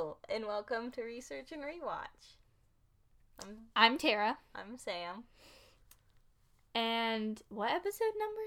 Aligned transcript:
Hello, 0.00 0.16
and 0.30 0.46
welcome 0.46 0.90
to 0.92 1.02
Research 1.02 1.52
and 1.52 1.60
Rewatch. 1.60 2.38
I'm 3.42 3.56
I'm 3.76 3.98
Tara. 3.98 4.38
I'm 4.54 4.78
Sam. 4.78 5.24
And 6.74 7.42
what 7.50 7.70
episode 7.70 8.14
number? 8.18 8.40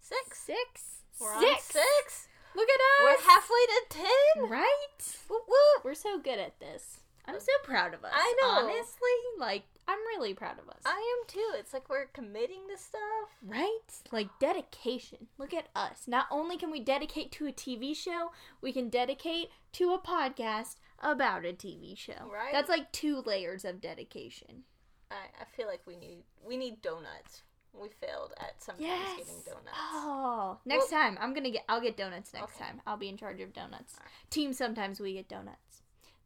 Six. 0.00 0.38
Six. 0.38 1.02
We're 1.20 1.38
six. 1.38 1.64
six. 1.64 2.28
Look 2.56 2.66
at 2.66 2.80
us. 2.80 3.02
We're 3.04 3.30
halfway 3.30 3.66
to 3.66 3.82
ten. 3.90 4.48
right. 4.50 5.18
Whoop, 5.28 5.42
whoop. 5.48 5.84
We're 5.84 5.92
so 5.92 6.18
good 6.18 6.38
at 6.38 6.58
this. 6.60 7.00
I'm 7.26 7.34
uh, 7.34 7.40
so 7.40 7.52
proud 7.62 7.92
of 7.92 8.02
us. 8.02 8.12
I 8.14 8.34
know. 8.40 8.48
Honestly, 8.48 9.10
like 9.38 9.64
I'm 9.88 9.98
really 10.16 10.34
proud 10.34 10.58
of 10.58 10.68
us. 10.68 10.82
I 10.84 10.90
am 11.20 11.26
too. 11.28 11.50
It's 11.58 11.72
like 11.72 11.88
we're 11.88 12.06
committing 12.06 12.68
to 12.70 12.78
stuff. 12.78 13.00
Right? 13.44 13.78
Like 14.12 14.28
dedication. 14.38 15.26
Look 15.38 15.52
at 15.52 15.68
us. 15.74 16.02
Not 16.06 16.26
only 16.30 16.56
can 16.56 16.70
we 16.70 16.80
dedicate 16.80 17.32
to 17.32 17.46
a 17.48 17.52
TV 17.52 17.96
show, 17.96 18.30
we 18.60 18.72
can 18.72 18.88
dedicate 18.88 19.48
to 19.72 19.92
a 19.92 19.98
podcast 19.98 20.76
about 21.00 21.44
a 21.44 21.52
TV 21.52 21.96
show. 21.98 22.30
Right. 22.32 22.52
That's 22.52 22.68
like 22.68 22.92
two 22.92 23.22
layers 23.26 23.64
of 23.64 23.80
dedication. 23.80 24.62
I, 25.10 25.14
I 25.40 25.44
feel 25.56 25.66
like 25.66 25.80
we 25.86 25.96
need 25.96 26.18
we 26.46 26.56
need 26.56 26.82
donuts. 26.82 27.42
We 27.72 27.88
failed 28.00 28.32
at 28.38 28.62
sometimes 28.62 28.86
Yes. 28.86 29.16
getting 29.18 29.42
donuts. 29.44 29.76
Oh, 29.92 30.58
next 30.64 30.90
time 30.90 31.18
I'm 31.20 31.34
gonna 31.34 31.50
get. 31.50 31.64
I'll 31.68 31.80
get 31.80 31.96
donuts 31.96 32.32
next 32.32 32.54
Okay. 32.56 32.64
time. 32.64 32.80
I'll 32.86 32.96
be 32.96 33.08
in 33.08 33.16
charge 33.16 33.40
of 33.40 33.52
donuts. 33.52 33.94
Alright. 33.96 34.10
Team. 34.30 34.52
Sometimes 34.52 35.00
we 35.00 35.14
get 35.14 35.28
donuts. 35.28 35.79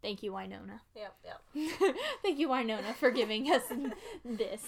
Thank 0.05 0.23
you, 0.23 0.33
Wynonna. 0.33 0.81
Yep, 0.95 1.17
yep. 1.25 1.97
Thank 2.23 2.39
you, 2.39 2.49
Wynonna, 2.49 2.95
for 2.95 3.11
giving 3.11 3.51
us 3.51 3.63
this. 4.25 4.61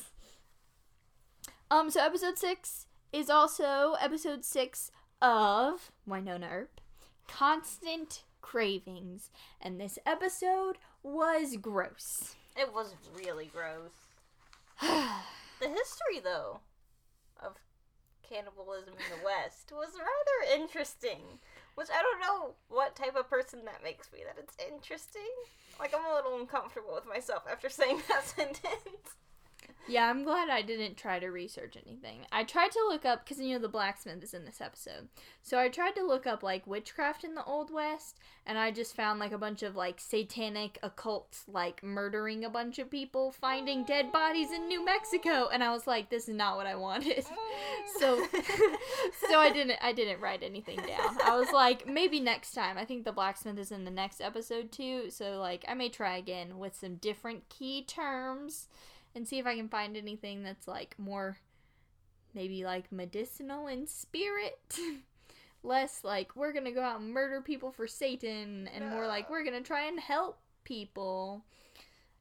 Um. 1.71 1.91
So 1.91 2.03
episode 2.03 2.39
six 2.39 2.87
is 3.13 3.29
also 3.29 3.97
episode 4.01 4.47
six 4.47 4.91
of 5.21 5.93
Wynonna 6.09 6.51
Earp, 6.51 6.81
Constant 7.29 8.25
Cravings, 8.41 9.31
and 9.61 9.79
this 9.79 9.99
episode 10.07 10.79
was 11.03 11.59
gross. 11.61 12.37
It 12.57 12.73
was 12.73 12.95
really 13.15 13.51
gross. 13.53 13.93
The 15.59 15.69
history, 15.69 16.21
though, 16.23 16.61
of 17.43 17.55
cannibalism 18.29 18.93
in 18.93 19.19
the 19.19 19.25
West 19.25 19.73
was 19.73 19.89
rather 19.95 20.63
interesting. 20.63 21.41
Which 21.77 21.89
I 21.91 22.03
don't 22.03 22.21
know 22.21 22.55
what 22.69 22.97
type 22.97 23.17
of 23.17 23.31
person 23.31 23.65
that 23.67 23.85
makes 23.85 24.11
me. 24.13 24.21
That 24.25 24.43
it's 24.43 24.57
interesting. 24.67 25.31
Like 25.79 25.95
I'm 25.95 26.05
a 26.11 26.15
little 26.15 26.41
uncomfortable 26.41 26.95
with 26.95 27.07
myself 27.07 27.45
after 27.51 27.69
saying 27.69 28.03
that 28.09 28.25
sentence. 28.27 29.17
Yeah, 29.89 30.11
I'm 30.11 30.25
glad 30.25 30.49
I 30.49 30.63
didn't 30.63 30.97
try 30.97 31.19
to 31.21 31.29
research 31.29 31.77
anything. 31.87 32.27
I 32.33 32.43
tried 32.43 32.73
to 32.73 32.85
look 32.89 33.05
up 33.05 33.25
because 33.25 33.41
you 33.41 33.53
know 33.53 33.61
the 33.61 33.69
blacksmith 33.69 34.23
is 34.23 34.35
in 34.35 34.45
this 34.45 34.61
episode, 34.61 35.09
so 35.43 35.59
I 35.59 35.69
tried 35.69 35.95
to 35.97 36.05
look 36.05 36.27
up 36.27 36.43
like 36.43 36.67
witchcraft 36.67 37.23
in 37.23 37.35
the 37.35 37.45
old 37.45 37.71
west, 37.73 38.19
and 38.45 38.59
I 38.59 38.73
just 38.73 38.97
found 38.97 39.21
like 39.21 39.31
a 39.31 39.39
bunch 39.39 39.63
of 39.63 39.77
like 39.77 40.01
satanic 40.01 40.79
occults 40.83 41.43
like 41.47 41.85
murdering 41.85 42.45
a 42.45 42.51
bunch 42.51 42.81
of 42.81 42.91
people, 42.91 43.31
finding 43.31 43.85
dead 43.85 44.11
bodies 44.11 44.51
in 44.51 44.67
New 44.67 44.85
Mexico, 44.85 45.49
and 45.53 45.63
I 45.63 45.73
was 45.73 45.87
like, 45.87 46.11
this 46.11 46.29
is 46.29 46.35
not 46.35 46.57
what 46.57 46.67
I 46.67 46.75
wanted. 46.75 47.25
so, 47.99 48.27
so 49.29 49.39
I 49.39 49.51
didn't 49.53 49.79
I 49.81 49.93
didn't 49.93 50.21
write 50.21 50.43
anything 50.43 50.79
down. 50.79 51.17
I 51.25 51.37
was 51.39 51.53
like, 51.53 51.87
maybe 51.87 52.19
next 52.19 52.53
time. 52.53 52.77
I 52.77 52.85
think 52.85 53.05
the 53.05 53.13
blacksmith 53.13 53.59
is 53.59 53.71
in 53.71 53.85
the 53.85 53.91
next 53.93 54.21
episode 54.21 54.73
too, 54.73 55.11
so 55.11 55.39
like 55.39 55.65
I 55.69 55.75
may 55.75 55.89
try 55.89 56.17
again 56.17 56.59
with 56.59 56.75
some 56.75 56.97
different 56.97 57.49
key 57.49 57.85
terms 57.85 58.67
and 59.17 59.27
see 59.27 59.39
if 59.39 59.47
I 59.47 59.57
can 59.57 59.71
find 59.71 59.97
anything 59.97 60.45
that's 60.45 60.69
like 60.69 60.95
more 60.99 61.39
maybe 62.35 62.65
like 62.65 62.93
medicinal 62.93 63.67
in 63.67 63.87
spirit. 63.87 64.79
Less 65.63 66.05
like 66.05 66.37
we're 66.37 66.53
gonna 66.53 66.71
go 66.71 66.83
out 66.83 67.01
and 67.01 67.11
murder 67.11 67.41
people 67.41 67.73
for 67.73 67.89
Satan 67.89 68.69
and 68.73 68.91
more 68.91 69.07
like 69.07 69.31
we're 69.31 69.43
gonna 69.43 69.63
try 69.63 69.87
and 69.87 69.99
help 69.99 70.39
people. 70.63 71.43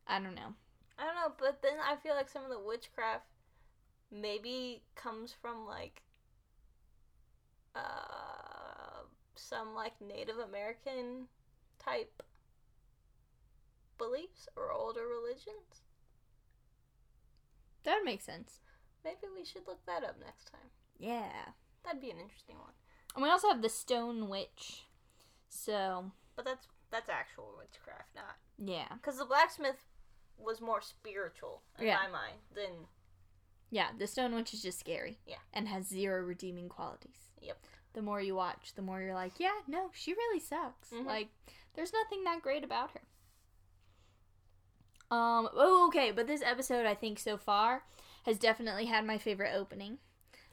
I 0.07 0.19
don't 0.19 0.33
know. 0.33 0.55
I 0.97 1.03
don't 1.03 1.15
know, 1.15 1.33
but 1.37 1.61
then 1.61 1.73
I 1.85 1.97
feel 1.97 2.15
like 2.15 2.29
some 2.29 2.43
of 2.43 2.49
the 2.49 2.59
witchcraft 2.59 3.25
maybe 4.09 4.81
comes 4.95 5.35
from 5.39 5.67
like 5.67 6.01
uh 7.75 9.03
some 9.35 9.75
like 9.75 9.93
Native 9.99 10.37
American 10.37 11.27
type 11.77 12.23
beliefs 13.97 14.47
or 14.55 14.71
older 14.71 15.05
religions. 15.05 15.84
That 17.85 17.95
would 17.95 18.05
make 18.05 18.21
sense. 18.21 18.59
Maybe 19.03 19.27
we 19.33 19.45
should 19.45 19.67
look 19.67 19.85
that 19.85 20.03
up 20.03 20.15
next 20.19 20.51
time. 20.51 20.69
Yeah. 20.97 21.31
That'd 21.83 22.01
be 22.01 22.09
an 22.11 22.19
interesting 22.19 22.57
one. 22.57 22.73
And 23.15 23.23
we 23.23 23.29
also 23.29 23.47
have 23.49 23.61
the 23.61 23.69
Stone 23.69 24.27
Witch. 24.27 24.83
So, 25.49 26.11
But 26.35 26.45
that's 26.45 26.67
that's 26.91 27.09
actual 27.09 27.53
witchcraft, 27.57 28.13
not 28.15 28.35
yeah. 28.57 28.87
because 28.93 29.17
the 29.17 29.25
blacksmith 29.25 29.77
was 30.37 30.61
more 30.61 30.81
spiritual 30.81 31.61
in 31.79 31.87
Yeah. 31.87 31.97
my 31.97 32.09
mind 32.09 32.37
than 32.53 32.87
Yeah, 33.69 33.89
the 33.97 34.07
Stone 34.07 34.33
Witch 34.35 34.53
is 34.53 34.61
just 34.61 34.79
scary. 34.79 35.19
Yeah. 35.25 35.37
And 35.53 35.67
has 35.67 35.87
zero 35.87 36.21
redeeming 36.21 36.69
qualities. 36.69 37.29
yep. 37.41 37.57
The 37.93 38.01
more 38.01 38.21
you 38.21 38.35
watch, 38.35 38.73
the 38.75 38.81
more 38.81 39.01
you're 39.01 39.13
like, 39.13 39.39
yeah, 39.39 39.61
no, 39.67 39.89
she 39.93 40.13
really 40.13 40.39
sucks. 40.39 40.89
Mhm. 40.89 41.05
Like, 41.05 41.29
there's 41.75 41.93
nothing 41.93 42.23
that 42.25 42.41
great 42.41 42.63
about 42.63 42.91
her. 42.91 43.01
Um, 45.11 45.49
oh, 45.53 45.85
okay, 45.89 46.11
but 46.11 46.27
this 46.27 46.41
episode, 46.41 46.85
I 46.85 46.93
think, 46.95 47.19
so 47.19 47.37
far, 47.37 47.83
has 48.25 48.37
definitely 48.37 48.85
had 48.85 49.05
my 49.05 49.17
favorite 49.17 49.53
opening. 49.55 49.99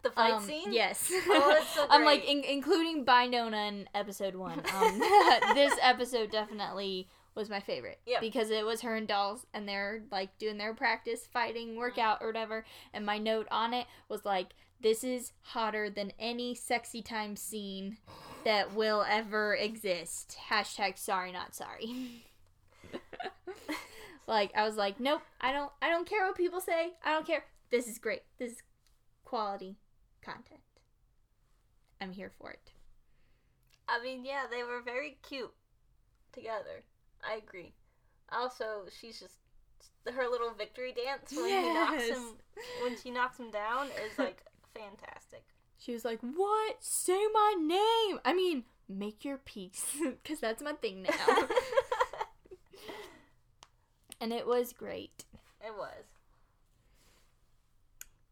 The 0.02 0.10
fight 0.10 0.32
Um, 0.32 0.42
scene. 0.42 0.72
Yes. 0.72 1.10
Oh, 1.28 1.64
so 1.74 1.86
I'm 1.90 2.04
like, 2.04 2.24
in- 2.28 2.44
including 2.44 3.04
Binona 3.04 3.68
in 3.68 3.88
episode 3.94 4.34
one. 4.34 4.60
Um, 4.74 4.98
this 5.54 5.72
episode 5.80 6.30
definitely 6.30 7.08
was 7.34 7.48
my 7.48 7.60
favorite. 7.60 8.00
Yep. 8.06 8.20
Because 8.20 8.50
it 8.50 8.66
was 8.66 8.80
her 8.82 8.94
and 8.96 9.06
Dolls, 9.08 9.46
and 9.54 9.66
they're 9.68 10.02
like 10.10 10.36
doing 10.38 10.58
their 10.58 10.74
practice 10.74 11.26
fighting 11.32 11.76
workout 11.76 12.18
or 12.20 12.26
whatever. 12.26 12.64
And 12.92 13.06
my 13.06 13.16
note 13.18 13.46
on 13.50 13.72
it 13.72 13.86
was 14.08 14.24
like, 14.24 14.48
this 14.80 15.04
is 15.04 15.32
hotter 15.42 15.88
than 15.88 16.12
any 16.18 16.54
sexy 16.56 17.00
time 17.00 17.36
scene 17.36 17.96
that 18.44 18.74
will 18.74 19.04
ever 19.08 19.54
exist. 19.54 20.36
Hashtag 20.50 20.98
sorry, 20.98 21.30
not 21.30 21.54
sorry. 21.54 22.24
Like 24.26 24.52
I 24.56 24.64
was 24.64 24.76
like, 24.76 25.00
nope, 25.00 25.22
I 25.40 25.52
don't 25.52 25.72
I 25.80 25.88
don't 25.88 26.08
care 26.08 26.26
what 26.26 26.36
people 26.36 26.60
say. 26.60 26.92
I 27.04 27.12
don't 27.12 27.26
care. 27.26 27.44
This 27.70 27.88
is 27.88 27.98
great. 27.98 28.22
This 28.38 28.52
is 28.52 28.62
quality 29.24 29.76
content. 30.22 30.60
I'm 32.00 32.12
here 32.12 32.30
for 32.38 32.50
it. 32.50 32.72
I 33.88 34.02
mean, 34.02 34.24
yeah, 34.24 34.42
they 34.50 34.62
were 34.62 34.80
very 34.82 35.18
cute 35.22 35.52
together. 36.32 36.84
I 37.22 37.36
agree. 37.36 37.74
Also, 38.30 38.84
she's 38.98 39.20
just 39.20 39.34
her 40.12 40.28
little 40.28 40.52
victory 40.52 40.92
dance 40.92 41.32
when 41.32 41.48
he 41.62 41.72
knocks 41.72 42.08
him 42.08 42.34
when 42.82 42.96
she 42.96 43.10
knocks 43.10 43.38
him 43.38 43.50
down 43.50 43.86
is 43.86 44.18
like 44.18 44.42
fantastic. 44.74 45.44
She 45.78 45.92
was 45.92 46.04
like, 46.04 46.20
"What? 46.20 46.76
Say 46.80 47.20
my 47.32 47.54
name." 47.58 48.20
I 48.24 48.32
mean, 48.34 48.64
make 48.88 49.24
your 49.24 49.38
peace 49.38 49.96
cuz 50.24 50.40
that's 50.40 50.62
my 50.62 50.72
thing 50.72 51.02
now. 51.02 51.48
and 54.22 54.32
it 54.32 54.46
was 54.46 54.72
great. 54.72 55.24
it 55.60 55.74
was. 55.76 56.04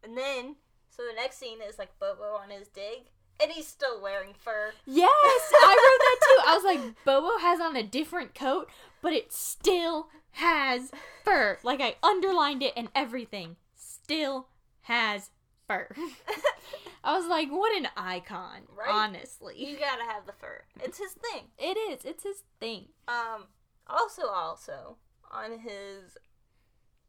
And 0.03 0.17
then, 0.17 0.57
so 0.89 1.03
the 1.03 1.15
next 1.15 1.39
scene 1.39 1.59
is 1.67 1.79
like 1.79 1.99
Bobo 1.99 2.37
on 2.43 2.51
his 2.51 2.69
dig, 2.69 3.09
and 3.43 3.51
he's 3.53 3.67
still 3.67 4.01
wearing 4.01 4.33
fur. 4.35 4.73
Yes, 4.87 5.11
I 5.53 5.69
wrote 5.77 6.01
that 6.07 6.19
too. 6.23 6.43
I 6.49 6.55
was 6.55 6.65
like, 6.65 6.95
Bobo 7.05 7.39
has 7.41 7.61
on 7.61 7.77
a 7.77 7.83
different 7.83 8.35
coat, 8.35 8.71
but 9.03 9.13
it 9.13 9.33
still 9.33 10.09
has 10.33 10.91
fur. 11.25 11.59
Like 11.63 11.81
I 11.81 11.97
underlined 12.03 12.63
it 12.63 12.73
and 12.77 12.89
everything. 12.95 13.57
Still 13.75 14.47
has 14.83 15.31
fur. 15.69 15.89
I 17.05 17.17
was 17.19 17.27
like, 17.29 17.49
what 17.51 17.77
an 17.77 17.89
icon, 17.97 18.63
Right? 18.77 18.91
honestly. 18.91 19.55
You 19.57 19.77
gotta 19.79 20.05
have 20.05 20.27
the 20.27 20.33
fur. 20.33 20.63
It's 20.83 20.99
his 20.99 21.13
thing. 21.13 21.45
It 21.59 21.77
is. 21.79 22.05
It's 22.05 22.23
his 22.25 22.43
thing. 22.59 22.87
Um, 23.09 23.45
also, 23.87 24.27
also 24.29 24.97
on 25.31 25.59
his 25.61 26.17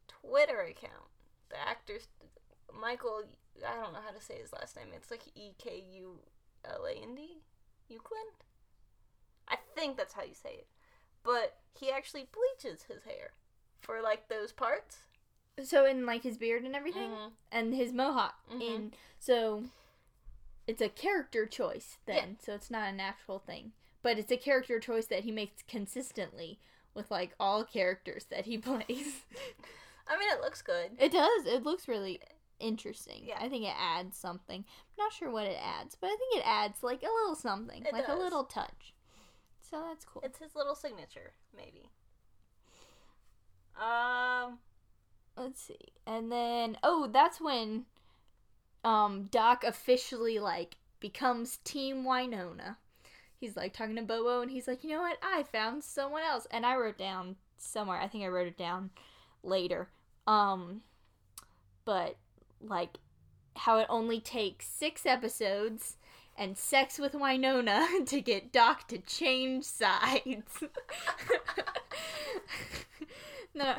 Twitter 0.08 0.60
account, 0.60 1.08
the 1.50 1.56
actor 1.60 1.98
Michael. 2.80 3.22
I 3.66 3.74
don't 3.74 3.92
know 3.92 4.00
how 4.04 4.12
to 4.16 4.24
say 4.24 4.38
his 4.40 4.52
last 4.52 4.76
name. 4.76 4.86
It's 4.94 5.10
like 5.10 5.22
E 5.34 5.52
K 5.58 5.82
U 5.94 6.18
L 6.64 6.84
A 6.86 6.92
N 6.92 7.14
D, 7.14 7.42
Euclid. 7.88 8.18
I 9.48 9.56
think 9.74 9.96
that's 9.96 10.14
how 10.14 10.22
you 10.22 10.34
say 10.34 10.50
it. 10.54 10.66
But 11.22 11.58
he 11.78 11.90
actually 11.90 12.26
bleaches 12.32 12.84
his 12.84 13.04
hair 13.04 13.32
for 13.80 14.00
like 14.00 14.28
those 14.28 14.52
parts. 14.52 14.98
So 15.62 15.84
in 15.84 16.06
like 16.06 16.22
his 16.22 16.38
beard 16.38 16.64
and 16.64 16.74
everything, 16.74 17.10
Mhm. 17.10 17.32
and 17.50 17.74
his 17.74 17.92
mohawk. 17.92 18.36
Mhm. 18.48 18.60
In 18.62 18.94
so, 19.18 19.64
it's 20.66 20.80
a 20.80 20.88
character 20.88 21.44
choice 21.46 21.98
then. 22.06 22.36
Yeah. 22.38 22.44
So 22.44 22.54
it's 22.54 22.70
not 22.70 22.88
an 22.88 23.00
actual 23.00 23.38
thing, 23.38 23.72
but 24.02 24.18
it's 24.18 24.32
a 24.32 24.36
character 24.38 24.80
choice 24.80 25.06
that 25.08 25.24
he 25.24 25.30
makes 25.30 25.62
consistently 25.62 26.58
with 26.94 27.10
like 27.10 27.34
all 27.40 27.64
characters 27.64 28.24
that 28.30 28.44
he 28.46 28.58
plays. 28.58 29.22
I 30.08 30.18
mean, 30.18 30.30
it 30.32 30.40
looks 30.40 30.62
good. 30.62 30.90
it 30.98 31.12
does. 31.12 31.46
It 31.46 31.62
looks 31.64 31.88
really 31.88 32.20
interesting. 32.60 33.22
Yeah. 33.24 33.38
I 33.40 33.48
think 33.48 33.64
it 33.64 33.74
adds 33.78 34.16
something. 34.16 34.58
I'm 34.66 35.04
not 35.04 35.12
sure 35.12 35.30
what 35.30 35.46
it 35.46 35.58
adds, 35.62 35.96
but 36.00 36.08
I 36.08 36.16
think 36.16 36.36
it 36.36 36.46
adds 36.46 36.82
like 36.82 37.02
a 37.02 37.06
little 37.20 37.34
something, 37.34 37.84
It 37.84 37.92
like 37.92 38.06
does. 38.06 38.16
a 38.16 38.20
little 38.22 38.44
touch. 38.44 38.94
So 39.70 39.82
that's 39.88 40.04
cool. 40.04 40.22
It's 40.24 40.38
his 40.38 40.54
little 40.54 40.74
signature, 40.74 41.32
maybe. 41.56 41.90
Um, 43.80 44.58
Let's 45.36 45.62
see. 45.62 45.78
And 46.06 46.30
then 46.30 46.76
oh, 46.82 47.08
that's 47.10 47.40
when 47.40 47.86
um 48.84 49.28
Doc 49.30 49.64
officially 49.64 50.38
like 50.38 50.76
becomes 51.00 51.58
Team 51.64 52.04
Wynonna. 52.04 52.76
He's 53.42 53.56
like 53.56 53.72
talking 53.72 53.96
to 53.96 54.02
Bobo 54.02 54.40
and 54.40 54.50
he's 54.52 54.68
like, 54.68 54.84
"You 54.84 54.90
know 54.90 55.00
what? 55.00 55.18
I 55.20 55.42
found 55.42 55.82
someone 55.82 56.22
else." 56.22 56.46
And 56.52 56.64
I 56.64 56.76
wrote 56.76 56.96
down 56.96 57.34
somewhere. 57.58 57.98
I 58.00 58.06
think 58.06 58.22
I 58.22 58.28
wrote 58.28 58.46
it 58.46 58.56
down 58.56 58.90
later. 59.42 59.88
Um 60.28 60.82
but 61.84 62.16
like 62.64 62.98
how 63.56 63.78
it 63.78 63.86
only 63.90 64.20
takes 64.20 64.66
6 64.68 65.04
episodes 65.04 65.96
and 66.38 66.56
sex 66.56 67.00
with 67.00 67.12
Wynonna 67.14 68.06
to 68.06 68.20
get 68.20 68.52
Doc 68.52 68.86
to 68.88 68.98
change 68.98 69.64
sides. 69.64 70.62
no. 73.54 73.74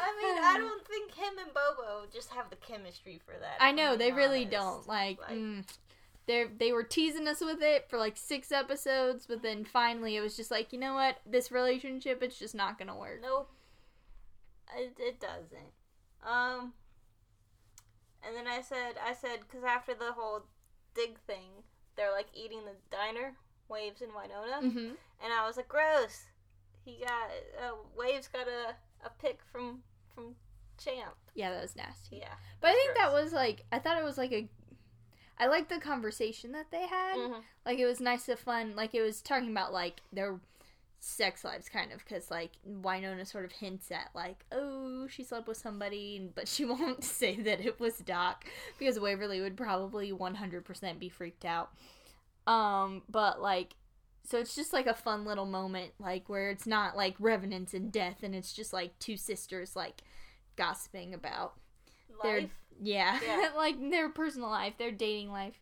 I 0.00 0.22
mean, 0.22 0.44
I 0.44 0.56
don't 0.58 0.86
think 0.86 1.14
him 1.14 1.34
and 1.38 1.54
Bobo 1.54 2.06
just 2.12 2.30
have 2.30 2.50
the 2.50 2.56
chemistry 2.56 3.20
for 3.24 3.32
that. 3.40 3.56
I 3.60 3.72
know 3.72 3.96
they 3.96 4.06
being 4.06 4.16
really 4.16 4.44
don't. 4.44 4.86
Like, 4.86 5.20
Like- 5.20 5.30
mm, 5.30 5.64
they 6.26 6.46
they 6.58 6.72
were 6.72 6.82
teasing 6.84 7.28
us 7.28 7.40
with 7.40 7.62
it 7.62 7.88
for 7.88 7.98
like 7.98 8.16
six 8.16 8.50
episodes, 8.52 9.26
but 9.26 9.42
then 9.42 9.64
finally 9.64 10.16
it 10.16 10.20
was 10.20 10.36
just 10.36 10.50
like, 10.50 10.72
you 10.72 10.78
know 10.78 10.94
what, 10.94 11.18
this 11.26 11.50
relationship 11.52 12.22
it's 12.22 12.38
just 12.38 12.54
not 12.54 12.78
gonna 12.78 12.96
work. 12.96 13.20
Nope. 13.22 13.50
It, 14.76 14.94
it 14.98 15.20
doesn't. 15.20 15.72
Um. 16.26 16.72
And 18.26 18.34
then 18.34 18.46
I 18.46 18.62
said, 18.62 18.94
I 19.06 19.12
said, 19.12 19.40
because 19.40 19.64
after 19.64 19.92
the 19.92 20.12
whole 20.12 20.46
dig 20.94 21.18
thing, 21.26 21.50
they're 21.96 22.10
like 22.12 22.28
eating 22.34 22.60
the 22.64 22.72
diner, 22.90 23.34
Waves 23.68 24.00
in 24.00 24.08
Wynonna, 24.08 24.72
hmm 24.72 24.94
and 25.22 25.32
I 25.32 25.46
was 25.46 25.56
like, 25.56 25.68
gross. 25.68 26.24
He 26.84 26.98
got 27.00 27.30
uh, 27.62 27.74
Waves 27.96 28.28
got 28.28 28.46
a 28.46 28.74
a 29.06 29.10
pick 29.20 29.40
from 29.52 29.82
from 30.14 30.34
Champ. 30.82 31.14
Yeah, 31.34 31.50
that 31.50 31.62
was 31.62 31.76
nasty. 31.76 32.16
Yeah. 32.16 32.34
But 32.60 32.68
I 32.68 32.72
think 32.74 32.96
that 32.96 33.12
was 33.12 33.32
like 33.32 33.64
I 33.72 33.78
thought 33.78 33.98
it 33.98 34.04
was 34.04 34.18
like 34.18 34.32
a. 34.32 34.48
I 35.38 35.46
liked 35.46 35.68
the 35.68 35.78
conversation 35.80 36.52
that 36.52 36.70
they 36.70 36.86
had. 36.86 37.16
Mhm. 37.16 37.42
Like 37.66 37.78
it 37.78 37.86
was 37.86 38.00
nice 38.00 38.28
and 38.28 38.38
fun. 38.38 38.76
Like 38.76 38.94
it 38.94 39.02
was 39.02 39.20
talking 39.20 39.50
about 39.50 39.72
like 39.72 40.00
their 40.12 40.38
sex 41.00 41.44
lives, 41.44 41.68
kind 41.68 41.92
of, 41.92 41.98
because 41.98 42.30
like 42.30 42.52
Wynonna 42.66 43.26
sort 43.26 43.44
of 43.44 43.52
hints 43.52 43.90
at 43.90 44.10
like, 44.14 44.44
oh, 44.52 45.06
she 45.08 45.22
slept 45.24 45.48
with 45.48 45.56
somebody, 45.58 46.30
but 46.34 46.48
she 46.48 46.64
won't 46.64 47.04
say 47.04 47.36
that 47.40 47.60
it 47.60 47.78
was 47.80 47.98
Doc 47.98 48.44
because 48.78 48.98
Waverly 49.00 49.40
would 49.40 49.56
probably 49.56 50.12
one 50.12 50.36
hundred 50.36 50.64
percent 50.64 50.98
be 51.00 51.08
freaked 51.08 51.44
out. 51.44 51.70
Um, 52.46 53.02
but 53.08 53.40
like, 53.40 53.74
so 54.22 54.38
it's 54.38 54.54
just 54.54 54.72
like 54.72 54.86
a 54.86 54.94
fun 54.94 55.24
little 55.24 55.46
moment, 55.46 55.92
like 55.98 56.28
where 56.28 56.50
it's 56.50 56.66
not 56.66 56.96
like 56.96 57.16
revenants 57.18 57.74
and 57.74 57.90
death, 57.92 58.22
and 58.22 58.34
it's 58.34 58.52
just 58.52 58.72
like 58.72 58.98
two 58.98 59.16
sisters 59.16 59.74
like 59.76 60.02
gossiping 60.56 61.12
about 61.12 61.54
their 62.22 62.42
Life. 62.42 62.50
Yeah, 62.82 63.18
Yeah. 63.24 63.50
like 63.56 63.76
their 63.90 64.08
personal 64.08 64.48
life, 64.50 64.74
their 64.78 64.90
dating 64.92 65.30
life. 65.30 65.60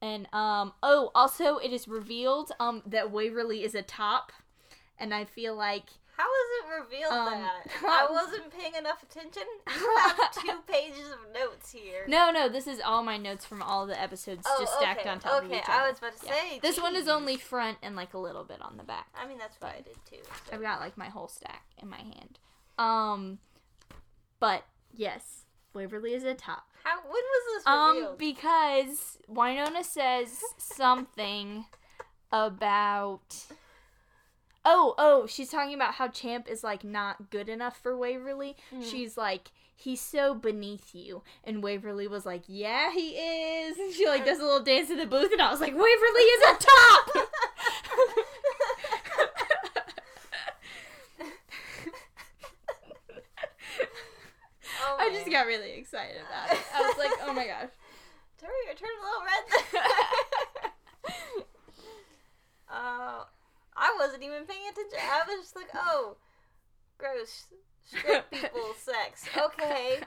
And 0.00 0.28
um 0.32 0.72
oh, 0.82 1.10
also 1.14 1.56
it 1.58 1.72
is 1.72 1.88
revealed 1.88 2.52
um 2.60 2.82
that 2.86 3.10
Waverly 3.10 3.64
is 3.64 3.74
a 3.74 3.82
top 3.82 4.32
and 4.98 5.12
I 5.12 5.24
feel 5.24 5.56
like 5.56 5.84
How 6.16 6.24
is 6.24 6.48
it 6.60 6.82
revealed 6.84 7.12
Um, 7.12 7.40
that? 7.42 7.66
I 7.84 8.06
wasn't 8.10 8.50
paying 8.56 8.74
enough 8.76 9.02
attention. 9.02 9.42
You 9.74 9.96
have 9.96 10.32
two 10.34 10.58
pages 10.72 11.10
of 11.10 11.18
notes 11.34 11.72
here. 11.72 12.04
No, 12.06 12.30
no, 12.30 12.48
this 12.48 12.66
is 12.68 12.80
all 12.80 13.02
my 13.02 13.16
notes 13.16 13.44
from 13.44 13.60
all 13.62 13.86
the 13.86 14.00
episodes 14.00 14.44
Oh, 14.46 14.56
just 14.60 14.74
stacked 14.78 15.00
okay, 15.00 15.10
on 15.10 15.18
top 15.18 15.42
okay. 15.42 15.46
of 15.46 15.52
each 15.52 15.68
other. 15.68 15.72
I 15.80 15.88
was 15.88 15.98
about 15.98 16.16
to 16.20 16.26
Yeah. 16.26 16.32
say 16.32 16.58
This 16.62 16.80
one 16.80 16.94
is 16.94 17.08
only 17.08 17.36
front 17.36 17.78
and 17.82 17.96
like 17.96 18.14
a 18.14 18.18
little 18.18 18.44
bit 18.44 18.62
on 18.62 18.76
the 18.76 18.84
back. 18.84 19.08
I 19.20 19.26
mean, 19.26 19.38
that's 19.38 19.60
what 19.60 19.72
I 19.72 19.80
did 19.80 19.96
too. 20.08 20.22
so- 20.46 20.54
I've 20.54 20.62
got 20.62 20.78
like 20.80 20.96
my 20.96 21.08
whole 21.08 21.28
stack 21.28 21.64
in 21.82 21.88
my 21.88 21.98
hand. 21.98 22.38
Um 22.78 23.38
but 24.40 24.62
yes, 24.92 25.44
Waverly 25.74 26.14
is 26.14 26.24
a 26.24 26.34
top. 26.34 26.68
How? 26.84 26.98
When 27.02 27.10
was 27.12 27.54
this 27.54 27.66
Um, 27.66 28.14
because 28.18 29.18
Wynonna 29.30 29.84
says 29.84 30.40
something 30.56 31.66
about. 32.32 33.46
Oh, 34.64 34.94
oh, 34.98 35.26
she's 35.26 35.50
talking 35.50 35.74
about 35.74 35.94
how 35.94 36.08
Champ 36.08 36.48
is 36.48 36.62
like 36.64 36.84
not 36.84 37.30
good 37.30 37.48
enough 37.48 37.80
for 37.80 37.96
Waverly. 37.96 38.56
Mhm. 38.74 38.84
She's 38.90 39.16
like, 39.16 39.50
he's 39.74 40.00
so 40.00 40.34
beneath 40.34 40.94
you, 40.94 41.22
and 41.44 41.62
Waverly 41.62 42.06
was 42.08 42.26
like, 42.26 42.42
yeah, 42.48 42.92
he 42.92 43.10
is. 43.10 43.78
And 43.78 43.92
she 43.94 44.06
like 44.06 44.24
does 44.26 44.40
a 44.40 44.44
little 44.44 44.62
dance 44.62 44.90
in 44.90 44.98
the 44.98 45.06
booth, 45.06 45.32
and 45.32 45.40
I 45.40 45.50
was 45.50 45.60
like, 45.60 45.72
Waverly 45.72 46.22
is 46.22 46.42
a 46.42 46.58
top. 46.58 47.10
oh, 53.80 54.96
I 54.98 55.07
just 55.18 55.30
got 55.30 55.46
really 55.46 55.72
excited 55.72 56.16
about 56.16 56.52
it. 56.52 56.62
I 56.74 56.80
was 56.82 56.98
like, 56.98 57.12
oh 57.22 57.32
my 57.32 57.46
gosh. 57.46 57.70
Tori, 58.40 58.52
you're 58.66 58.74
turning 58.74 58.98
a 58.98 59.04
little 59.04 59.24
red. 59.26 59.44
uh, 62.70 63.24
I 63.76 63.96
wasn't 63.98 64.22
even 64.22 64.46
paying 64.46 64.68
attention. 64.70 64.98
I 65.00 65.22
was 65.26 65.44
just 65.44 65.56
like, 65.56 65.70
oh, 65.74 66.16
gross. 66.98 67.46
Straight 67.84 68.30
people 68.30 68.74
sex. 68.78 69.26
Okay. 69.36 70.00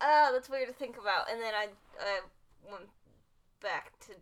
Oh, 0.00 0.30
that's 0.32 0.48
weird 0.48 0.68
to 0.68 0.74
think 0.74 0.96
about. 0.98 1.30
And 1.30 1.40
then 1.40 1.54
I, 1.54 1.68
I 2.00 2.20
went 2.68 2.88
back 3.60 3.98
to 4.06 4.14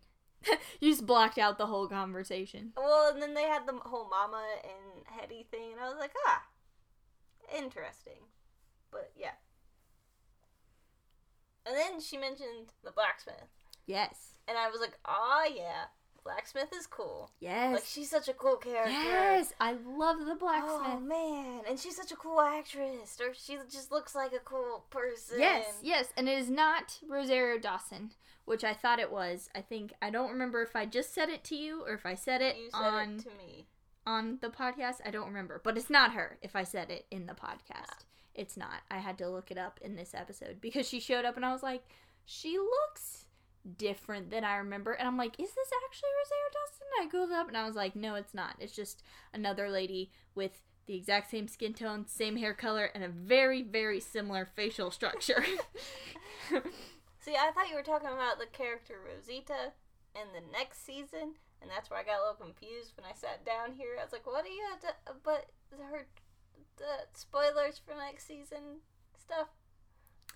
you 0.80 0.90
just 0.90 1.06
blocked 1.06 1.38
out 1.38 1.58
the 1.58 1.66
whole 1.66 1.88
conversation. 1.88 2.72
Well, 2.76 3.12
and 3.12 3.20
then 3.22 3.34
they 3.34 3.42
had 3.42 3.66
the 3.66 3.74
whole 3.74 4.08
mama 4.08 4.42
and 4.64 5.04
Hetty 5.06 5.46
thing, 5.50 5.72
and 5.72 5.80
I 5.80 5.88
was 5.88 5.98
like, 5.98 6.12
ah, 6.26 6.42
interesting. 7.56 8.22
But 8.90 9.12
yeah. 9.16 9.32
And 11.68 11.76
then 11.76 12.00
she 12.00 12.16
mentioned 12.16 12.72
the 12.82 12.90
blacksmith, 12.92 13.48
Yes. 13.86 14.34
and 14.48 14.56
I 14.56 14.70
was 14.70 14.80
like, 14.80 14.96
oh 15.04 15.46
yeah, 15.54 15.84
blacksmith 16.24 16.72
is 16.74 16.86
cool. 16.86 17.30
Yes. 17.40 17.74
Like 17.74 17.84
she's 17.86 18.08
such 18.10 18.28
a 18.28 18.32
cool 18.32 18.56
character. 18.56 18.90
Yes, 18.92 19.52
I 19.60 19.72
love 19.86 20.18
the 20.24 20.32
oh, 20.32 20.36
blacksmith. 20.36 20.80
Oh 20.86 21.00
man, 21.00 21.60
and 21.68 21.78
she's 21.78 21.96
such 21.96 22.10
a 22.12 22.16
cool 22.16 22.40
actress, 22.40 23.18
or 23.20 23.34
she 23.34 23.58
just 23.70 23.90
looks 23.92 24.14
like 24.14 24.32
a 24.32 24.38
cool 24.38 24.84
person. 24.90 25.38
yes, 25.38 25.66
yes, 25.82 26.08
and 26.16 26.28
it 26.28 26.38
is 26.38 26.48
not 26.50 26.98
Rosario 27.06 27.58
Dawson, 27.58 28.12
which 28.46 28.64
I 28.64 28.72
thought 28.72 28.98
it 28.98 29.12
was. 29.12 29.50
I 29.54 29.60
think 29.60 29.92
I 30.00 30.08
don't 30.10 30.30
remember 30.30 30.62
if 30.62 30.74
I 30.74 30.86
just 30.86 31.12
said 31.14 31.28
it 31.28 31.44
to 31.44 31.54
you 31.56 31.82
or 31.86 31.92
if 31.92 32.06
I 32.06 32.14
said 32.14 32.40
it 32.40 32.56
You 32.56 32.70
said 32.70 32.78
on 32.80 33.10
it 33.16 33.18
to 33.24 33.30
me. 33.36 33.66
on 34.06 34.38
the 34.40 34.48
podcast. 34.48 34.96
I 35.04 35.10
don't 35.10 35.26
remember, 35.28 35.60
but 35.62 35.76
it's 35.76 35.90
not 35.90 36.12
her. 36.14 36.38
If 36.42 36.56
I 36.56 36.64
said 36.64 36.90
it 36.90 37.04
in 37.10 37.26
the 37.26 37.34
podcast, 37.34 38.04
it's 38.38 38.56
not. 38.56 38.82
I 38.90 38.98
had 38.98 39.18
to 39.18 39.28
look 39.28 39.50
it 39.50 39.58
up 39.58 39.80
in 39.82 39.96
this 39.96 40.14
episode 40.14 40.60
because 40.60 40.88
she 40.88 41.00
showed 41.00 41.24
up 41.24 41.36
and 41.36 41.44
I 41.44 41.52
was 41.52 41.62
like, 41.62 41.82
she 42.24 42.56
looks 42.56 43.26
different 43.76 44.30
than 44.30 44.44
I 44.44 44.56
remember, 44.56 44.92
and 44.92 45.06
I'm 45.06 45.16
like, 45.16 45.38
is 45.40 45.50
this 45.50 45.70
actually 45.86 46.08
Rosario 46.22 46.48
Dawson? 46.52 46.86
I 47.00 47.08
googled 47.08 47.40
up 47.40 47.48
and 47.48 47.56
I 47.56 47.66
was 47.66 47.74
like, 47.74 47.96
no, 47.96 48.14
it's 48.14 48.34
not. 48.34 48.54
It's 48.58 48.74
just 48.74 49.02
another 49.34 49.68
lady 49.68 50.10
with 50.34 50.62
the 50.86 50.94
exact 50.94 51.30
same 51.30 51.48
skin 51.48 51.74
tone, 51.74 52.06
same 52.06 52.36
hair 52.36 52.54
color, 52.54 52.90
and 52.94 53.04
a 53.04 53.08
very, 53.08 53.62
very 53.62 54.00
similar 54.00 54.46
facial 54.46 54.90
structure. 54.90 55.44
See, 57.20 57.34
I 57.34 57.50
thought 57.52 57.68
you 57.68 57.74
were 57.74 57.82
talking 57.82 58.08
about 58.08 58.38
the 58.38 58.46
character 58.46 58.94
Rosita 59.04 59.72
in 60.14 60.32
the 60.32 60.50
next 60.50 60.86
season, 60.86 61.34
and 61.60 61.70
that's 61.70 61.90
where 61.90 61.98
I 61.98 62.04
got 62.04 62.20
a 62.20 62.22
little 62.22 62.46
confused 62.46 62.92
when 62.96 63.04
I 63.04 63.14
sat 63.14 63.44
down 63.44 63.72
here. 63.76 63.96
I 64.00 64.04
was 64.04 64.12
like, 64.12 64.26
"What 64.26 64.44
do 64.44 64.50
you 64.50 64.64
have 64.70 64.80
to?" 64.80 64.94
But 65.22 65.46
her, 65.78 66.06
the 66.78 67.06
spoilers 67.14 67.78
for 67.84 67.94
next 67.94 68.26
season 68.26 68.80
stuff. 69.18 69.48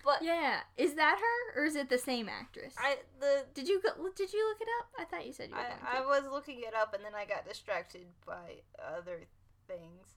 But 0.03 0.21
yeah, 0.21 0.59
is 0.77 0.95
that 0.95 1.17
her 1.17 1.61
or 1.61 1.65
is 1.65 1.75
it 1.77 1.89
the 1.89 1.97
same 1.97 2.27
actress? 2.27 2.75
I 2.77 2.97
the 3.19 3.45
did 3.53 3.67
you 3.69 3.81
go, 3.81 3.89
did 4.15 4.33
you 4.33 4.47
look 4.49 4.59
it 4.61 4.67
up? 4.81 4.89
I 4.99 5.05
thought 5.05 5.25
you 5.25 5.31
said 5.33 5.49
you 5.49 5.55
were 5.55 5.61
I, 5.61 5.99
I 5.99 6.05
was 6.05 6.23
looking 6.29 6.59
it 6.59 6.73
up, 6.75 6.93
and 6.93 7.03
then 7.05 7.15
I 7.15 7.23
got 7.25 7.47
distracted 7.47 8.05
by 8.25 8.57
other 8.97 9.21
things. 9.67 10.07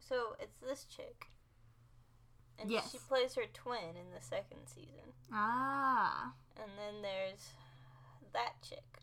So 0.00 0.34
it's 0.40 0.56
this 0.66 0.84
chick, 0.84 1.26
and 2.58 2.70
Yes. 2.70 2.90
she 2.90 2.98
plays 2.98 3.34
her 3.34 3.44
twin 3.52 3.96
in 4.00 4.10
the 4.14 4.22
second 4.24 4.66
season. 4.66 5.12
ah. 5.32 6.32
And 6.56 6.70
then 6.78 7.02
there's 7.02 7.50
that 8.32 8.54
chick, 8.66 9.02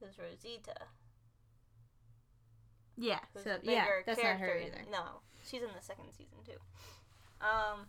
who's 0.00 0.16
Rosita. 0.18 0.74
Yeah. 3.00 3.20
Who's 3.32 3.44
So 3.44 3.50
a 3.50 3.58
yeah, 3.62 3.84
bigger 3.84 4.02
that's 4.06 4.22
not 4.22 4.36
her 4.36 4.46
character. 4.46 4.66
either. 4.78 4.90
No, 4.90 5.02
she's 5.48 5.62
in 5.62 5.68
the 5.74 5.80
second 5.82 6.06
season 6.16 6.38
too. 6.44 6.58
Um. 7.40 7.86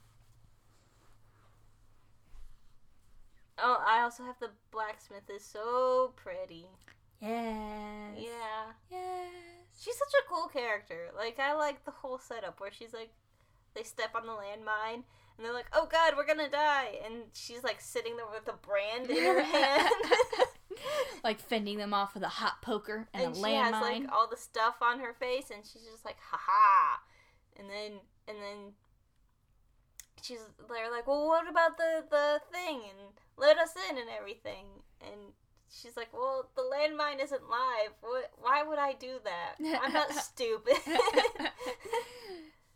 Oh, 3.61 3.83
I 3.85 4.01
also 4.01 4.23
have 4.23 4.39
the 4.39 4.51
blacksmith 4.71 5.29
is 5.33 5.43
so 5.43 6.13
pretty. 6.15 6.65
Yes. 7.21 8.15
Yeah, 8.17 8.71
Yes. 8.89 9.31
she's 9.77 9.97
such 9.97 10.13
a 10.23 10.29
cool 10.33 10.47
character. 10.47 11.09
Like 11.15 11.39
I 11.39 11.53
like 11.53 11.83
the 11.83 11.91
whole 11.91 12.17
setup 12.19 12.59
where 12.61 12.71
she's 12.71 12.93
like, 12.93 13.09
they 13.75 13.83
step 13.83 14.11
on 14.15 14.25
the 14.25 14.31
landmine 14.31 15.03
and 15.37 15.45
they're 15.45 15.53
like, 15.53 15.67
"Oh 15.73 15.85
God, 15.91 16.13
we're 16.15 16.25
gonna 16.25 16.49
die," 16.49 16.99
and 17.05 17.23
she's 17.33 17.63
like 17.63 17.81
sitting 17.81 18.15
there 18.15 18.25
with 18.31 18.47
a 18.47 18.57
brand 18.65 19.09
in 19.09 19.23
her 19.23 19.41
hand. 19.43 19.89
like 21.23 21.39
fending 21.39 21.77
them 21.77 21.93
off 21.93 22.13
with 22.13 22.23
a 22.23 22.29
hot 22.29 22.61
poker 22.61 23.07
and, 23.13 23.23
and 23.23 23.31
a 23.33 23.35
she 23.35 23.53
has 23.53 23.73
landmine. 23.73 23.81
like 23.81 24.11
all 24.11 24.27
the 24.29 24.37
stuff 24.37 24.75
on 24.81 24.99
her 24.99 25.13
face, 25.13 25.49
and 25.53 25.63
she's 25.65 25.83
just 25.83 26.05
like, 26.05 26.17
ha 26.19 26.39
ha. 26.41 27.01
And 27.57 27.69
then, 27.69 27.99
and 28.27 28.37
then 28.37 28.73
she's 30.21 30.39
they're 30.69 30.91
like, 30.91 31.07
well, 31.07 31.27
what 31.27 31.49
about 31.49 31.77
the 31.77 32.03
the 32.09 32.41
thing 32.51 32.81
and 32.89 33.13
let 33.37 33.57
us 33.57 33.73
in 33.89 33.97
and 33.97 34.09
everything? 34.17 34.65
And 35.01 35.33
she's 35.71 35.95
like, 35.97 36.13
well, 36.13 36.49
the 36.55 36.61
landmine 36.61 37.23
isn't 37.23 37.49
live. 37.49 37.91
What? 38.01 38.31
Why 38.39 38.63
would 38.63 38.79
I 38.79 38.93
do 38.93 39.19
that? 39.23 39.55
I'm 39.81 39.93
not 39.93 40.11
stupid. 40.13 40.77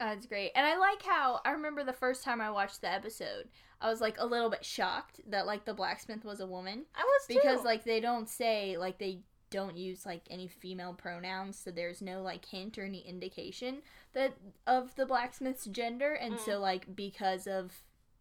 That's 0.04 0.26
great. 0.26 0.52
And 0.54 0.66
I 0.66 0.78
like 0.78 1.02
how 1.02 1.40
I 1.46 1.52
remember 1.52 1.84
the 1.84 1.94
first 1.94 2.24
time 2.24 2.42
I 2.42 2.52
watched 2.52 2.82
the 2.82 2.92
episode, 2.92 3.48
I 3.80 3.90
was 3.90 4.02
like 4.02 4.18
a 4.20 4.26
little 4.26 4.50
bit 4.50 4.66
shocked 4.66 5.22
that 5.30 5.46
like 5.46 5.64
the 5.64 5.74
blacksmith 5.74 6.26
was 6.26 6.42
a 6.42 6.46
woman 6.46 6.84
I 6.94 7.04
was 7.04 7.28
too. 7.28 7.36
because 7.36 7.64
like 7.64 7.86
they 7.86 8.02
don't 8.02 8.28
say 8.28 8.78
like 8.78 8.98
they 8.98 9.20
don't 9.50 9.78
use 9.78 10.06
like 10.06 10.24
any 10.30 10.48
female 10.48 10.94
pronouns, 10.94 11.58
so 11.58 11.72
there's 11.72 12.02
no 12.02 12.22
like 12.22 12.44
hint 12.44 12.78
or 12.78 12.84
any 12.84 13.00
indication 13.00 13.78
that 14.14 14.34
of 14.68 14.94
the 14.96 15.06
blacksmith's 15.06 15.66
gender 15.68 16.14
and 16.14 16.38
so 16.38 16.60
like 16.60 16.96
because 16.96 17.48
of 17.48 17.72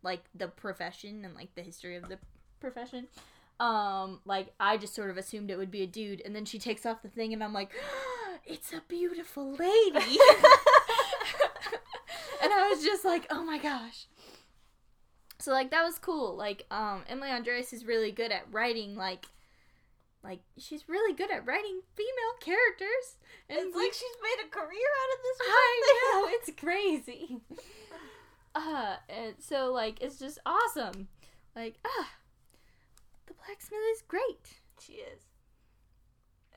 like 0.03 0.23
the 0.35 0.49
profession 0.49 1.25
and 1.25 1.35
like 1.35 1.55
the 1.57 1.63
history 1.63 1.97
of 1.97 2.09
the 2.09 2.19
profession 2.61 3.09
um 3.61 4.21
like 4.25 4.53
I 4.59 4.77
just 4.77 4.95
sort 4.95 5.11
of 5.11 5.17
assumed 5.17 5.51
it 5.51 5.59
would 5.59 5.71
be 5.71 5.83
a 5.83 5.87
dude 5.87 6.23
and 6.25 6.35
then 6.35 6.45
she 6.45 6.59
takes 6.59 6.87
off 6.87 7.03
the 7.03 7.09
thing 7.09 7.33
and 7.33 7.43
I'm 7.43 7.53
like 7.53 7.71
it's 8.47 8.73
a 8.73 8.83
beautiful 8.89 9.53
lady. 9.53 10.19
and 12.43 12.53
I 12.53 12.69
was 12.69 12.83
just 12.85 13.05
like, 13.05 13.27
"Oh 13.31 13.45
my 13.45 13.59
gosh." 13.59 14.07
So 15.43 15.51
like 15.51 15.73
that 15.73 15.83
was 15.83 15.99
cool. 15.99 16.37
Like 16.37 16.67
um 16.71 17.03
Emily 17.09 17.31
Andras 17.31 17.73
is 17.73 17.85
really 17.85 18.13
good 18.13 18.31
at 18.31 18.47
writing 18.53 18.95
like 18.95 19.27
like 20.23 20.39
she's 20.57 20.89
really 20.89 21.15
good 21.15 21.33
at 21.33 21.45
writing 21.45 21.81
female 21.97 22.37
characters. 22.41 23.17
And 23.49 23.59
it's 23.59 23.77
like 23.77 23.93
she's 23.93 24.17
made 24.23 24.47
a 24.47 24.49
career 24.49 24.69
out 24.69 25.17
of 25.17 25.23
this. 25.23 25.39
I 25.43 25.95
know, 26.13 26.29
it's 26.31 26.61
crazy. 26.61 27.41
uh 28.55 28.97
and 29.09 29.35
so 29.41 29.73
like 29.73 30.01
it's 30.01 30.17
just 30.17 30.39
awesome. 30.47 31.09
Like 31.57 31.75
ah 31.85 32.11
the 33.27 33.35
blacksmith 33.35 33.81
is 33.97 34.03
great. 34.07 34.63
She 34.81 34.93
is. 34.93 35.23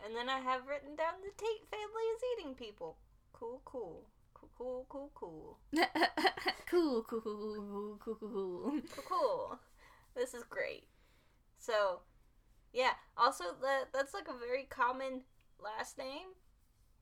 And 0.05 0.15
then 0.15 0.29
I 0.29 0.41
have 0.41 0.67
written 0.67 0.95
down 0.95 1.15
the 1.23 1.31
Tate 1.35 1.65
family 1.71 2.03
is 2.13 2.21
eating 2.37 2.53
people. 2.53 2.97
Cool, 3.33 3.63
cool. 3.65 4.05
Cool, 4.57 4.85
cool, 4.89 5.11
cool, 5.13 5.57
cool. 5.71 5.83
cool, 6.69 7.03
cool, 7.03 7.21
cool, 7.21 7.97
cool, 7.99 8.19
cool, 8.19 8.81
cool. 9.07 9.59
This 10.15 10.33
is 10.33 10.43
great. 10.43 10.85
So, 11.57 11.99
yeah. 12.73 12.91
Also, 13.17 13.43
that 13.61 13.89
that's 13.93 14.13
like 14.13 14.27
a 14.27 14.37
very 14.37 14.63
common 14.69 15.21
last 15.61 15.97
name, 15.97 16.35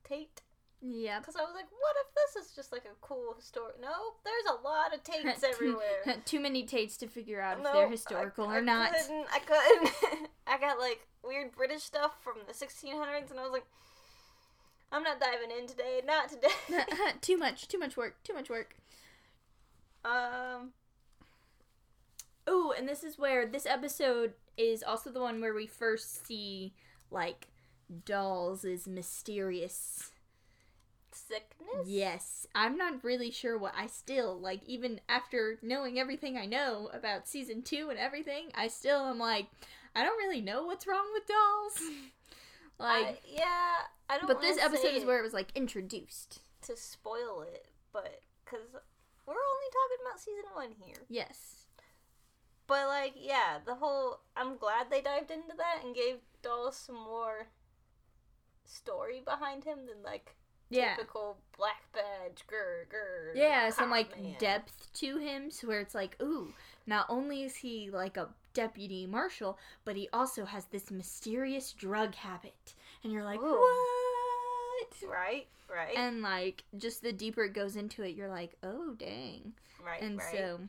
Tate. 0.08 0.42
Yeah. 0.86 1.18
Because 1.18 1.36
I 1.36 1.42
was 1.42 1.54
like, 1.54 1.70
what 1.70 1.96
if 2.04 2.14
this 2.14 2.44
is 2.44 2.54
just 2.54 2.70
like 2.70 2.84
a 2.84 2.94
cool 3.00 3.36
story? 3.38 3.72
No, 3.80 4.18
there's 4.24 4.58
a 4.58 4.62
lot 4.62 4.94
of 4.94 5.02
Tates 5.02 5.42
everywhere. 5.52 6.02
Too 6.26 6.40
many 6.40 6.64
Tates 6.64 6.96
to 6.98 7.06
figure 7.06 7.40
out 7.40 7.58
if 7.58 7.64
they're 7.64 7.88
historical 7.88 8.48
I, 8.48 8.56
or 8.56 8.58
I 8.58 8.62
not. 8.62 8.92
Couldn't, 8.92 9.26
I 9.32 9.38
couldn't. 9.38 10.28
I 10.46 10.58
got 10.58 10.78
like 10.78 11.06
weird 11.22 11.52
British 11.52 11.82
stuff 11.82 12.12
from 12.22 12.34
the 12.46 12.52
1600s, 12.52 13.30
and 13.30 13.40
I 13.40 13.44
was 13.44 13.52
like, 13.52 13.64
I'm 14.94 15.02
not 15.02 15.18
diving 15.18 15.50
in 15.50 15.66
today. 15.66 16.00
Not 16.06 16.28
today. 16.28 16.48
too 17.20 17.36
much, 17.36 17.66
too 17.66 17.78
much 17.78 17.96
work, 17.96 18.22
too 18.22 18.32
much 18.32 18.48
work. 18.48 18.76
um. 20.04 20.70
Oh, 22.46 22.74
and 22.76 22.88
this 22.88 23.02
is 23.02 23.18
where 23.18 23.46
this 23.46 23.66
episode 23.66 24.34
is 24.56 24.82
also 24.82 25.10
the 25.10 25.20
one 25.20 25.40
where 25.40 25.54
we 25.54 25.66
first 25.66 26.26
see 26.26 26.74
like 27.10 27.48
dolls 28.04 28.64
is 28.64 28.86
mysterious. 28.86 30.12
Sickness. 31.10 31.86
Yes, 31.86 32.46
I'm 32.54 32.76
not 32.76 33.02
really 33.02 33.30
sure 33.30 33.58
what 33.58 33.74
I 33.76 33.86
still 33.86 34.38
like. 34.38 34.60
Even 34.66 35.00
after 35.08 35.58
knowing 35.62 35.98
everything 35.98 36.36
I 36.36 36.46
know 36.46 36.90
about 36.92 37.26
season 37.26 37.62
two 37.62 37.88
and 37.90 37.98
everything, 37.98 38.50
I 38.54 38.68
still 38.68 39.06
am 39.06 39.18
like, 39.18 39.46
I 39.96 40.04
don't 40.04 40.18
really 40.18 40.40
know 40.40 40.66
what's 40.66 40.86
wrong 40.86 41.06
with 41.12 41.26
dolls. 41.26 41.90
like, 42.78 43.06
I, 43.06 43.18
yeah, 43.28 43.74
I 44.08 44.18
don't. 44.18 44.26
but 44.26 44.40
this 44.40 44.58
episode 44.58 44.94
is 44.94 45.04
where 45.04 45.18
it 45.18 45.22
was 45.22 45.32
like 45.32 45.48
introduced. 45.54 46.40
to 46.66 46.76
spoil 46.76 47.42
it, 47.42 47.68
but 47.92 48.20
because 48.44 48.66
we're 49.26 49.32
only 49.32 49.70
talking 49.72 50.06
about 50.06 50.20
season 50.20 50.44
one 50.54 50.72
here. 50.84 51.02
Yes. 51.08 51.66
But 52.66 52.86
like, 52.88 53.14
yeah, 53.16 53.58
the 53.66 53.74
whole. 53.74 54.20
I'm 54.36 54.56
glad 54.56 54.90
they 54.90 55.00
dived 55.00 55.30
into 55.30 55.54
that 55.56 55.84
and 55.84 55.94
gave 55.94 56.16
Dolls 56.42 56.76
some 56.76 56.96
more 56.96 57.48
story 58.64 59.20
behind 59.24 59.64
him 59.64 59.80
than 59.86 60.02
like 60.02 60.34
Yeah. 60.70 60.94
typical 60.96 61.36
black 61.56 61.82
badge 61.92 62.44
grr 62.48 62.86
grr. 62.88 63.32
Yeah, 63.34 63.70
some 63.70 63.90
like 63.90 64.18
man. 64.20 64.34
depth 64.38 64.92
to 64.94 65.18
him, 65.18 65.50
so 65.50 65.68
where 65.68 65.80
it's 65.80 65.94
like, 65.94 66.16
ooh, 66.22 66.52
not 66.86 67.06
only 67.08 67.42
is 67.42 67.56
he 67.56 67.90
like 67.90 68.16
a 68.16 68.28
deputy 68.54 69.06
marshal, 69.06 69.58
but 69.84 69.96
he 69.96 70.08
also 70.12 70.44
has 70.46 70.64
this 70.66 70.90
mysterious 70.90 71.72
drug 71.72 72.14
habit, 72.14 72.74
and 73.04 73.12
you're 73.12 73.22
like, 73.24 73.40
Ooh. 73.40 73.50
what? 73.60 75.10
Right, 75.10 75.46
right, 75.70 75.96
And 75.96 76.22
like, 76.22 76.64
just 76.76 77.02
the 77.02 77.12
deeper 77.12 77.44
it 77.44 77.52
goes 77.54 77.76
into 77.76 78.02
it, 78.02 78.14
you're 78.16 78.28
like, 78.28 78.56
oh 78.62 78.94
dang, 78.98 79.52
right, 79.84 80.00
and 80.02 80.18
right. 80.18 80.26
so, 80.32 80.60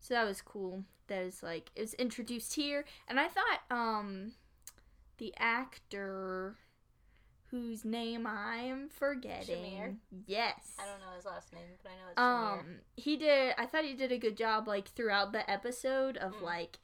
so 0.00 0.14
that 0.14 0.24
was 0.26 0.40
cool. 0.42 0.84
That 1.08 1.22
is 1.22 1.42
like 1.42 1.70
it 1.76 1.80
was 1.82 1.94
introduced 1.94 2.54
here, 2.54 2.84
and 3.08 3.18
I 3.20 3.28
thought, 3.28 3.60
um, 3.70 4.32
the 5.18 5.32
actor 5.38 6.56
whose 7.50 7.82
name 7.84 8.26
I'm 8.26 8.88
forgetting. 8.90 9.56
Shamier? 9.64 9.96
Yes. 10.26 10.74
I 10.78 10.84
don't 10.84 11.00
know 11.00 11.16
his 11.16 11.24
last 11.24 11.50
name, 11.52 11.62
but 11.82 11.90
I 11.90 11.94
know 11.94 12.10
it's 12.10 12.20
Shamier. 12.20 12.60
Um, 12.60 12.66
he 12.96 13.16
did. 13.16 13.54
I 13.56 13.64
thought 13.64 13.84
he 13.84 13.94
did 13.94 14.12
a 14.12 14.18
good 14.18 14.36
job, 14.36 14.68
like 14.68 14.88
throughout 14.88 15.32
the 15.32 15.48
episode 15.50 16.18
of 16.18 16.34
Mm. 16.34 16.42
like, 16.42 16.78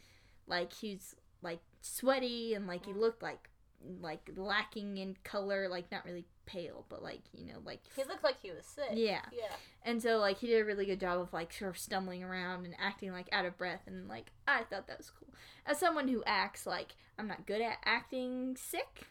like 0.47 0.73
he's 0.73 1.15
like 1.43 1.61
sweaty 1.83 2.55
and 2.55 2.67
like 2.67 2.87
he 2.87 2.93
Mm. 2.93 2.99
looked 3.01 3.23
like, 3.23 3.51
like 4.01 4.31
lacking 4.37 4.99
in 4.99 5.17
color, 5.25 5.69
like 5.69 5.91
not 5.93 6.05
really 6.05 6.25
pale, 6.47 6.85
but 6.89 7.03
like 7.03 7.21
you 7.33 7.47
know, 7.47 7.59
like 7.65 7.81
He 7.97 8.05
looked 8.05 8.25
like 8.25 8.41
he 8.43 8.51
was 8.51 8.65
sick. 8.67 8.91
yeah. 8.93 9.21
Yeah. 9.33 9.55
And 9.85 10.03
so 10.03 10.19
like 10.19 10.39
he 10.39 10.47
did 10.47 10.61
a 10.61 10.65
really 10.65 10.87
good 10.87 11.01
job 11.01 11.21
of 11.21 11.33
like 11.33 11.53
sort 11.53 11.71
of 11.71 11.79
stumbling 11.79 12.23
around 12.25 12.65
and 12.65 12.75
acting 12.81 13.13
like 13.13 13.29
out 13.33 13.45
of 13.45 13.57
breath, 13.59 13.83
and 13.87 14.09
like 14.09 14.27
I 14.49 14.63
thought 14.65 14.87
that 14.89 14.99
was 14.99 15.11
cool. 15.11 15.29
As 15.67 15.79
someone 15.79 16.09
who 16.09 16.23
acts 16.27 16.67
like 16.67 16.97
I'm 17.19 17.29
not 17.29 17.47
good 17.47 17.61
at 17.63 17.79
acting 17.85 18.57
sick. 18.57 19.09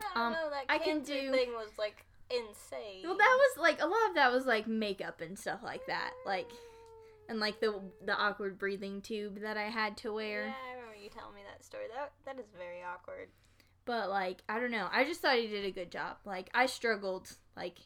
I 0.00 0.04
don't 0.14 0.22
Um, 0.26 0.32
know. 0.32 0.50
That 0.50 0.64
I 0.68 0.78
can 0.78 1.02
do- 1.02 1.30
thing 1.32 1.52
was 1.52 1.70
like 1.78 2.04
insane. 2.30 3.02
Well, 3.04 3.16
that 3.16 3.38
was 3.38 3.58
like 3.62 3.80
a 3.80 3.86
lot 3.86 4.08
of 4.10 4.14
that 4.16 4.32
was 4.32 4.46
like 4.46 4.66
makeup 4.66 5.20
and 5.20 5.38
stuff 5.38 5.60
like 5.62 5.86
that, 5.86 6.12
like 6.26 6.50
and 7.28 7.40
like 7.40 7.60
the 7.60 7.80
the 8.04 8.14
awkward 8.14 8.58
breathing 8.58 9.00
tube 9.00 9.40
that 9.40 9.56
I 9.56 9.64
had 9.70 9.96
to 9.98 10.12
wear. 10.12 10.46
Yeah, 10.46 10.54
I 10.68 10.74
remember 10.74 10.96
you 10.96 11.08
telling 11.08 11.34
me 11.34 11.40
that 11.50 11.64
story. 11.64 11.84
That 11.94 12.12
that 12.24 12.38
is 12.40 12.50
very 12.56 12.82
awkward. 12.82 13.28
But 13.86 14.10
like 14.10 14.42
I 14.48 14.60
don't 14.60 14.70
know, 14.70 14.88
I 14.92 15.04
just 15.04 15.22
thought 15.22 15.38
he 15.38 15.46
did 15.46 15.64
a 15.64 15.70
good 15.70 15.90
job. 15.90 16.18
Like 16.26 16.50
I 16.52 16.66
struggled 16.66 17.34
like 17.56 17.78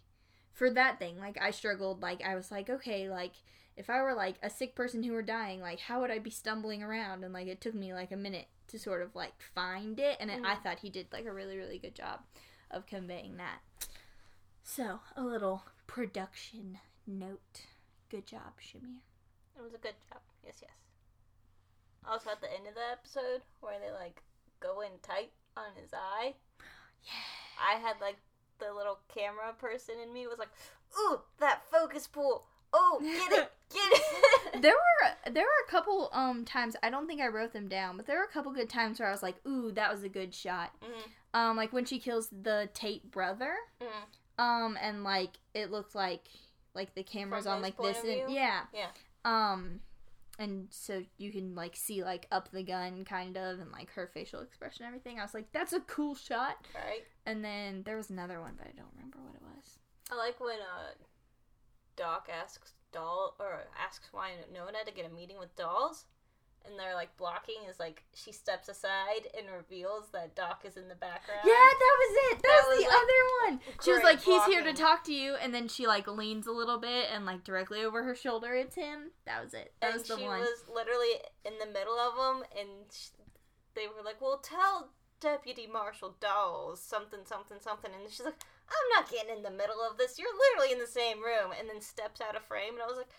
for 0.52 0.68
that 0.70 0.98
thing. 0.98 1.18
Like 1.18 1.38
I 1.40 1.52
struggled. 1.52 2.02
Like 2.02 2.22
I 2.24 2.34
was 2.34 2.50
like, 2.50 2.68
okay, 2.68 3.08
like 3.08 3.34
if 3.76 3.88
I 3.88 4.02
were 4.02 4.14
like 4.14 4.36
a 4.42 4.50
sick 4.50 4.74
person 4.74 5.02
who 5.04 5.12
were 5.12 5.22
dying, 5.22 5.60
like 5.60 5.78
how 5.78 6.00
would 6.00 6.10
I 6.10 6.18
be 6.18 6.30
stumbling 6.30 6.82
around? 6.82 7.22
And 7.22 7.32
like 7.32 7.46
it 7.46 7.60
took 7.60 7.74
me 7.74 7.92
like 7.94 8.10
a 8.10 8.16
minute 8.16 8.46
to 8.68 8.78
sort 8.78 9.02
of 9.02 9.14
like 9.14 9.34
find 9.54 9.98
it, 10.00 10.16
and 10.20 10.30
it, 10.30 10.40
I 10.44 10.54
Mhm. 10.56 10.62
thought 10.62 10.78
he 10.80 10.90
did 10.90 11.06
like 11.12 11.26
a 11.26 11.32
really 11.32 11.56
really 11.58 11.78
good 11.78 11.94
job 11.94 12.20
of 12.70 12.86
conveying 12.86 13.36
that. 13.36 13.60
So 14.62 15.00
a 15.16 15.22
little 15.22 15.64
production 15.86 16.78
note. 17.06 17.66
Good 18.08 18.26
job, 18.26 18.58
Shamier. 18.60 19.02
It 19.58 19.62
was 19.62 19.74
a 19.74 19.78
good 19.78 19.94
job. 20.10 20.20
Yes, 20.44 20.58
yes. 20.62 20.70
Also, 22.06 22.30
at 22.30 22.40
the 22.40 22.50
end 22.52 22.66
of 22.66 22.74
the 22.74 22.90
episode, 22.92 23.42
where 23.60 23.78
they 23.78 23.90
like 23.92 24.22
go 24.60 24.80
in 24.80 24.92
tight 25.02 25.32
on 25.56 25.66
his 25.80 25.92
eye, 25.92 26.34
Yeah. 27.04 27.12
I 27.68 27.74
had 27.80 27.96
like 28.00 28.16
the 28.58 28.72
little 28.72 28.98
camera 29.14 29.52
person 29.58 29.94
in 30.02 30.12
me 30.12 30.26
was 30.26 30.38
like, 30.38 30.50
"Ooh, 30.98 31.20
that 31.38 31.62
focus 31.70 32.06
pull! 32.06 32.44
Oh, 32.72 32.98
get 33.02 33.32
it, 33.32 33.52
get 33.72 33.92
it!" 34.54 34.62
there 34.62 34.74
were 34.74 35.32
there 35.32 35.44
were 35.44 35.66
a 35.66 35.70
couple 35.70 36.08
um 36.12 36.44
times 36.44 36.76
I 36.82 36.90
don't 36.90 37.06
think 37.06 37.20
I 37.20 37.28
wrote 37.28 37.52
them 37.52 37.68
down, 37.68 37.96
but 37.96 38.06
there 38.06 38.18
were 38.18 38.24
a 38.24 38.28
couple 38.28 38.52
good 38.52 38.68
times 38.70 38.98
where 39.00 39.08
I 39.08 39.12
was 39.12 39.22
like, 39.22 39.36
"Ooh, 39.46 39.72
that 39.72 39.92
was 39.92 40.02
a 40.02 40.08
good 40.08 40.34
shot." 40.34 40.72
Mhm, 40.82 41.38
Um, 41.38 41.56
like 41.56 41.72
when 41.72 41.84
she 41.84 41.98
kills 41.98 42.28
the 42.30 42.68
Tate 42.74 43.10
brother, 43.10 43.54
mhm. 43.80 44.42
um, 44.42 44.78
and 44.80 45.04
like 45.04 45.38
it 45.54 45.70
looked 45.70 45.94
like 45.94 46.28
like 46.74 46.94
the 46.94 47.02
camera's 47.02 47.44
From 47.44 47.54
on 47.56 47.62
like 47.62 47.76
this, 47.78 48.02
and 48.04 48.32
yeah, 48.32 48.62
Yeah. 48.72 48.88
Um, 49.24 49.80
and 50.40 50.66
so 50.70 51.02
you 51.18 51.30
can 51.30 51.54
like 51.54 51.76
see 51.76 52.02
like 52.02 52.26
up 52.32 52.50
the 52.50 52.62
gun 52.62 53.04
kind 53.04 53.36
of, 53.36 53.60
and 53.60 53.70
like 53.70 53.92
her 53.92 54.10
facial 54.12 54.40
expression, 54.40 54.84
and 54.84 54.88
everything. 54.88 55.20
I 55.20 55.22
was 55.22 55.34
like, 55.34 55.52
"That's 55.52 55.74
a 55.74 55.80
cool 55.80 56.14
shot." 56.14 56.56
Right. 56.74 57.02
And 57.26 57.44
then 57.44 57.82
there 57.84 57.96
was 57.96 58.10
another 58.10 58.40
one, 58.40 58.54
but 58.56 58.66
I 58.66 58.72
don't 58.74 58.90
remember 58.96 59.18
what 59.18 59.34
it 59.34 59.42
was. 59.42 59.78
I 60.10 60.16
like 60.16 60.40
when 60.40 60.58
uh, 60.58 60.94
Doc 61.94 62.28
asks 62.32 62.72
Doll 62.90 63.36
or 63.38 63.64
asks 63.78 64.08
why 64.12 64.30
no 64.52 64.64
one 64.64 64.74
had 64.74 64.86
to 64.86 64.92
get 64.92 65.10
a 65.10 65.14
meeting 65.14 65.38
with 65.38 65.54
dolls, 65.56 66.06
and 66.64 66.78
they're 66.78 66.94
like 66.94 67.16
blocking 67.16 67.56
is 67.68 67.78
like 67.78 68.02
she 68.14 68.32
steps 68.32 68.68
aside 68.68 69.26
and 69.36 69.46
reveals 69.54 70.10
that 70.12 70.34
Doc 70.34 70.62
is 70.64 70.76
in 70.76 70.88
the 70.88 70.94
background. 70.94 71.40
Yeah, 71.44 71.52
that 71.52 71.96
was 71.98 72.16
it. 72.32 72.42
That, 72.42 72.48
That 72.48 72.64
was, 72.68 72.76
was, 72.76 72.84
the 72.84 72.90
like, 72.90 73.02
other 73.02 73.22
one. 73.44 73.60
She 73.82 73.92
was 73.92 74.02
like, 74.02 74.22
"He's 74.22 74.44
here 74.44 74.62
to 74.64 74.72
talk 74.72 75.04
to 75.04 75.14
you," 75.14 75.34
and 75.34 75.54
then 75.54 75.68
she 75.68 75.86
like 75.86 76.06
leans 76.06 76.46
a 76.46 76.52
little 76.52 76.78
bit, 76.78 77.06
and 77.12 77.24
like 77.24 77.44
directly 77.44 77.82
over 77.84 78.02
her 78.04 78.14
shoulder, 78.14 78.54
it's 78.54 78.74
him. 78.74 79.10
That 79.26 79.42
was 79.42 79.54
it. 79.54 79.72
That 79.80 79.92
and 79.92 79.98
was 79.98 80.08
the 80.08 80.16
she 80.18 80.24
one. 80.24 80.40
was 80.40 80.64
literally 80.72 81.14
in 81.44 81.54
the 81.58 81.66
middle 81.72 81.98
of 81.98 82.16
them, 82.16 82.44
and 82.58 82.68
sh 82.92 83.08
they 83.74 83.86
were 83.86 84.02
like, 84.04 84.20
"Well, 84.20 84.38
tell 84.38 84.90
Deputy 85.20 85.66
Marshal 85.66 86.16
Dolls 86.20 86.82
something, 86.82 87.20
something, 87.24 87.58
something," 87.60 87.90
and 87.92 88.10
she's 88.10 88.20
like, 88.24 88.42
"I'm 88.68 88.88
not 89.00 89.10
getting 89.10 89.36
in 89.36 89.42
the 89.42 89.50
middle 89.50 89.80
of 89.88 89.96
this. 89.98 90.18
You're 90.18 90.28
literally 90.34 90.72
in 90.72 90.78
the 90.80 90.86
same 90.90 91.18
room," 91.22 91.52
and 91.58 91.68
then 91.68 91.80
steps 91.80 92.20
out 92.20 92.36
of 92.36 92.44
frame, 92.44 92.74
and 92.74 92.82
I 92.82 92.86
was 92.86 92.96
like, 92.98 93.10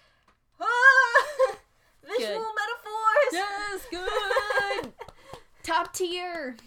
"Ah, 0.60 1.58
visual 2.08 2.46
metaphors." 2.56 3.32
Yes, 3.34 3.86
good. 3.92 4.94
Top 5.64 5.94
tier. 5.94 6.58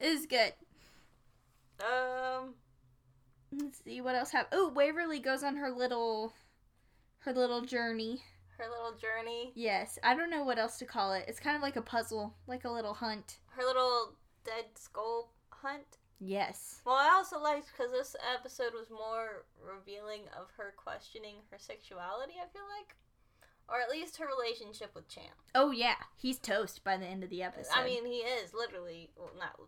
Is 0.00 0.26
good. 0.26 0.52
um, 1.80 2.54
Let's 3.52 3.82
see 3.84 4.00
what 4.00 4.14
else 4.14 4.30
have. 4.30 4.46
Oh, 4.52 4.68
Waverly 4.74 5.18
goes 5.20 5.42
on 5.42 5.56
her 5.56 5.70
little, 5.70 6.32
her 7.20 7.32
little 7.32 7.60
journey. 7.62 8.22
her 8.58 8.64
little 8.70 8.98
journey, 8.98 9.52
Yes, 9.54 9.98
I 10.02 10.14
don't 10.14 10.30
know 10.30 10.42
what 10.44 10.58
else 10.58 10.78
to 10.78 10.84
call 10.86 11.12
it. 11.12 11.24
It's 11.28 11.40
kind 11.40 11.56
of 11.56 11.62
like 11.62 11.76
a 11.76 11.82
puzzle, 11.82 12.34
like 12.46 12.64
a 12.64 12.70
little 12.70 12.94
hunt. 12.94 13.38
her 13.56 13.64
little 13.64 14.14
dead 14.44 14.64
skull 14.74 15.32
hunt. 15.50 15.98
Yes. 16.18 16.80
Well, 16.84 16.96
I 16.96 17.10
also 17.14 17.38
liked 17.40 17.68
because 17.72 17.92
this 17.92 18.14
episode 18.38 18.72
was 18.74 18.90
more 18.90 19.44
revealing 19.62 20.22
of 20.38 20.48
her 20.58 20.74
questioning 20.76 21.36
her 21.50 21.58
sexuality. 21.58 22.34
I 22.36 22.48
feel 22.52 22.62
like, 22.78 22.94
or 23.70 23.80
at 23.80 23.90
least 23.90 24.16
her 24.18 24.26
relationship 24.26 24.90
with 24.94 25.08
Champ. 25.08 25.34
Oh 25.54 25.70
yeah, 25.70 25.96
he's 26.16 26.38
toast 26.38 26.82
by 26.84 26.96
the 26.96 27.06
end 27.06 27.22
of 27.22 27.30
the 27.30 27.42
episode. 27.42 27.72
I 27.74 27.84
mean, 27.84 28.06
he 28.06 28.18
is 28.18 28.52
literally 28.52 29.10
well, 29.16 29.30
not 29.38 29.58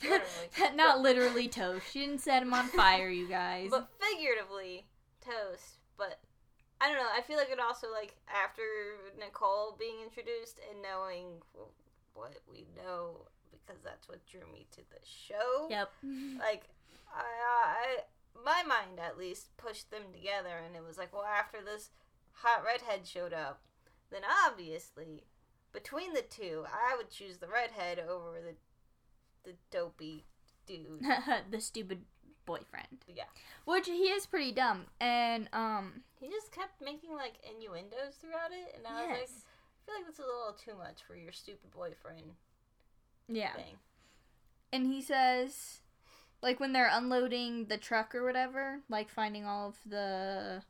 literally, 0.02 0.76
not 0.76 1.00
literally 1.00 1.48
toast. 1.48 1.84
She 1.92 2.00
didn't 2.00 2.20
set 2.20 2.42
him 2.42 2.52
on 2.54 2.68
fire, 2.68 3.08
you 3.08 3.28
guys. 3.28 3.68
but 3.70 3.88
figuratively 4.00 4.86
toast. 5.20 5.78
But 5.96 6.18
I 6.80 6.88
don't 6.88 6.96
know. 6.96 7.08
I 7.14 7.20
feel 7.20 7.36
like 7.36 7.50
it 7.50 7.60
also 7.60 7.88
like 7.92 8.16
after 8.28 8.62
Nicole 9.18 9.76
being 9.78 9.96
introduced 10.02 10.60
and 10.70 10.82
knowing 10.82 11.26
what 12.14 12.36
we 12.50 12.66
know 12.76 13.26
because 13.50 13.82
that's 13.84 14.08
what 14.08 14.24
drew 14.26 14.40
me 14.52 14.66
to 14.72 14.80
the 14.90 15.00
show. 15.04 15.68
yep. 15.70 15.90
like 16.38 16.64
I, 17.14 17.22
I 17.22 17.96
my 18.44 18.62
mind 18.66 18.98
at 18.98 19.18
least 19.18 19.56
pushed 19.56 19.90
them 19.90 20.02
together 20.12 20.62
and 20.64 20.74
it 20.74 20.82
was 20.86 20.96
like 20.96 21.12
well 21.12 21.24
after 21.24 21.58
this 21.64 21.90
hot 22.32 22.62
redhead 22.64 23.06
showed 23.06 23.32
up 23.32 23.60
then 24.10 24.22
obviously 24.46 25.24
between 25.72 26.12
the 26.12 26.22
two 26.22 26.64
i 26.72 26.96
would 26.96 27.10
choose 27.10 27.38
the 27.38 27.46
redhead 27.48 27.98
over 27.98 28.38
the 28.40 28.54
the 29.50 29.56
dopey 29.70 30.24
dude 30.66 31.02
the 31.50 31.60
stupid 31.60 32.02
boyfriend. 32.46 33.04
yeah 33.06 33.24
Which 33.64 33.86
he 33.86 34.08
is 34.10 34.26
pretty 34.26 34.50
dumb. 34.52 34.86
And 35.00 35.48
um 35.52 36.02
he 36.18 36.28
just 36.28 36.52
kept 36.52 36.80
making 36.82 37.14
like 37.14 37.34
innuendos 37.48 38.16
throughout 38.20 38.50
it 38.52 38.74
and 38.76 38.86
i 38.86 39.02
was 39.02 39.08
like 39.08 39.20
i 39.22 39.86
feel 39.86 39.94
like 39.96 40.04
that's 40.06 40.18
a 40.18 40.22
little 40.22 40.56
too 40.62 40.76
much 40.76 41.02
for 41.06 41.14
your 41.16 41.32
stupid 41.32 41.70
boyfriend 41.70 42.32
Yeah. 43.28 43.54
thing 43.54 43.76
And 44.72 44.86
he 44.86 45.00
says 45.00 45.80
like 46.42 46.58
when 46.60 46.72
they're 46.72 46.90
unloading 46.90 47.66
the 47.66 47.76
truck 47.76 48.14
or 48.14 48.24
whatever, 48.24 48.80
like 48.88 49.10
finding 49.10 49.44
all 49.44 49.68
of 49.68 49.76
the 49.86 50.62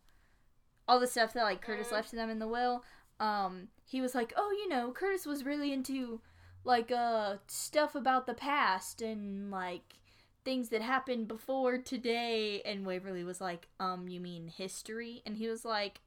all 0.91 0.99
the 1.01 1.07
stuff 1.07 1.33
that 1.35 1.45
like 1.45 1.61
Curtis 1.63 1.89
Mhm. 1.89 1.93
left 1.93 2.11
to 2.11 2.17
them 2.17 2.31
in 2.31 2.39
the 2.41 2.49
will, 2.49 2.85
um, 3.21 3.69
he 3.85 4.01
was 4.01 4.15
like, 4.15 4.33
Oh, 4.37 4.51
you 4.51 4.69
know, 4.69 4.91
Curtis 4.93 5.25
was 5.27 5.45
really 5.45 5.73
into 5.73 6.21
like 6.65 6.91
uh 6.91 7.37
stuff 7.47 7.95
about 7.95 8.27
the 8.27 8.35
past 8.35 9.01
and 9.01 9.51
like 9.51 9.95
things 10.45 10.71
that 10.71 10.83
happened 10.83 11.29
before 11.29 11.79
today 11.79 12.61
and 12.63 12.85
Waverly 12.87 13.23
was 13.25 13.41
like, 13.41 13.69
Um, 13.79 14.09
you 14.09 14.21
mean 14.21 14.49
history? 14.49 15.23
And 15.25 15.37
he 15.37 15.47
was 15.49 15.65
like 15.65 16.01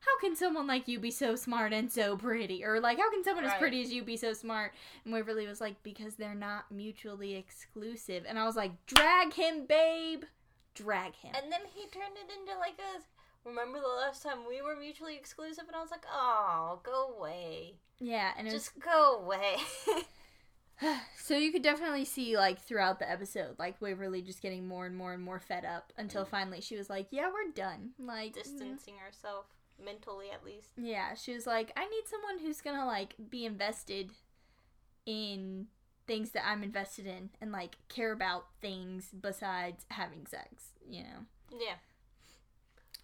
how 0.00 0.18
can 0.20 0.36
someone 0.36 0.66
like 0.66 0.86
you 0.86 0.98
be 0.98 1.10
so 1.10 1.34
smart 1.34 1.72
and 1.72 1.90
so 1.90 2.14
pretty? 2.14 2.62
Or 2.62 2.78
like, 2.78 2.98
how 2.98 3.10
can 3.10 3.24
someone 3.24 3.46
as 3.46 3.54
pretty 3.54 3.80
as 3.80 3.90
you 3.90 4.02
be 4.02 4.18
so 4.18 4.34
smart? 4.34 4.74
And 5.04 5.14
Waverly 5.14 5.46
was 5.46 5.62
like, 5.62 5.82
because 5.82 6.16
they're 6.16 6.34
not 6.34 6.70
mutually 6.70 7.36
exclusive. 7.36 8.24
And 8.28 8.38
I 8.38 8.44
was 8.44 8.54
like, 8.54 8.72
drag 8.84 9.32
him, 9.32 9.64
babe. 9.64 10.24
Drag 10.74 11.14
him. 11.14 11.32
and 11.34 11.50
then 11.50 11.62
he 11.74 11.86
turned 11.86 12.16
it 12.16 12.30
into 12.38 12.52
like 12.58 12.78
a 12.80 13.00
remember 13.44 13.80
the 13.80 13.88
last 13.88 14.22
time 14.22 14.38
we 14.48 14.62
were 14.62 14.76
mutually 14.76 15.16
exclusive? 15.16 15.64
And 15.66 15.76
i 15.76 15.80
was 15.80 15.90
like 15.90 16.04
oh 16.12 16.80
go 16.82 17.14
away. 17.16 17.74
Yeah, 18.00 18.32
and 18.36 18.46
it 18.46 18.52
was 18.52 18.64
just 18.64 18.80
go 18.80 19.20
away. 19.22 19.56
So 21.16 21.38
you 21.38 21.52
could 21.52 21.62
definitely 21.62 22.04
see 22.04 22.36
like 22.36 22.60
throughout 22.60 22.98
the 22.98 23.10
episode, 23.10 23.58
like 23.58 23.80
Waverly 23.80 24.20
just 24.20 24.42
getting 24.42 24.68
more 24.68 24.84
and 24.84 24.94
more 24.94 25.14
and 25.14 25.22
more 25.22 25.40
fed 25.40 25.64
up 25.64 25.90
until 25.96 26.24
mm. 26.24 26.28
finally 26.28 26.60
she 26.60 26.76
was 26.76 26.90
like, 26.90 27.06
"Yeah, 27.10 27.28
we're 27.28 27.50
done." 27.54 27.92
Like 27.98 28.32
mm. 28.32 28.34
distancing 28.34 28.96
herself 28.98 29.46
mentally 29.82 30.30
at 30.30 30.44
least. 30.44 30.72
Yeah, 30.76 31.14
she 31.14 31.32
was 31.32 31.46
like, 31.46 31.72
"I 31.76 31.86
need 31.86 32.02
someone 32.06 32.38
who's 32.38 32.60
gonna 32.60 32.84
like 32.84 33.14
be 33.30 33.46
invested 33.46 34.10
in 35.06 35.68
things 36.06 36.32
that 36.32 36.46
I'm 36.46 36.62
invested 36.62 37.06
in 37.06 37.30
and 37.40 37.50
like 37.50 37.76
care 37.88 38.12
about 38.12 38.46
things 38.60 39.08
besides 39.18 39.86
having 39.88 40.26
sex." 40.26 40.72
You 40.86 41.04
know, 41.04 41.58
yeah 41.58 41.76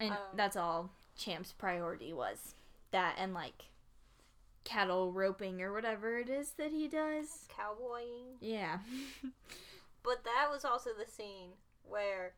and 0.01 0.11
Um, 0.11 0.17
that's 0.35 0.55
all 0.55 0.89
Champ's 1.15 1.53
priority 1.53 2.13
was 2.13 2.55
that 2.91 3.15
and 3.17 3.33
like 3.33 3.65
cattle 4.63 5.11
roping 5.11 5.61
or 5.61 5.73
whatever 5.73 6.17
it 6.17 6.29
is 6.29 6.51
that 6.53 6.71
he 6.71 6.87
does. 6.87 7.47
cowboying 7.49 8.37
Yeah. 8.39 8.79
but 10.03 10.23
that 10.23 10.47
was 10.51 10.65
also 10.65 10.91
the 10.97 11.09
scene 11.09 11.49
where 11.83 12.33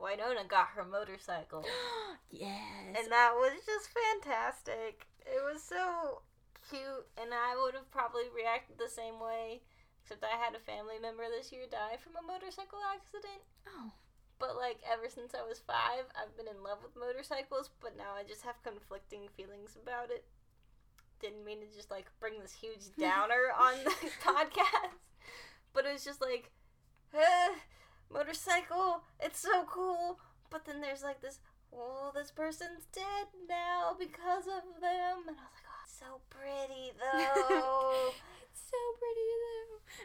Wynonna 0.00 0.46
got 0.48 0.68
her 0.68 0.84
motorcycle 0.84 1.64
yes. 2.30 2.96
and 2.98 3.10
that 3.10 3.32
was 3.34 3.52
just 3.64 3.90
fantastic 3.90 5.06
it 5.20 5.40
was 5.44 5.62
so 5.62 6.22
cute 6.68 7.06
and 7.20 7.32
I 7.32 7.56
would 7.62 7.74
have 7.74 7.90
probably 7.90 8.28
reacted 8.34 8.78
the 8.78 8.88
same 8.88 9.20
way 9.20 9.62
except 10.02 10.24
I 10.24 10.36
had 10.36 10.54
a 10.54 10.58
family 10.58 10.98
member 11.00 11.24
this 11.30 11.52
year 11.52 11.64
die 11.70 11.96
from 12.02 12.16
a 12.16 12.26
motorcycle 12.26 12.80
accident 12.92 13.42
oh. 13.68 13.92
But 14.38 14.56
like 14.56 14.78
ever 14.90 15.08
since 15.08 15.34
I 15.34 15.46
was 15.46 15.60
five, 15.66 16.04
I've 16.16 16.36
been 16.36 16.48
in 16.48 16.62
love 16.62 16.78
with 16.82 16.96
motorcycles, 16.96 17.70
but 17.80 17.96
now 17.96 18.12
I 18.18 18.24
just 18.24 18.42
have 18.42 18.62
conflicting 18.62 19.28
feelings 19.36 19.76
about 19.80 20.10
it. 20.10 20.24
Didn't 21.20 21.44
mean 21.44 21.60
to 21.60 21.66
just 21.74 21.90
like 21.90 22.06
bring 22.20 22.40
this 22.40 22.52
huge 22.52 22.90
downer 22.98 23.54
on 23.58 23.74
the 23.84 23.90
podcast, 24.24 24.98
but 25.72 25.86
it 25.86 25.92
was 25.92 26.04
just 26.04 26.20
like, 26.20 26.50
eh, 27.14 27.54
motorcycle, 28.12 29.02
it's 29.20 29.40
so 29.40 29.64
cool. 29.70 30.18
But 30.50 30.66
then 30.66 30.80
there's 30.80 31.02
like 31.02 31.20
this, 31.22 31.38
well, 31.70 32.12
this 32.14 32.30
person's 32.30 32.86
dead 32.92 33.26
now 33.48 33.96
because 33.98 34.46
of 34.46 34.80
them, 34.80 35.26
and 35.28 35.36
I 35.38 35.44
was 35.46 35.54
like, 35.54 35.66
oh, 35.66 35.82
it's 35.84 35.98
so 35.98 36.20
pretty 36.30 36.92
though. 37.00 38.10
So 38.74 38.98
pretty 38.98 39.20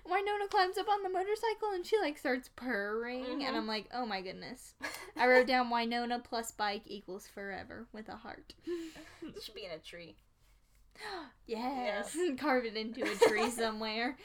though. 0.06 0.14
Wynonna 0.14 0.50
climbs 0.50 0.78
up 0.78 0.88
on 0.90 1.02
the 1.04 1.10
motorcycle 1.10 1.72
and 1.74 1.86
she 1.86 1.98
like 2.00 2.18
starts 2.18 2.50
purring, 2.56 3.26
Mhm. 3.26 3.44
and 3.44 3.58
I'm 3.58 3.68
like, 3.68 3.90
oh 3.94 4.06
my 4.06 4.22
goodness. 4.22 4.74
I 5.18 5.28
wrote 5.28 5.48
down 5.48 5.70
Wynonna 5.72 6.24
plus 6.24 6.52
bike 6.52 6.84
equals 6.86 7.28
forever 7.28 7.88
with 7.94 8.08
a 8.10 8.16
heart. 8.18 8.54
it 8.66 9.42
should 9.44 9.56
be 9.56 9.66
in 9.66 9.72
a 9.72 9.80
tree. 9.80 10.16
yes, 11.48 12.16
carve 12.38 12.66
it 12.66 12.76
into 12.78 13.04
a 13.04 13.16
tree 13.28 13.50
somewhere. 13.52 14.18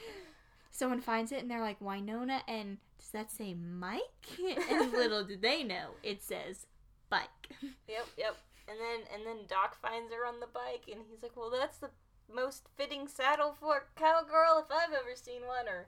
Someone 0.71 1.01
finds 1.01 1.31
it 1.31 1.39
and 1.41 1.49
they're 1.49 1.61
like 1.61 1.79
Wynonna, 1.79 2.41
and 2.47 2.77
does 2.99 3.09
that 3.11 3.31
say 3.31 3.53
Mike? 3.53 4.01
and 4.69 4.91
little 4.91 5.23
did 5.23 5.41
they 5.41 5.63
know, 5.63 5.91
it 6.03 6.21
says 6.21 6.65
bike. 7.09 7.29
Yep, 7.87 8.07
yep. 8.17 8.35
And 8.67 8.77
then 8.79 8.99
and 9.13 9.25
then 9.25 9.45
Doc 9.47 9.75
finds 9.79 10.11
her 10.11 10.25
on 10.25 10.39
the 10.39 10.47
bike, 10.47 10.83
and 10.91 11.03
he's 11.09 11.21
like, 11.21 11.37
"Well, 11.37 11.51
that's 11.51 11.77
the 11.77 11.91
most 12.33 12.67
fitting 12.75 13.07
saddle 13.07 13.55
for 13.59 13.77
a 13.77 13.99
cowgirl 13.99 14.59
if 14.65 14.71
I've 14.71 14.93
ever 14.93 15.15
seen 15.15 15.45
one," 15.47 15.67
or 15.67 15.87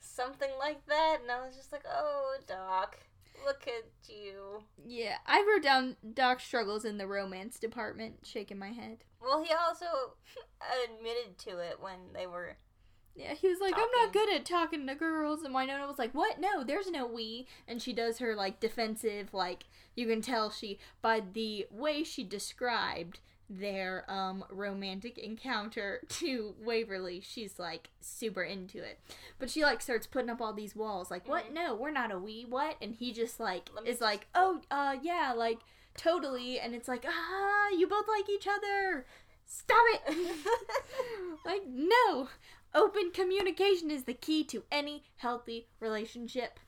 something 0.00 0.50
like 0.58 0.86
that. 0.86 1.18
And 1.22 1.30
I 1.30 1.44
was 1.44 1.56
just 1.56 1.72
like, 1.72 1.84
"Oh, 1.88 2.36
Doc, 2.46 2.98
look 3.44 3.66
at 3.66 3.84
you." 4.08 4.64
Yeah, 4.84 5.18
I 5.26 5.44
wrote 5.46 5.62
down 5.62 5.96
Doc 6.14 6.40
struggles 6.40 6.84
in 6.84 6.98
the 6.98 7.06
romance 7.06 7.58
department, 7.58 8.20
shaking 8.24 8.58
my 8.58 8.70
head. 8.72 8.98
Well, 9.20 9.42
he 9.42 9.52
also 9.52 9.86
admitted 10.84 11.38
to 11.38 11.58
it 11.58 11.80
when 11.80 12.12
they 12.14 12.26
were. 12.26 12.56
Yeah, 13.16 13.32
he 13.32 13.48
was 13.48 13.60
like, 13.60 13.74
I'm 13.74 13.88
not 14.02 14.12
good 14.12 14.30
at 14.30 14.44
talking 14.44 14.86
to 14.86 14.94
girls. 14.94 15.42
And 15.42 15.54
Wynonna 15.54 15.88
was 15.88 15.98
like, 15.98 16.12
What? 16.12 16.38
No, 16.38 16.62
there's 16.62 16.90
no 16.90 17.06
we. 17.06 17.46
And 17.66 17.80
she 17.80 17.94
does 17.94 18.18
her, 18.18 18.34
like, 18.36 18.60
defensive, 18.60 19.32
like, 19.32 19.64
you 19.94 20.06
can 20.06 20.20
tell 20.20 20.50
she, 20.50 20.78
by 21.00 21.20
the 21.20 21.66
way 21.70 22.04
she 22.04 22.24
described 22.24 23.20
their, 23.48 24.04
um, 24.10 24.44
romantic 24.50 25.18
encounter 25.18 26.00
to 26.08 26.54
Waverly, 26.60 27.20
she's, 27.20 27.58
like, 27.58 27.90
super 28.00 28.42
into 28.42 28.78
it. 28.78 28.98
But 29.38 29.50
she, 29.50 29.62
like, 29.62 29.80
starts 29.80 30.06
putting 30.06 30.30
up 30.30 30.40
all 30.40 30.52
these 30.52 30.74
walls, 30.76 31.10
like, 31.10 31.28
What? 31.28 31.46
Mhm. 31.46 31.52
No, 31.52 31.74
we're 31.74 31.90
not 31.90 32.10
a 32.12 32.18
we. 32.18 32.44
What? 32.44 32.76
And 32.82 32.94
he 32.94 33.12
just, 33.12 33.38
like, 33.40 33.70
is 33.84 34.00
like, 34.00 34.26
Oh, 34.34 34.60
uh, 34.70 34.96
yeah, 35.02 35.32
like, 35.36 35.60
totally. 35.96 36.58
And 36.58 36.74
it's 36.74 36.88
like, 36.88 37.04
Ah, 37.06 37.68
you 37.70 37.86
both 37.86 38.08
like 38.08 38.28
each 38.28 38.46
other. 38.48 39.06
Stop 39.46 39.84
it! 40.08 40.46
like, 41.44 41.62
no! 41.66 42.28
Open 42.74 43.10
communication 43.12 43.90
is 43.90 44.04
the 44.04 44.12
key 44.14 44.42
to 44.44 44.64
any 44.72 45.04
healthy 45.16 45.68
relationship. 45.80 46.58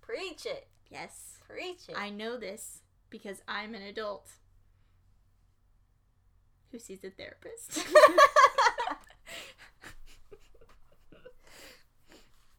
Preach 0.00 0.44
it. 0.44 0.66
Yes. 0.90 1.38
Preach 1.48 1.88
it. 1.88 1.94
I 1.96 2.10
know 2.10 2.36
this 2.36 2.82
because 3.10 3.42
I'm 3.46 3.74
an 3.74 3.82
adult 3.82 4.28
who 6.72 6.78
sees 6.78 7.02
a 7.04 7.10
therapist. 7.10 7.84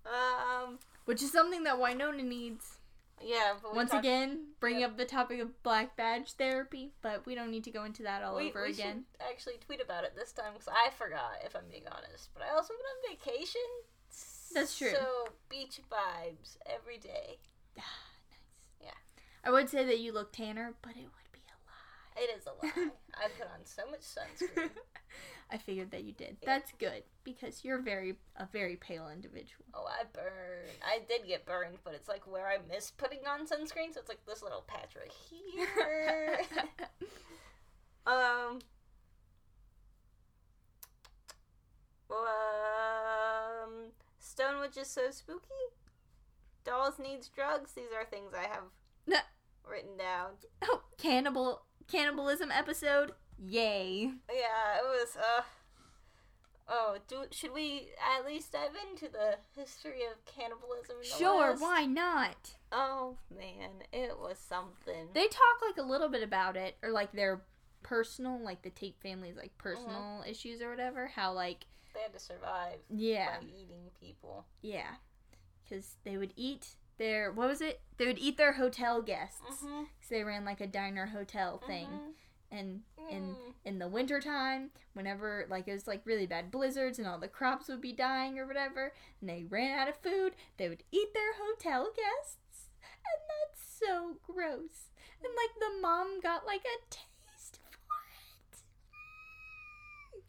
um. 0.06 0.80
Which 1.06 1.21
is 1.24 1.32
something 1.32 1.63
that 1.63 1.78
Wynonna 1.78 2.24
needs. 2.24 2.78
Yeah. 3.24 3.54
But 3.62 3.76
Once 3.76 3.91
talked- 3.91 4.06
again, 4.06 4.47
bring 4.60 4.80
Yep. 4.80 4.91
up 4.91 4.97
the 4.97 5.06
topic 5.06 5.39
of 5.39 5.62
black 5.63 5.95
badge 5.95 6.34
therapy, 6.34 6.91
but 7.02 7.26
we 7.26 7.36
don't 7.36 7.52
need 7.52 7.63
to 7.65 7.71
go 7.71 7.84
into 7.84 8.04
that 8.04 8.24
all 8.24 8.36
we, 8.36 8.50
over 8.50 8.63
we 8.63 8.71
again. 8.71 9.06
should 9.12 9.21
actually 9.30 9.58
tweet 9.65 9.82
about 9.82 10.04
it 10.04 10.15
this 10.15 10.32
time 10.32 10.54
because 10.54 10.67
I 10.67 10.89
forgot. 10.91 11.34
If 11.45 11.56
I'm 11.56 11.67
being 11.69 11.88
honest, 11.91 12.30
but 12.34 12.43
I 12.43 12.50
also 12.56 12.74
went 12.74 12.86
on 12.86 13.17
vacation. 13.17 13.62
That's 14.54 14.78
true. 14.78 14.91
So 14.91 15.30
beach 15.50 15.80
vibes 15.91 16.58
every 16.65 16.97
day. 16.97 17.39
Ah, 17.80 17.84
nice. 18.30 18.39
Yeah. 18.82 18.97
I 19.45 19.52
would 19.52 19.69
say 19.69 19.86
that 19.86 20.00
you 20.00 20.12
look 20.12 20.34
tanner, 20.34 20.74
but 20.82 20.91
it 20.91 20.95
would 20.97 21.06
be 21.06 21.06
a 21.06 21.08
lie. 21.08 21.21
It 22.17 22.30
is 22.38 22.45
a 22.45 22.50
lie. 22.50 22.89
I 23.15 23.28
put 23.38 23.47
on 23.47 23.63
so 23.63 23.84
much 23.89 24.02
sunscreen. 24.02 24.69
I 25.52 25.58
figured 25.58 25.91
that 25.91 26.04
you 26.04 26.13
did. 26.13 26.38
Yeah. 26.41 26.45
That's 26.45 26.71
good 26.80 27.04
because 27.24 27.63
you're 27.63 27.82
very 27.82 28.15
a 28.38 28.47
very 28.52 28.76
pale 28.78 29.10
individual. 29.10 29.65
Oh, 29.74 29.86
I 29.86 30.04
burned. 30.13 30.69
I 30.86 31.00
did 31.08 31.28
get 31.28 31.45
burned, 31.45 31.78
but 31.84 31.93
it's 31.93 32.08
like 32.08 32.26
where 32.26 32.47
I 32.47 32.58
miss 32.69 32.91
putting 32.91 33.19
on 33.28 33.41
sunscreen, 33.41 33.93
so 33.93 34.00
it's 34.00 34.10
like 34.10 34.26
this 34.26 34.41
little 34.41 34.63
patch 34.67 34.95
right 34.95 35.12
here. 35.30 36.39
um. 38.06 38.60
Um. 42.10 43.91
Stonewitch 44.19 44.78
is 44.78 44.88
so 44.88 45.12
spooky. 45.12 45.47
Dolls 46.63 47.00
needs 47.00 47.28
drugs. 47.30 47.74
These 47.74 47.91
are 47.97 48.06
things 48.06 48.34
I 48.34 48.43
have 48.43 48.63
written 49.69 49.97
down. 49.97 50.32
oh, 50.63 50.82
cannibal 50.97 51.63
cannibalism 51.92 52.52
episode. 52.52 53.12
Yay. 53.44 54.12
Yeah, 54.30 54.78
it 54.78 54.84
was. 54.84 55.18
Uh. 55.18 55.42
Oh, 56.74 56.98
do 57.08 57.24
should 57.32 57.54
we 57.54 57.90
at 58.18 58.26
least 58.26 58.54
dive 58.54 58.72
into 58.90 59.12
the 59.12 59.36
history 59.58 60.04
of 60.04 60.24
cannibalism? 60.26 60.98
Sure, 61.02 61.56
why 61.58 61.86
not? 61.86 62.52
Oh 62.72 63.18
man, 63.36 63.84
it 63.92 64.18
was 64.18 64.38
something. 64.38 65.10
They 65.14 65.28
talk 65.28 65.62
like 65.68 65.78
a 65.78 65.88
little 65.88 66.08
bit 66.08 66.24
about 66.24 66.56
it 66.56 66.78
or 66.82 66.92
like 66.92 67.12
their 67.12 67.42
personal 67.84 68.40
like 68.42 68.62
the 68.62 68.70
Tate 68.70 68.96
family's 69.02 69.36
like 69.36 69.58
personal 69.58 70.24
issues 70.26 70.62
or 70.62 70.70
whatever. 70.70 71.08
How 71.08 71.34
like 71.34 71.66
They 71.94 72.02
had 72.02 72.14
to 72.14 72.20
survive 72.20 72.80
yeah. 72.90 73.40
by 73.40 73.46
eating 73.48 73.90
people. 74.00 74.46
Yeah. 74.62 74.96
Cuz 75.68 75.96
they 76.06 76.16
would 76.16 76.34
eat 76.38 76.76
their 77.02 77.32
what 77.32 77.48
was 77.48 77.62
it? 77.62 77.82
They 77.98 78.06
would 78.06 78.20
eat 78.20 78.38
their 78.38 78.54
hotel 78.54 79.02
guests. 79.02 79.42
Mm-hmm. 79.64 79.84
Cuz 80.00 80.10
they 80.10 80.24
ran 80.24 80.46
like 80.46 80.62
a 80.62 80.68
diner 80.68 81.08
hotel 81.08 81.58
thing. 81.66 81.88
And 82.52 82.84
in 83.10 83.36
Mm. 83.36 83.54
in 83.66 83.80
the 83.80 83.88
wintertime, 83.88 84.72
whenever 84.94 85.46
like 85.50 85.68
it 85.68 85.74
was 85.74 85.88
like 85.88 86.02
really 86.06 86.28
bad 86.28 86.52
blizzards 86.52 87.00
and 87.00 87.08
all 87.08 87.18
the 87.18 87.28
crops 87.28 87.68
would 87.70 87.82
be 87.82 87.94
dying 87.94 88.38
or 88.38 88.46
whatever, 88.46 88.94
and 89.20 89.30
they 89.30 89.44
ran 89.46 89.78
out 89.80 89.88
of 89.88 89.96
food, 89.98 90.36
they 90.58 90.70
would 90.70 90.84
eat 90.92 91.14
their 91.14 91.34
hotel 91.34 91.92
guests. 91.96 92.70
And 92.84 93.22
that's 93.30 93.62
so 93.80 94.18
gross. 94.22 94.90
And 95.24 95.34
like 95.36 95.56
the 95.60 95.82
mom 95.82 96.20
got 96.22 96.46
like 96.46 96.64
a 96.66 96.78
taste 96.90 97.60
for 97.88 97.96
it. 98.54 98.64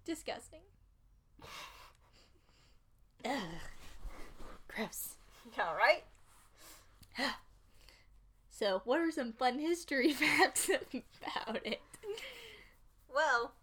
Disgusting. 0.04 0.62
Ugh. 3.24 3.61
Gross. 4.68 5.16
All 5.58 5.74
right. 5.74 6.04
So, 8.55 8.83
what 8.85 9.01
are 9.01 9.11
some 9.11 9.33
fun 9.33 9.59
history 9.59 10.12
facts 10.12 10.68
about 10.68 11.66
it? 11.66 11.81
Well, 13.12 13.55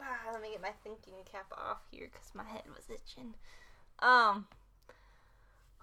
ah, 0.00 0.30
let 0.32 0.40
me 0.40 0.50
get 0.52 0.62
my 0.62 0.74
thinking 0.84 1.14
cap 1.24 1.46
off 1.50 1.78
here 1.90 2.08
because 2.12 2.30
my 2.34 2.44
head 2.44 2.62
was 2.68 2.84
itching. 2.88 3.34
Um. 3.98 4.46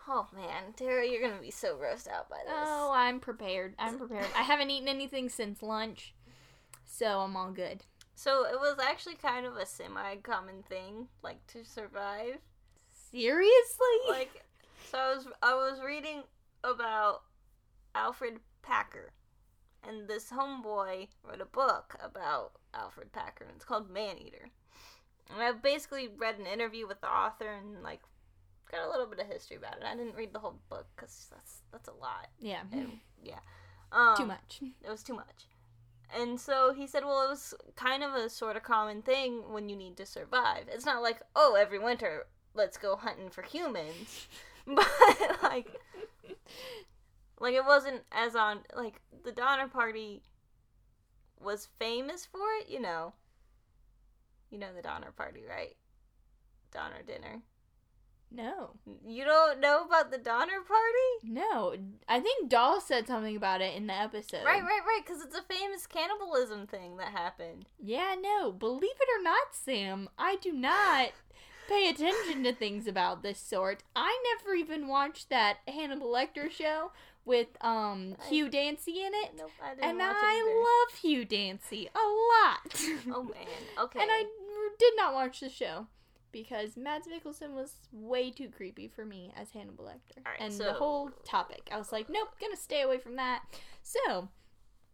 Oh 0.07 0.27
man, 0.33 0.73
Tara, 0.75 1.05
you're 1.05 1.21
gonna 1.21 1.41
be 1.41 1.51
so 1.51 1.75
grossed 1.75 2.07
out 2.07 2.29
by 2.29 2.37
this. 2.45 2.53
Oh, 2.55 2.91
I'm 2.93 3.19
prepared. 3.19 3.75
I'm 3.77 3.97
prepared. 3.97 4.27
I 4.37 4.43
haven't 4.43 4.69
eaten 4.69 4.87
anything 4.87 5.27
since 5.27 5.61
lunch, 5.61 6.13
so 6.85 7.19
I'm 7.19 7.35
all 7.35 7.51
good. 7.51 7.83
So 8.15 8.45
it 8.45 8.59
was 8.59 8.77
actually 8.81 9.15
kind 9.15 9.45
of 9.45 9.55
a 9.55 9.65
semi-common 9.65 10.63
thing, 10.69 11.07
like 11.23 11.45
to 11.47 11.63
survive. 11.63 12.37
Seriously? 13.11 13.97
Like, 14.07 14.43
so 14.91 14.97
I 14.97 15.15
was 15.15 15.27
I 15.41 15.53
was 15.55 15.81
reading 15.85 16.23
about 16.63 17.21
Alfred 17.95 18.39
Packer, 18.61 19.11
and 19.87 20.07
this 20.07 20.29
homeboy 20.29 21.07
wrote 21.23 21.41
a 21.41 21.45
book 21.45 21.95
about 22.03 22.53
Alfred 22.73 23.11
Packer, 23.11 23.45
and 23.45 23.53
it's 23.55 23.65
called 23.65 23.89
Maneater. 23.89 24.49
And 25.31 25.41
I've 25.43 25.61
basically 25.61 26.07
read 26.17 26.39
an 26.39 26.47
interview 26.47 26.87
with 26.87 27.01
the 27.01 27.07
author 27.09 27.47
and 27.47 27.83
like 27.83 28.01
got 28.71 28.87
a 28.87 28.89
little 28.89 29.05
bit 29.05 29.19
of 29.19 29.27
history 29.27 29.57
about 29.57 29.77
it. 29.77 29.83
I 29.85 29.95
didn't 29.95 30.15
read 30.15 30.33
the 30.33 30.39
whole 30.39 30.59
book 30.69 30.87
because 30.95 31.27
that's 31.29 31.61
that's 31.71 31.87
a 31.87 31.93
lot. 31.93 32.27
yeah. 32.39 32.61
And, 32.71 32.99
yeah, 33.23 33.39
um, 33.91 34.15
Too 34.17 34.25
much. 34.25 34.61
It 34.83 34.89
was 34.89 35.03
too 35.03 35.13
much. 35.13 35.47
And 36.17 36.39
so 36.39 36.73
he 36.73 36.87
said, 36.87 37.05
well, 37.05 37.23
it 37.25 37.29
was 37.29 37.53
kind 37.75 38.03
of 38.03 38.15
a 38.15 38.29
sort 38.29 38.55
of 38.55 38.63
common 38.63 39.03
thing 39.03 39.43
when 39.51 39.69
you 39.69 39.75
need 39.75 39.95
to 39.97 40.07
survive. 40.07 40.63
It's 40.67 40.85
not 40.85 41.03
like, 41.03 41.21
oh, 41.35 41.55
every 41.59 41.77
winter, 41.77 42.25
let's 42.55 42.77
go 42.77 42.95
hunting 42.95 43.29
for 43.29 43.43
humans. 43.43 44.27
But, 44.75 45.43
like, 45.43 45.67
like 47.39 47.53
it 47.53 47.65
wasn't 47.65 48.01
as 48.11 48.35
on, 48.35 48.59
like, 48.75 49.01
the 49.23 49.31
Donner 49.31 49.67
Party 49.67 50.21
was 51.39 51.69
famous 51.79 52.25
for 52.25 52.45
it, 52.59 52.69
you 52.69 52.79
know. 52.79 53.13
You 54.49 54.57
know 54.57 54.73
the 54.75 54.81
Donner 54.81 55.11
Party, 55.11 55.43
right? 55.47 55.75
Donner 56.71 57.01
dinner. 57.05 57.41
No. 58.31 58.71
You 59.07 59.23
don't 59.25 59.59
know 59.59 59.85
about 59.85 60.11
the 60.11 60.17
Donner 60.17 60.61
Party? 60.67 61.33
No. 61.33 61.75
I 62.07 62.19
think 62.19 62.49
Doll 62.49 62.79
said 62.79 63.07
something 63.07 63.35
about 63.35 63.61
it 63.61 63.75
in 63.75 63.87
the 63.87 63.93
episode. 63.93 64.45
Right, 64.45 64.61
right, 64.61 64.81
right, 64.85 65.01
because 65.03 65.23
it's 65.23 65.35
a 65.35 65.41
famous 65.41 65.87
cannibalism 65.87 66.67
thing 66.67 66.97
that 66.97 67.11
happened. 67.11 67.69
Yeah, 67.79 68.15
no. 68.21 68.51
Believe 68.51 68.91
it 68.99 69.19
or 69.19 69.23
not, 69.23 69.53
Sam, 69.53 70.09
I 70.17 70.35
do 70.35 70.51
not 70.51 71.11
pay 71.69 71.89
attention 71.89 72.43
to 72.43 72.53
things 72.53 72.87
about 72.87 73.23
this 73.23 73.39
sort. 73.39 73.83
I 73.95 74.17
never 74.37 74.55
even 74.55 74.87
watched 74.87 75.29
that 75.29 75.57
Hannibal 75.67 76.07
Lecter 76.11 76.49
show 76.51 76.91
with 77.25 77.47
um 77.61 78.15
I- 78.21 78.29
Hugh 78.29 78.49
Dancy 78.49 79.01
in 79.03 79.11
it. 79.13 79.31
Nope, 79.37 79.51
I 79.63 79.75
didn't 79.75 79.89
And 79.89 79.99
I 80.01 80.87
love 80.89 80.99
Hugh 80.99 81.25
Dancy 81.25 81.89
a 81.93 81.99
lot. 81.99 82.85
Oh 83.15 83.23
man. 83.23 83.45
Okay. 83.79 83.99
And 84.01 84.09
I 84.11 84.25
did 84.77 84.93
not 84.97 85.13
watch 85.13 85.39
the 85.39 85.49
show 85.49 85.87
because 86.31 86.77
Mads 86.77 87.07
Mikkelsen 87.07 87.53
was 87.53 87.73
way 87.91 88.29
too 88.31 88.49
creepy 88.55 88.87
for 88.87 89.03
me 89.05 89.31
as 89.35 89.51
Hannibal 89.51 89.85
Lecter. 89.85 90.21
And 90.39 90.53
so- 90.53 90.63
the 90.65 90.73
whole 90.73 91.11
topic, 91.25 91.69
I 91.71 91.77
was 91.77 91.91
like, 91.91 92.09
nope, 92.09 92.29
gonna 92.41 92.55
stay 92.57 92.81
away 92.81 92.97
from 92.99 93.15
that. 93.17 93.43
So, 93.83 94.29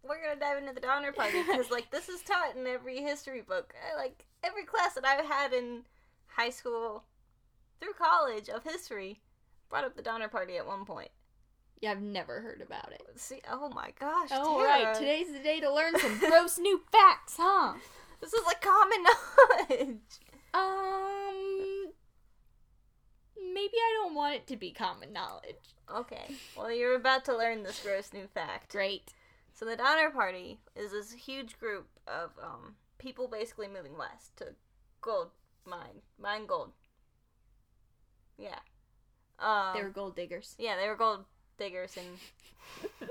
we're 0.02 0.22
gonna 0.22 0.38
dive 0.40 0.58
into 0.58 0.72
the 0.72 0.80
Donner 0.80 1.12
Party 1.12 1.42
because 1.42 1.70
like 1.70 1.90
this 1.90 2.08
is 2.08 2.20
taught 2.22 2.56
in 2.56 2.66
every 2.66 3.02
history 3.02 3.42
book. 3.42 3.74
I, 3.92 3.96
like 3.96 4.24
every 4.44 4.64
class 4.64 4.94
that 4.94 5.06
I've 5.06 5.26
had 5.26 5.52
in 5.52 5.82
high 6.36 6.50
school 6.50 7.04
through 7.80 7.92
college 7.94 8.48
of 8.48 8.62
history 8.64 9.20
brought 9.68 9.84
up 9.84 9.96
the 9.96 10.02
Donner 10.02 10.28
Party 10.28 10.56
at 10.56 10.66
one 10.66 10.84
point. 10.84 11.10
yeah, 11.80 11.90
I've 11.90 12.00
never 12.02 12.40
heard 12.40 12.62
about 12.62 12.92
it. 12.92 13.02
See, 13.16 13.40
oh 13.50 13.68
my 13.70 13.92
gosh. 13.98 14.28
Oh, 14.32 14.58
Tara. 14.58 14.84
right. 14.84 14.94
Today's 14.94 15.32
the 15.32 15.38
day 15.40 15.60
to 15.60 15.72
learn 15.72 15.98
some 15.98 16.18
gross 16.28 16.58
new 16.58 16.80
facts, 16.92 17.34
huh? 17.38 17.74
This 18.20 18.32
is 18.32 18.44
like 18.46 18.60
common 18.62 19.02
knowledge. 19.70 19.98
Um, 20.54 21.92
maybe 23.36 23.74
I 23.76 24.00
don't 24.02 24.14
want 24.14 24.36
it 24.36 24.46
to 24.48 24.56
be 24.56 24.70
common 24.70 25.12
knowledge. 25.12 25.74
Okay. 25.94 26.34
Well, 26.56 26.72
you're 26.72 26.96
about 26.96 27.24
to 27.26 27.36
learn 27.36 27.62
this 27.62 27.82
gross 27.82 28.12
new 28.12 28.26
fact. 28.26 28.72
Great. 28.72 29.12
So 29.52 29.64
the 29.64 29.76
Donner 29.76 30.10
Party 30.10 30.58
is 30.74 30.92
this 30.92 31.12
huge 31.12 31.58
group 31.58 31.86
of 32.06 32.30
um, 32.42 32.74
people 32.98 33.28
basically 33.28 33.68
moving 33.68 33.96
west 33.96 34.36
to 34.38 34.54
gold 35.00 35.30
mine, 35.66 36.02
mine 36.20 36.46
gold. 36.46 36.72
Yeah. 38.38 38.58
Um, 39.38 39.74
They 39.74 39.82
were 39.82 39.90
gold 39.90 40.16
diggers. 40.16 40.54
yeah, 40.58 40.76
they 40.76 40.88
were 40.88 40.96
gold 40.96 41.24
diggers 41.58 41.96
and 41.96 43.10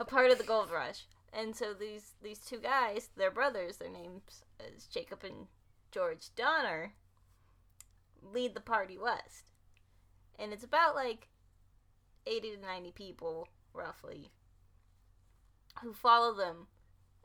a 0.00 0.04
part 0.04 0.30
of 0.30 0.38
the 0.38 0.44
gold 0.44 0.70
rush. 0.70 1.04
And 1.32 1.54
so 1.54 1.74
these 1.74 2.14
these 2.22 2.38
two 2.38 2.58
guys, 2.58 3.10
they're 3.16 3.30
brothers. 3.30 3.76
Their 3.76 3.90
names 3.90 4.44
is 4.74 4.86
Jacob 4.86 5.22
and 5.24 5.46
George 5.90 6.28
Donner. 6.34 6.94
Lead 8.22 8.54
the 8.54 8.60
party 8.60 8.96
west, 8.98 9.52
and 10.38 10.52
it's 10.52 10.64
about 10.64 10.94
like 10.94 11.28
eighty 12.26 12.50
to 12.56 12.60
ninety 12.60 12.90
people 12.90 13.48
roughly 13.74 14.30
who 15.82 15.92
follow 15.92 16.34
them. 16.34 16.68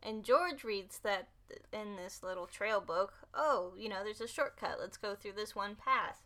And 0.03 0.23
George 0.23 0.63
reads 0.63 0.99
that 0.99 1.29
in 1.73 1.95
this 1.95 2.21
little 2.23 2.47
trail 2.47 2.81
book, 2.81 3.13
oh, 3.33 3.73
you 3.77 3.89
know, 3.89 4.03
there's 4.03 4.21
a 4.21 4.27
shortcut. 4.27 4.77
Let's 4.79 4.97
go 4.97 5.15
through 5.15 5.33
this 5.33 5.55
one 5.55 5.75
path. 5.75 6.21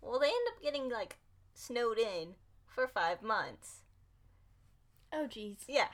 Well, 0.00 0.20
they 0.20 0.26
end 0.26 0.48
up 0.54 0.62
getting 0.62 0.90
like 0.90 1.18
snowed 1.54 1.98
in 1.98 2.34
for 2.66 2.86
five 2.86 3.22
months. 3.22 3.82
Oh, 5.12 5.26
jeez. 5.28 5.58
Yeah. 5.66 5.88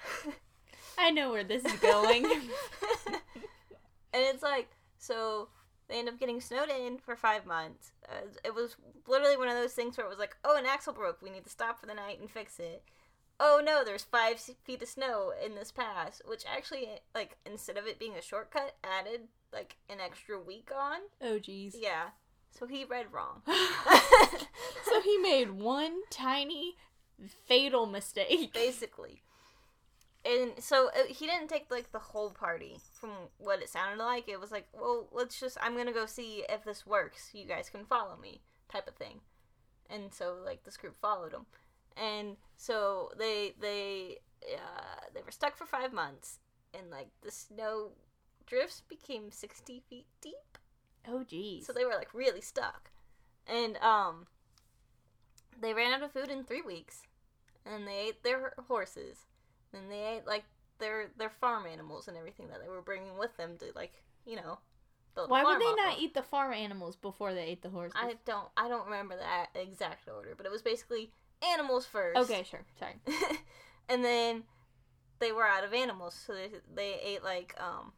I 0.98 1.10
know 1.10 1.30
where 1.30 1.44
this 1.44 1.64
is 1.64 1.72
going. 1.80 2.24
and 2.24 3.12
it's 4.12 4.42
like, 4.42 4.68
so 4.98 5.48
they 5.88 5.98
end 5.98 6.08
up 6.08 6.18
getting 6.18 6.40
snowed 6.40 6.70
in 6.70 6.98
for 6.98 7.16
five 7.16 7.46
months. 7.46 7.92
Uh, 8.08 8.26
it 8.44 8.54
was 8.54 8.76
literally 9.06 9.36
one 9.36 9.48
of 9.48 9.54
those 9.54 9.72
things 9.72 9.96
where 9.96 10.06
it 10.06 10.10
was 10.10 10.18
like, 10.18 10.36
oh, 10.44 10.56
an 10.56 10.66
axle 10.66 10.92
broke. 10.92 11.22
We 11.22 11.30
need 11.30 11.44
to 11.44 11.50
stop 11.50 11.78
for 11.78 11.86
the 11.86 11.94
night 11.94 12.20
and 12.20 12.30
fix 12.30 12.58
it. 12.58 12.82
Oh 13.40 13.60
no, 13.64 13.84
there's 13.84 14.04
five 14.04 14.38
feet 14.38 14.82
of 14.82 14.88
snow 14.88 15.32
in 15.44 15.54
this 15.54 15.72
pass, 15.72 16.22
which 16.24 16.44
actually, 16.50 16.88
like, 17.14 17.36
instead 17.44 17.76
of 17.76 17.86
it 17.86 17.98
being 17.98 18.14
a 18.14 18.22
shortcut, 18.22 18.76
added 18.84 19.22
like 19.52 19.76
an 19.88 20.00
extra 20.00 20.40
week 20.40 20.70
on. 20.74 20.98
oh, 21.20 21.38
jeez. 21.38 21.74
Yeah. 21.78 22.08
So 22.50 22.66
he 22.66 22.84
read 22.84 23.06
wrong. 23.12 23.42
so 24.84 25.00
he 25.00 25.18
made 25.18 25.50
one 25.50 26.02
tiny 26.10 26.76
fatal 27.46 27.86
mistake. 27.86 28.52
basically. 28.52 29.22
And 30.24 30.52
so 30.58 30.88
uh, 30.88 31.04
he 31.08 31.26
didn't 31.26 31.48
take 31.48 31.66
like 31.70 31.92
the 31.92 31.98
whole 31.98 32.30
party 32.30 32.78
from 32.98 33.10
what 33.38 33.60
it 33.60 33.68
sounded 33.68 34.02
like. 34.02 34.28
It 34.28 34.40
was 34.40 34.50
like, 34.50 34.68
well, 34.72 35.08
let's 35.12 35.38
just 35.38 35.58
I'm 35.60 35.76
gonna 35.76 35.92
go 35.92 36.06
see 36.06 36.44
if 36.48 36.64
this 36.64 36.86
works. 36.86 37.30
You 37.34 37.44
guys 37.44 37.68
can 37.68 37.84
follow 37.84 38.16
me, 38.16 38.40
type 38.72 38.88
of 38.88 38.94
thing. 38.94 39.20
And 39.90 40.14
so 40.14 40.36
like 40.42 40.64
this 40.64 40.78
group 40.78 40.96
followed 41.00 41.32
him, 41.32 41.44
and 41.96 42.36
so 42.56 43.10
they 43.18 43.54
they 43.60 44.18
uh, 44.54 45.06
they 45.14 45.22
were 45.22 45.30
stuck 45.30 45.56
for 45.56 45.66
five 45.66 45.92
months, 45.92 46.38
and 46.72 46.90
like 46.90 47.08
the 47.22 47.30
snow 47.30 47.90
drifts 48.46 48.82
became 48.88 49.30
sixty 49.30 49.82
feet 49.88 50.06
deep. 50.20 50.58
Oh, 51.06 51.22
geez! 51.24 51.66
So 51.66 51.72
they 51.72 51.84
were 51.84 51.94
like 51.94 52.12
really 52.14 52.40
stuck. 52.40 52.90
And 53.46 53.76
um 53.78 54.26
they 55.60 55.72
ran 55.72 55.92
out 55.92 56.02
of 56.02 56.12
food 56.12 56.30
in 56.30 56.44
3 56.44 56.62
weeks. 56.62 57.02
And 57.66 57.86
they 57.86 58.08
ate 58.08 58.22
their 58.22 58.52
horses. 58.68 59.18
And 59.72 59.90
they 59.90 60.16
ate 60.16 60.26
like 60.26 60.44
their 60.78 61.10
their 61.16 61.30
farm 61.30 61.66
animals 61.66 62.08
and 62.08 62.16
everything 62.16 62.48
that 62.48 62.60
they 62.62 62.68
were 62.68 62.82
bringing 62.82 63.16
with 63.18 63.36
them 63.36 63.56
to 63.58 63.66
like, 63.74 64.02
you 64.24 64.36
know, 64.36 64.58
build 65.14 65.30
Why 65.30 65.44
would 65.44 65.60
they 65.60 65.74
not 65.74 65.94
of. 65.94 66.00
eat 66.00 66.14
the 66.14 66.22
farm 66.22 66.52
animals 66.52 66.96
before 66.96 67.32
they 67.34 67.44
ate 67.44 67.62
the 67.62 67.70
horses? 67.70 67.96
I 67.96 68.14
don't 68.24 68.48
I 68.56 68.68
don't 68.68 68.84
remember 68.84 69.16
that 69.16 69.48
exact 69.54 70.08
order, 70.08 70.34
but 70.36 70.46
it 70.46 70.52
was 70.52 70.62
basically 70.62 71.10
animals 71.52 71.86
first. 71.86 72.18
Okay, 72.18 72.44
sure. 72.48 72.64
Sorry. 72.78 72.94
and 73.88 74.04
then 74.04 74.44
they 75.18 75.32
were 75.32 75.46
out 75.46 75.64
of 75.64 75.72
animals, 75.72 76.14
so 76.26 76.34
they 76.34 76.50
they 76.74 77.00
ate 77.02 77.24
like 77.24 77.54
um 77.58 77.92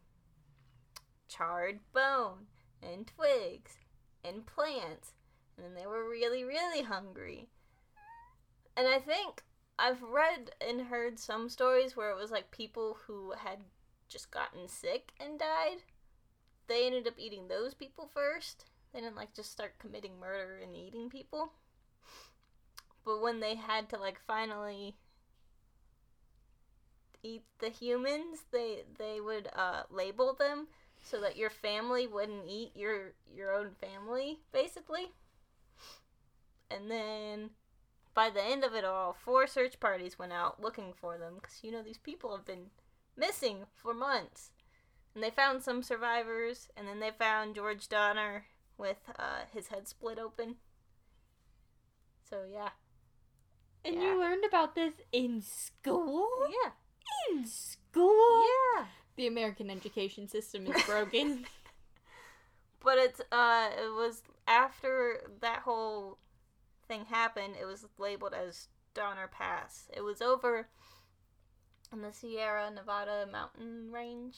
charred 1.29 1.81
bone 1.93 2.47
and 2.83 3.07
twigs 3.07 3.79
and 4.25 4.47
plants, 4.47 5.13
and 5.57 5.67
then 5.67 5.75
they 5.75 5.87
were 5.87 6.09
really 6.09 6.45
really 6.45 6.83
hungry. 6.83 7.49
And 8.77 8.87
I 8.87 8.99
think 8.99 9.43
I've 9.79 10.03
read 10.03 10.51
and 10.61 10.83
heard 10.83 11.19
some 11.19 11.49
stories 11.49 11.97
where 11.97 12.11
it 12.11 12.17
was 12.17 12.31
like 12.31 12.51
people 12.51 12.99
who 13.07 13.33
had 13.33 13.59
just 14.09 14.31
gotten 14.31 14.69
sick 14.69 15.13
and 15.19 15.39
died. 15.39 15.83
They 16.69 16.87
ended 16.87 17.07
up 17.07 17.15
eating 17.19 17.49
those 17.49 17.75
people 17.75 18.11
first. 18.13 18.67
They 18.93 19.01
didn't 19.01 19.17
like 19.17 19.35
just 19.35 19.53
start 19.53 19.79
committing 19.79 20.19
murder 20.19 20.59
and 20.63 20.75
eating 20.75 21.09
people. 21.09 21.53
But 23.07 23.23
when 23.23 23.41
they 23.41 23.55
had 23.55 23.89
to 23.91 23.99
like 23.99 24.21
finally 24.27 24.97
eat 27.23 27.45
the 27.61 27.71
humans, 27.71 28.45
they 28.53 28.83
they 28.99 29.21
would 29.21 29.49
uh, 29.55 29.85
label 29.91 30.35
them 30.35 30.69
so 31.03 31.21
that 31.21 31.37
your 31.37 31.51
family 31.51 32.07
wouldn't 32.07 32.49
eat 32.49 32.73
your 32.75 33.13
your 33.35 33.55
own 33.55 33.71
family, 33.81 34.41
basically. 34.53 35.13
And 36.71 36.91
then 36.91 37.51
by 38.15 38.31
the 38.31 38.45
end 38.45 38.65
of 38.65 38.75
it 38.75 38.85
all, 38.85 39.13
four 39.13 39.47
search 39.47 39.81
parties 39.81 40.19
went 40.19 40.33
out 40.33 40.63
looking 40.63 40.93
for 40.95 41.19
them 41.19 41.37
because 41.37 41.63
you 41.63 41.71
know 41.73 41.83
these 41.83 41.99
people 41.99 42.35
have 42.37 42.47
been 42.47 42.71
missing 43.17 43.67
for 43.75 43.95
months. 43.95 44.51
And 45.15 45.25
they 45.25 45.31
found 45.31 45.63
some 45.63 45.83
survivors, 45.83 46.69
and 46.77 46.87
then 46.87 47.01
they 47.01 47.11
found 47.11 47.55
George 47.55 47.89
Donner 47.89 48.47
with 48.79 48.99
uh, 49.19 49.43
his 49.53 49.69
head 49.69 49.89
split 49.89 50.19
open. 50.19 50.57
So 52.29 52.45
yeah, 52.53 52.71
And 53.87 53.95
Yeah. 53.95 54.03
you 54.15 54.19
learned 54.19 54.45
about 54.45 54.75
this 54.75 54.95
in 55.13 55.41
school? 55.43 56.29
yeah, 56.51 56.73
In 57.31 57.47
school? 57.47 58.45
yeah. 58.77 58.87
The 59.17 59.27
American 59.29 59.71
education 59.71 60.29
system 60.29 60.67
is 60.67 60.83
broken. 60.87 61.47
But 62.81 62.99
it's 62.99 63.21
uh, 63.33 63.71
it 63.83 63.93
was 63.95 64.23
after 64.49 65.31
that 65.41 65.61
whole 65.61 66.19
thing 66.89 67.05
happened. 67.07 67.55
It 67.61 67.65
was 67.65 67.87
labeled 67.99 68.35
as 68.35 68.69
Donner 68.95 69.29
Pass. 69.29 69.89
It 69.97 70.03
was 70.03 70.21
over 70.21 70.69
in 71.93 72.03
the 72.03 72.13
Sierra 72.13 72.71
Nevada 72.71 73.27
mountain 73.31 73.91
range 73.93 74.37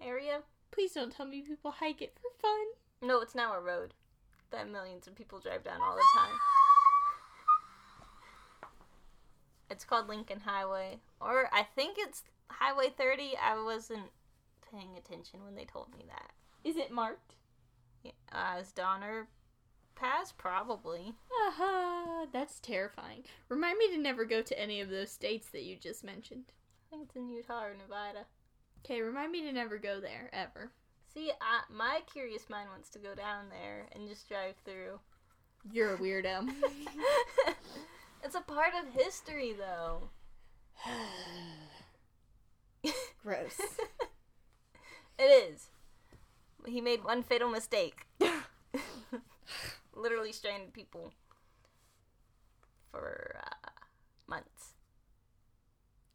area. 0.00 0.42
Please 0.70 0.92
don't 0.92 1.12
tell 1.12 1.26
me 1.26 1.42
people 1.42 1.70
hike 1.72 2.00
it 2.02 2.14
for 2.20 2.30
fun. 2.40 2.66
No, 3.08 3.20
it's 3.20 3.34
now 3.34 3.54
a 3.54 3.60
road 3.60 3.94
that 4.50 4.68
millions 4.70 5.06
of 5.06 5.14
people 5.16 5.40
drive 5.40 5.64
down 5.64 5.80
all 5.82 5.96
the 5.96 6.04
time. 6.16 6.38
It's 9.70 9.84
called 9.84 10.08
Lincoln 10.08 10.40
Highway, 10.40 10.98
or 11.20 11.48
I 11.52 11.62
think 11.62 11.96
it's 11.98 12.24
Highway 12.48 12.88
30. 12.96 13.34
I 13.42 13.62
wasn't 13.62 14.10
paying 14.70 14.96
attention 14.96 15.44
when 15.44 15.54
they 15.54 15.64
told 15.64 15.92
me 15.96 16.04
that. 16.08 16.32
Is 16.64 16.76
it 16.76 16.90
marked? 16.90 17.34
Yeah, 18.02 18.12
Uh, 18.32 18.58
is 18.60 18.72
Donner 18.72 19.28
Pass? 19.94 20.32
Probably. 20.32 21.14
Aha, 21.46 22.26
that's 22.32 22.58
terrifying. 22.58 23.24
Remind 23.48 23.78
me 23.78 23.88
to 23.90 23.98
never 23.98 24.24
go 24.24 24.42
to 24.42 24.58
any 24.58 24.80
of 24.80 24.88
those 24.88 25.10
states 25.10 25.48
that 25.50 25.62
you 25.62 25.76
just 25.76 26.02
mentioned. 26.02 26.46
I 26.86 26.90
think 26.90 27.04
it's 27.08 27.16
in 27.16 27.28
Utah 27.28 27.64
or 27.64 27.74
Nevada. 27.74 28.26
Okay, 28.84 29.00
remind 29.02 29.30
me 29.30 29.42
to 29.42 29.52
never 29.52 29.78
go 29.78 30.00
there, 30.00 30.30
ever. 30.32 30.72
See, 31.12 31.30
I, 31.40 31.62
my 31.72 32.00
curious 32.12 32.48
mind 32.48 32.70
wants 32.70 32.88
to 32.90 32.98
go 32.98 33.14
down 33.14 33.44
there 33.50 33.86
and 33.92 34.08
just 34.08 34.28
drive 34.28 34.54
through. 34.64 34.98
You're 35.70 35.94
a 35.94 35.98
weirdo. 35.98 36.48
it's 38.22 38.34
a 38.34 38.40
part 38.40 38.72
of 38.74 38.94
history, 38.94 39.52
though. 39.52 40.10
Gross. 43.22 43.58
it 45.18 45.22
is. 45.22 45.68
He 46.66 46.80
made 46.80 47.04
one 47.04 47.22
fatal 47.22 47.50
mistake. 47.50 48.06
Literally 49.94 50.32
stranded 50.32 50.72
people 50.72 51.12
for 52.90 53.36
uh, 53.42 53.68
months. 54.26 54.74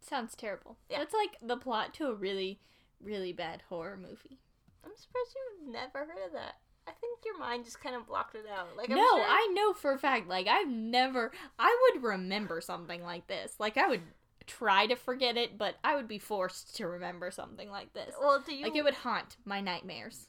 Sounds 0.01 0.35
terrible. 0.35 0.77
Yeah. 0.89 0.99
That's 0.99 1.13
like 1.13 1.37
the 1.41 1.57
plot 1.57 1.93
to 1.95 2.07
a 2.07 2.13
really, 2.13 2.59
really 3.01 3.33
bad 3.33 3.63
horror 3.69 3.97
movie. 3.97 4.39
I'm 4.83 4.91
surprised 4.95 5.35
you've 5.35 5.71
never 5.71 5.99
heard 5.99 6.27
of 6.27 6.33
that. 6.33 6.55
I 6.87 6.91
think 6.91 7.19
your 7.25 7.37
mind 7.39 7.65
just 7.65 7.81
kind 7.81 7.95
of 7.95 8.05
blocked 8.07 8.35
it 8.35 8.45
out. 8.53 8.77
Like, 8.77 8.89
I'm 8.89 8.97
no, 8.97 9.03
sure- 9.03 9.25
I 9.27 9.51
know 9.53 9.73
for 9.73 9.91
a 9.93 9.97
fact. 9.97 10.27
Like 10.27 10.47
I've 10.47 10.67
never. 10.69 11.31
I 11.57 11.89
would 11.93 12.03
remember 12.03 12.61
something 12.61 13.01
like 13.03 13.27
this. 13.27 13.53
Like 13.59 13.77
I 13.77 13.87
would 13.87 14.01
try 14.47 14.85
to 14.85 14.95
forget 14.95 15.37
it, 15.37 15.57
but 15.57 15.75
I 15.83 15.95
would 15.95 16.07
be 16.07 16.19
forced 16.19 16.75
to 16.77 16.87
remember 16.87 17.31
something 17.31 17.69
like 17.69 17.93
this. 17.93 18.13
Well, 18.19 18.43
do 18.45 18.53
you 18.53 18.63
Like 18.63 18.75
it 18.75 18.83
would 18.83 18.93
haunt 18.93 19.37
my 19.45 19.59
nightmares. 19.61 20.27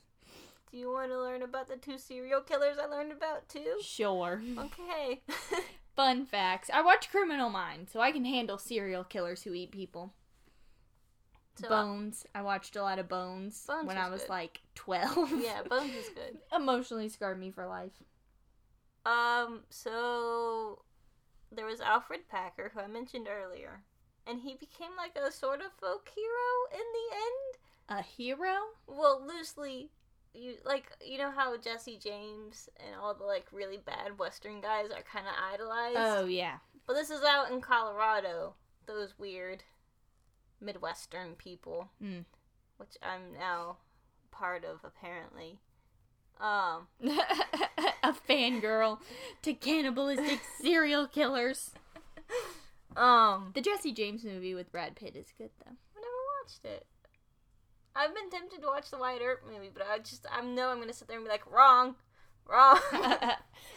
do 0.70 0.78
you 0.78 0.90
want 0.90 1.10
to 1.10 1.20
learn 1.20 1.42
about 1.42 1.68
the 1.68 1.76
two 1.76 1.98
serial 1.98 2.40
killers 2.40 2.78
I 2.82 2.86
learned 2.86 3.12
about 3.12 3.48
too? 3.48 3.76
Sure. 3.82 4.42
Okay. 4.58 5.20
Fun 5.96 6.24
facts. 6.26 6.70
I 6.72 6.82
watch 6.82 7.10
Criminal 7.10 7.48
Minds, 7.50 7.92
so 7.92 8.00
I 8.00 8.12
can 8.12 8.24
handle 8.24 8.58
serial 8.58 9.04
killers 9.04 9.42
who 9.42 9.52
eat 9.54 9.70
people. 9.70 10.12
So, 11.56 11.68
Bones. 11.68 12.24
I 12.34 12.42
watched 12.42 12.76
a 12.76 12.82
lot 12.82 12.98
of 12.98 13.08
Bones, 13.08 13.64
Bones 13.66 13.86
when 13.86 13.96
was 13.96 14.06
I 14.06 14.10
was 14.10 14.20
good. 14.22 14.30
like 14.30 14.60
12. 14.74 15.42
yeah, 15.42 15.62
Bones 15.68 15.94
is 15.94 16.08
good. 16.10 16.38
Emotionally 16.54 17.08
scarred 17.08 17.38
me 17.40 17.50
for 17.50 17.66
life. 17.66 17.92
Um, 19.06 19.60
so 19.70 20.82
there 21.52 21.66
was 21.66 21.80
Alfred 21.80 22.28
Packer, 22.28 22.70
who 22.74 22.80
I 22.80 22.86
mentioned 22.88 23.28
earlier, 23.28 23.82
and 24.26 24.40
he 24.40 24.54
became 24.54 24.90
like 24.96 25.16
a 25.16 25.30
sort 25.30 25.60
of 25.60 25.72
folk 25.80 26.10
hero 26.14 26.72
in 26.72 26.78
the 26.78 27.16
end. 27.16 28.00
A 28.00 28.02
hero? 28.02 28.56
Well, 28.86 29.24
loosely, 29.26 29.90
you 30.34 30.54
like 30.64 30.90
you 31.04 31.18
know 31.18 31.30
how 31.30 31.56
Jesse 31.56 31.98
James 32.02 32.68
and 32.84 32.96
all 33.00 33.14
the 33.14 33.24
like 33.24 33.46
really 33.52 33.78
bad 33.78 34.18
Western 34.18 34.60
guys 34.60 34.90
are 34.90 35.04
kind 35.10 35.26
of 35.26 35.34
idolized. 35.54 35.96
Oh, 35.98 36.26
yeah. 36.26 36.56
But 36.86 36.94
this 36.94 37.10
is 37.10 37.22
out 37.22 37.50
in 37.50 37.60
Colorado. 37.60 38.54
Those 38.86 39.14
weird 39.18 39.62
Midwestern 40.60 41.34
people, 41.34 41.90
Mm. 42.02 42.24
which 42.78 42.96
I'm 43.02 43.32
now 43.38 43.76
part 44.30 44.64
of 44.64 44.80
apparently. 44.84 45.58
Um, 46.40 46.88
a 48.02 48.12
fangirl 48.28 48.98
to 49.42 49.54
cannibalistic 49.54 50.40
serial 50.60 51.06
killers. 51.06 51.70
um, 52.96 53.52
The 53.54 53.60
Jesse 53.62 53.92
James 53.92 54.24
movie 54.24 54.54
with 54.54 54.70
Brad 54.70 54.96
Pitt 54.96 55.16
is 55.16 55.32
good, 55.36 55.50
though. 55.64 55.72
I 55.96 56.00
never 56.00 56.42
watched 56.42 56.64
it. 56.64 56.86
I've 57.94 58.14
been 58.14 58.28
tempted 58.28 58.60
to 58.60 58.66
watch 58.66 58.90
the 58.90 58.98
Wyatt 58.98 59.22
Earp 59.22 59.44
movie, 59.50 59.70
but 59.72 59.86
I 59.90 59.98
just 59.98 60.26
I 60.30 60.42
know 60.42 60.68
I'm 60.68 60.78
gonna 60.78 60.92
sit 60.92 61.08
there 61.08 61.16
and 61.16 61.24
be 61.24 61.30
like, 61.30 61.50
wrong, 61.50 61.94
wrong. 62.46 62.78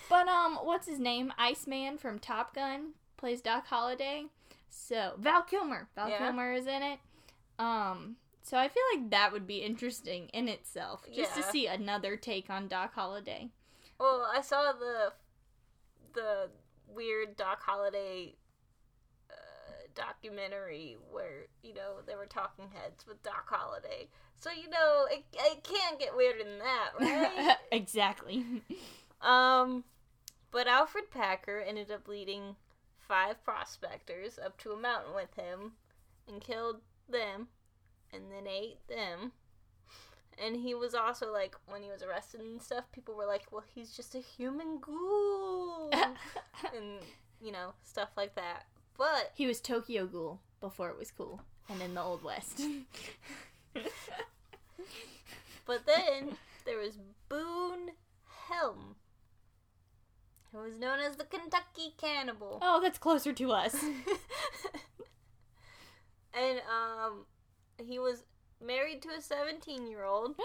but 0.09 0.27
um, 0.27 0.55
what's 0.63 0.87
his 0.87 0.99
name? 0.99 1.31
Iceman 1.37 1.97
from 1.97 2.19
Top 2.19 2.53
Gun 2.53 2.91
plays 3.15 3.39
Doc 3.41 3.67
Holliday. 3.67 4.25
So 4.69 5.13
Val 5.17 5.41
Kilmer, 5.43 5.89
Val 5.95 6.09
Yeah. 6.09 6.17
Kilmer 6.19 6.53
is 6.53 6.67
in 6.67 6.81
it. 6.83 6.99
Um, 7.57 8.15
so 8.41 8.57
I 8.57 8.67
feel 8.69 8.83
like 8.95 9.09
that 9.11 9.31
would 9.31 9.45
be 9.45 9.57
interesting 9.57 10.29
in 10.29 10.47
itself, 10.47 11.05
just 11.13 11.35
to 11.35 11.43
see 11.43 11.67
another 11.67 12.15
take 12.15 12.49
on 12.49 12.67
Doc 12.67 12.93
Holliday. 12.93 13.49
well, 13.99 14.27
I 14.33 14.41
saw 14.41 14.71
the 14.71 15.13
the 16.13 16.49
weird 16.87 17.35
Doc 17.35 17.61
Holliday 17.61 18.35
uh, 19.29 19.33
documentary 19.93 20.97
where 21.11 21.47
you 21.61 21.73
know 21.73 21.97
they 22.05 22.15
were 22.15 22.25
talking 22.25 22.65
heads 22.73 23.05
with 23.07 23.21
Doc 23.23 23.45
Holliday. 23.47 24.07
So 24.37 24.49
you 24.51 24.69
know 24.69 25.05
it 25.11 25.25
it 25.33 25.63
can't 25.63 25.99
get 25.99 26.15
weirder 26.15 26.43
than 26.43 26.59
that, 26.59 26.89
right? 26.99 27.57
exactly. 27.71 28.45
Um, 29.21 29.83
but 30.51 30.65
Alfred 30.67 31.11
Packer 31.11 31.59
ended 31.59 31.91
up 31.91 32.07
leading 32.07 32.55
five 33.09 33.43
prospectors 33.43 34.39
up 34.39 34.57
to 34.59 34.71
a 34.71 34.79
mountain 34.79 35.15
with 35.15 35.33
him 35.35 35.73
and 36.27 36.39
killed 36.39 36.77
them 37.09 37.47
and 38.13 38.23
then 38.31 38.47
ate 38.47 38.87
them. 38.87 39.33
And 40.41 40.55
he 40.55 40.73
was 40.73 40.95
also 40.95 41.33
like, 41.33 41.55
when 41.67 41.81
he 41.81 41.89
was 41.89 42.03
arrested 42.03 42.39
and 42.39 42.61
stuff, 42.61 42.85
people 42.93 43.15
were 43.15 43.25
like, 43.25 43.51
well, 43.51 43.63
he's 43.75 43.91
just 43.91 44.15
a 44.15 44.19
human 44.19 44.79
ghoul. 44.79 45.89
and, 45.93 46.99
you 47.41 47.51
know, 47.51 47.73
stuff 47.83 48.09
like 48.15 48.35
that. 48.35 48.67
But, 48.97 49.31
he 49.33 49.47
was 49.47 49.59
Tokyo 49.59 50.05
Ghoul 50.05 50.39
before 50.61 50.89
it 50.89 50.97
was 50.97 51.11
cool, 51.11 51.41
and 51.69 51.81
in 51.81 51.93
the 51.93 52.01
Old 52.01 52.23
West. 52.23 52.61
but 55.65 55.85
then 55.85 56.37
there 56.65 56.77
was 56.77 56.97
Boone 57.27 57.91
Helm, 58.49 58.95
who 60.51 60.59
was 60.59 60.77
known 60.77 60.99
as 60.99 61.15
the 61.17 61.23
Kentucky 61.25 61.93
Cannibal. 61.97 62.59
oh, 62.61 62.79
that's 62.81 62.97
closer 62.97 63.31
to 63.33 63.51
us. 63.51 63.75
and 66.33 66.61
um 66.69 67.25
he 67.83 67.97
was 67.99 68.23
married 68.65 69.01
to 69.01 69.09
a 69.09 69.21
17 69.21 69.87
year 69.87 70.03
old 70.03 70.35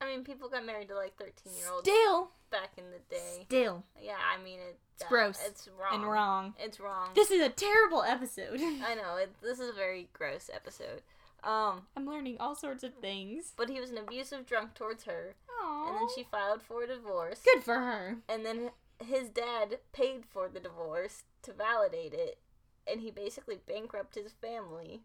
i 0.00 0.06
mean 0.06 0.22
people 0.24 0.48
got 0.48 0.64
married 0.64 0.88
to 0.88 0.94
like 0.94 1.14
13 1.18 1.52
year 1.56 1.66
olds 1.70 1.86
Still, 1.88 2.30
back 2.50 2.70
in 2.78 2.84
the 2.90 3.00
day 3.14 3.42
still, 3.44 3.84
yeah 4.00 4.16
i 4.34 4.42
mean 4.42 4.58
it, 4.60 4.78
It's 4.94 5.04
gross 5.08 5.38
it's 5.46 5.68
wrong 5.78 6.00
and 6.02 6.10
wrong. 6.10 6.54
it's 6.58 6.80
wrong 6.80 7.08
This 7.14 7.30
is 7.30 7.40
a 7.42 7.48
terrible 7.50 8.02
episode. 8.02 8.60
i 8.60 8.94
know 8.94 9.16
it, 9.16 9.30
this 9.42 9.58
is 9.60 9.68
a 9.68 9.74
very 9.74 10.08
gross 10.12 10.48
episode 10.52 11.02
um 11.44 11.86
I'm 11.96 12.06
learning 12.06 12.36
all 12.40 12.54
sorts 12.54 12.82
of 12.84 12.94
things. 12.94 13.52
but 13.56 13.68
he 13.68 13.80
was 13.80 13.90
an 13.90 13.98
abusive 13.98 14.46
drunk 14.46 14.74
towards 14.74 15.04
her 15.04 15.34
Aww. 15.62 15.88
and 15.88 15.96
then 15.96 16.08
she 16.14 16.24
filed 16.24 16.62
for 16.62 16.82
a 16.82 16.86
divorce 16.86 17.40
Good 17.44 17.62
for 17.64 17.74
her. 17.74 18.16
and 18.28 18.44
then 18.44 18.70
his 19.04 19.28
dad 19.28 19.78
paid 19.92 20.24
for 20.26 20.48
the 20.48 20.58
divorce 20.60 21.22
to 21.42 21.52
validate 21.52 22.12
it 22.14 22.38
and 22.86 23.00
he 23.00 23.10
basically 23.10 23.58
bankrupted 23.66 24.24
his 24.24 24.32
family 24.32 25.02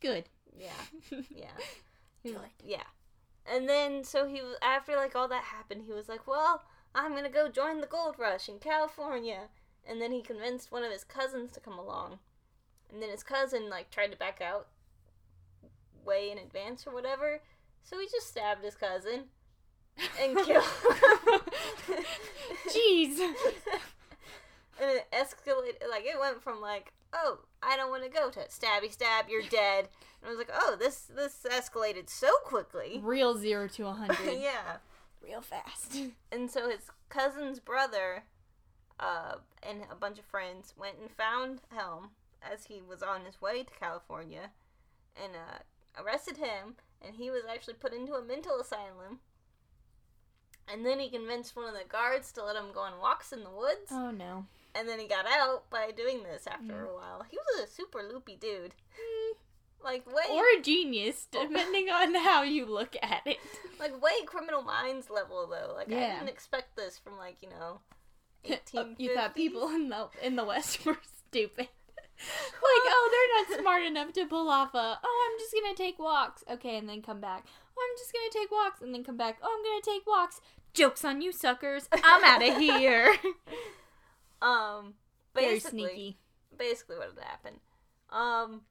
Good. 0.00 0.28
yeah 0.58 0.72
Yeah. 1.30 1.56
Good. 2.22 2.36
Yeah. 2.64 2.82
And 3.50 3.66
then, 3.66 4.04
so 4.04 4.26
he 4.28 4.42
was, 4.42 4.56
after 4.60 4.94
like 4.96 5.16
all 5.16 5.26
that 5.28 5.44
happened, 5.44 5.84
he 5.86 5.92
was 5.94 6.06
like, 6.08 6.26
well, 6.26 6.62
I'm 6.94 7.14
gonna 7.14 7.30
go 7.30 7.48
join 7.48 7.80
the 7.80 7.86
gold 7.86 8.16
rush 8.18 8.46
in 8.48 8.58
California. 8.58 9.48
And 9.88 10.00
then 10.02 10.12
he 10.12 10.20
convinced 10.20 10.70
one 10.70 10.84
of 10.84 10.92
his 10.92 11.02
cousins 11.02 11.50
to 11.52 11.60
come 11.60 11.78
along. 11.78 12.18
And 12.92 13.02
then 13.02 13.08
his 13.08 13.22
cousin, 13.22 13.70
like, 13.70 13.90
tried 13.90 14.10
to 14.12 14.18
back 14.18 14.42
out 14.42 14.68
way 16.04 16.30
in 16.30 16.38
advance 16.38 16.86
or 16.86 16.94
whatever. 16.94 17.40
So 17.82 17.98
he 17.98 18.06
just 18.06 18.28
stabbed 18.28 18.64
his 18.64 18.74
cousin 18.74 19.24
and 20.20 20.36
killed 20.44 20.64
him. 20.64 21.40
Jeez. 22.68 23.18
and 24.80 24.90
it 24.90 25.06
escalated, 25.12 25.88
like, 25.90 26.04
it 26.04 26.18
went 26.20 26.42
from 26.42 26.60
like, 26.60 26.92
oh, 27.12 27.38
I 27.62 27.76
don't 27.76 27.90
want 27.90 28.04
to 28.04 28.10
go 28.10 28.30
to 28.30 28.40
stabby 28.48 28.90
stab, 28.90 29.26
you're 29.28 29.42
dead. 29.42 29.88
And 30.22 30.26
I 30.26 30.30
was 30.30 30.38
like, 30.38 30.50
oh, 30.54 30.76
this 30.78 31.10
this 31.14 31.46
escalated 31.50 32.08
so 32.08 32.28
quickly. 32.44 33.00
Real 33.02 33.36
zero 33.36 33.68
to 33.68 33.86
a 33.86 33.92
hundred. 33.94 34.38
yeah. 34.40 34.76
Real 35.22 35.40
fast. 35.40 35.96
And 36.32 36.50
so 36.50 36.68
his 36.70 36.90
cousin's 37.08 37.60
brother 37.60 38.24
uh, 38.98 39.34
and 39.62 39.80
a 39.90 39.94
bunch 39.94 40.18
of 40.18 40.24
friends 40.24 40.74
went 40.78 40.96
and 41.00 41.10
found 41.10 41.60
Helm 41.74 42.10
as 42.42 42.64
he 42.66 42.80
was 42.86 43.02
on 43.02 43.24
his 43.26 43.40
way 43.40 43.62
to 43.62 43.70
California 43.78 44.50
and 45.22 45.32
uh, 45.34 45.58
arrested 45.98 46.36
him. 46.36 46.76
And 47.02 47.16
he 47.16 47.30
was 47.30 47.42
actually 47.50 47.74
put 47.74 47.94
into 47.94 48.14
a 48.14 48.22
mental 48.22 48.60
asylum. 48.60 49.20
And 50.72 50.84
then 50.84 51.00
he 51.00 51.08
convinced 51.08 51.56
one 51.56 51.66
of 51.66 51.74
the 51.74 51.88
guards 51.88 52.30
to 52.32 52.44
let 52.44 52.56
him 52.56 52.72
go 52.72 52.80
on 52.80 53.00
walks 53.00 53.32
in 53.32 53.42
the 53.42 53.50
woods. 53.50 53.90
Oh 53.90 54.10
no. 54.10 54.46
And 54.74 54.88
then 54.88 55.00
he 55.00 55.08
got 55.08 55.26
out 55.26 55.68
by 55.70 55.90
doing 55.90 56.22
this 56.22 56.46
after 56.46 56.74
mm. 56.74 56.90
a 56.90 56.94
while. 56.94 57.24
He 57.28 57.36
was 57.38 57.64
a 57.64 57.72
super 57.72 58.02
loopy 58.02 58.36
dude. 58.36 58.74
Hmm. 58.94 59.36
Like 59.82 60.06
way 60.06 60.22
Or 60.30 60.44
a 60.58 60.62
genius, 60.62 61.26
depending 61.32 61.88
on 61.88 62.14
how 62.14 62.42
you 62.42 62.66
look 62.66 62.94
at 63.02 63.22
it. 63.26 63.38
like 63.80 64.00
way 64.00 64.12
criminal 64.26 64.62
minds 64.62 65.10
level 65.10 65.46
though. 65.48 65.74
Like 65.74 65.88
I 65.88 66.14
didn't 66.14 66.28
expect 66.28 66.76
this 66.76 66.98
from 66.98 67.16
like, 67.16 67.38
you 67.42 67.48
know, 67.48 67.80
Oh, 68.74 68.94
you 68.98 69.14
thought 69.14 69.34
people 69.34 69.68
in 69.68 69.88
the 69.88 70.08
in 70.22 70.36
the 70.36 70.44
West 70.44 70.84
were 70.86 70.98
stupid. 71.28 71.68
Like, 72.20 72.84
oh, 72.86 73.10
they're 73.48 73.56
not 73.56 73.60
smart 73.62 73.82
enough 73.82 74.12
to 74.14 74.26
pull 74.26 74.48
off 74.48 74.74
a. 74.74 74.98
Oh, 75.02 75.30
I'm 75.32 75.38
just 75.38 75.54
gonna 75.54 75.74
take 75.74 75.98
walks. 75.98 76.44
Okay, 76.50 76.76
and 76.76 76.88
then 76.88 77.02
come 77.02 77.20
back. 77.20 77.44
Oh, 77.76 77.88
I'm 77.90 77.98
just 77.98 78.12
gonna 78.12 78.30
take 78.32 78.50
walks 78.50 78.80
and 78.82 78.94
then 78.94 79.04
come 79.04 79.16
back. 79.16 79.38
Oh, 79.42 79.48
I'm 79.56 79.64
gonna 79.64 79.82
take 79.98 80.06
walks. 80.06 80.40
Jokes 80.74 81.04
on 81.04 81.20
you, 81.20 81.32
suckers. 81.32 81.88
I'm 81.92 82.22
out 82.24 82.46
of 82.46 82.56
here. 82.60 83.14
Um, 84.42 84.94
Very 85.34 85.54
basically, 85.56 85.80
sneaky. 85.82 86.18
basically 86.56 86.96
what 86.96 87.10
had 87.14 87.24
happened. 87.24 87.58
Um, 88.08 88.62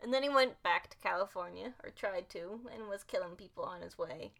and 0.00 0.14
then 0.14 0.22
he 0.22 0.28
went 0.28 0.62
back 0.62 0.88
to 0.90 0.96
California, 0.98 1.72
or 1.82 1.90
tried 1.90 2.28
to, 2.30 2.60
and 2.72 2.88
was 2.88 3.02
killing 3.02 3.34
people 3.36 3.64
on 3.64 3.80
his 3.82 3.98
way. 3.98 4.30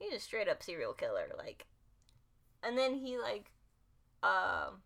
He's 0.00 0.14
a 0.14 0.18
straight 0.18 0.48
up 0.48 0.62
serial 0.64 0.94
killer, 0.94 1.30
like. 1.38 1.66
And 2.60 2.76
then 2.76 2.94
he 2.96 3.16
like, 3.18 3.52
um, 4.24 4.82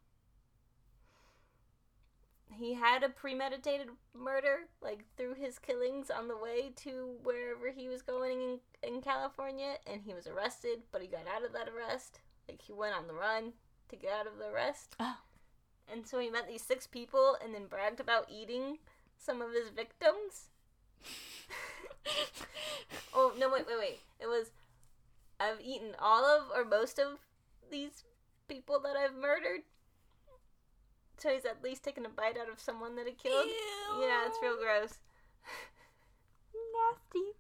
he 2.66 2.74
had 2.74 3.04
a 3.04 3.08
premeditated 3.08 3.88
murder, 4.12 4.66
like 4.82 5.04
through 5.16 5.34
his 5.34 5.58
killings 5.58 6.10
on 6.10 6.26
the 6.26 6.36
way 6.36 6.72
to 6.76 7.14
wherever 7.22 7.70
he 7.70 7.88
was 7.88 8.02
going 8.02 8.42
in, 8.42 8.58
in 8.82 9.00
California, 9.00 9.76
and 9.86 10.02
he 10.02 10.12
was 10.12 10.26
arrested, 10.26 10.80
but 10.90 11.00
he 11.00 11.06
got 11.06 11.28
out 11.32 11.44
of 11.44 11.52
that 11.52 11.68
arrest. 11.68 12.18
Like 12.48 12.60
he 12.60 12.72
went 12.72 12.96
on 12.96 13.06
the 13.06 13.14
run 13.14 13.52
to 13.88 13.96
get 13.96 14.12
out 14.12 14.26
of 14.26 14.38
the 14.38 14.46
arrest. 14.46 14.96
Oh. 14.98 15.18
And 15.92 16.04
so 16.04 16.18
he 16.18 16.28
met 16.28 16.48
these 16.48 16.62
six 16.62 16.88
people 16.88 17.36
and 17.42 17.54
then 17.54 17.66
bragged 17.66 18.00
about 18.00 18.28
eating 18.28 18.78
some 19.16 19.40
of 19.40 19.52
his 19.52 19.68
victims. 19.68 20.50
oh, 23.14 23.32
no, 23.38 23.48
wait, 23.48 23.66
wait, 23.68 23.78
wait. 23.78 24.00
It 24.20 24.26
was 24.26 24.50
I've 25.38 25.60
eaten 25.60 25.94
all 26.00 26.24
of 26.24 26.50
or 26.52 26.64
most 26.64 26.98
of 26.98 27.20
these 27.70 28.02
people 28.48 28.80
that 28.80 28.96
I've 28.96 29.14
murdered. 29.14 29.60
So 31.18 31.30
he's 31.30 31.44
at 31.44 31.62
least 31.62 31.82
taken 31.82 32.04
a 32.04 32.10
bite 32.10 32.36
out 32.38 32.50
of 32.52 32.60
someone 32.60 32.96
that 32.96 33.06
he 33.06 33.12
killed. 33.12 33.46
Yeah, 34.00 34.26
it's 34.26 34.38
real 34.42 34.56
gross. 34.56 34.98
nasty. 36.54 37.32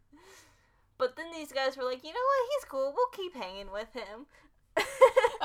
But 0.98 1.16
then 1.16 1.26
these 1.32 1.52
guys 1.52 1.76
were 1.76 1.84
like, 1.84 2.02
you 2.02 2.10
know 2.10 2.14
what? 2.14 2.48
He's 2.56 2.64
cool. 2.64 2.94
We'll 2.96 3.06
keep 3.12 3.34
hanging 3.34 3.70
with 3.70 3.92
him. 3.92 4.26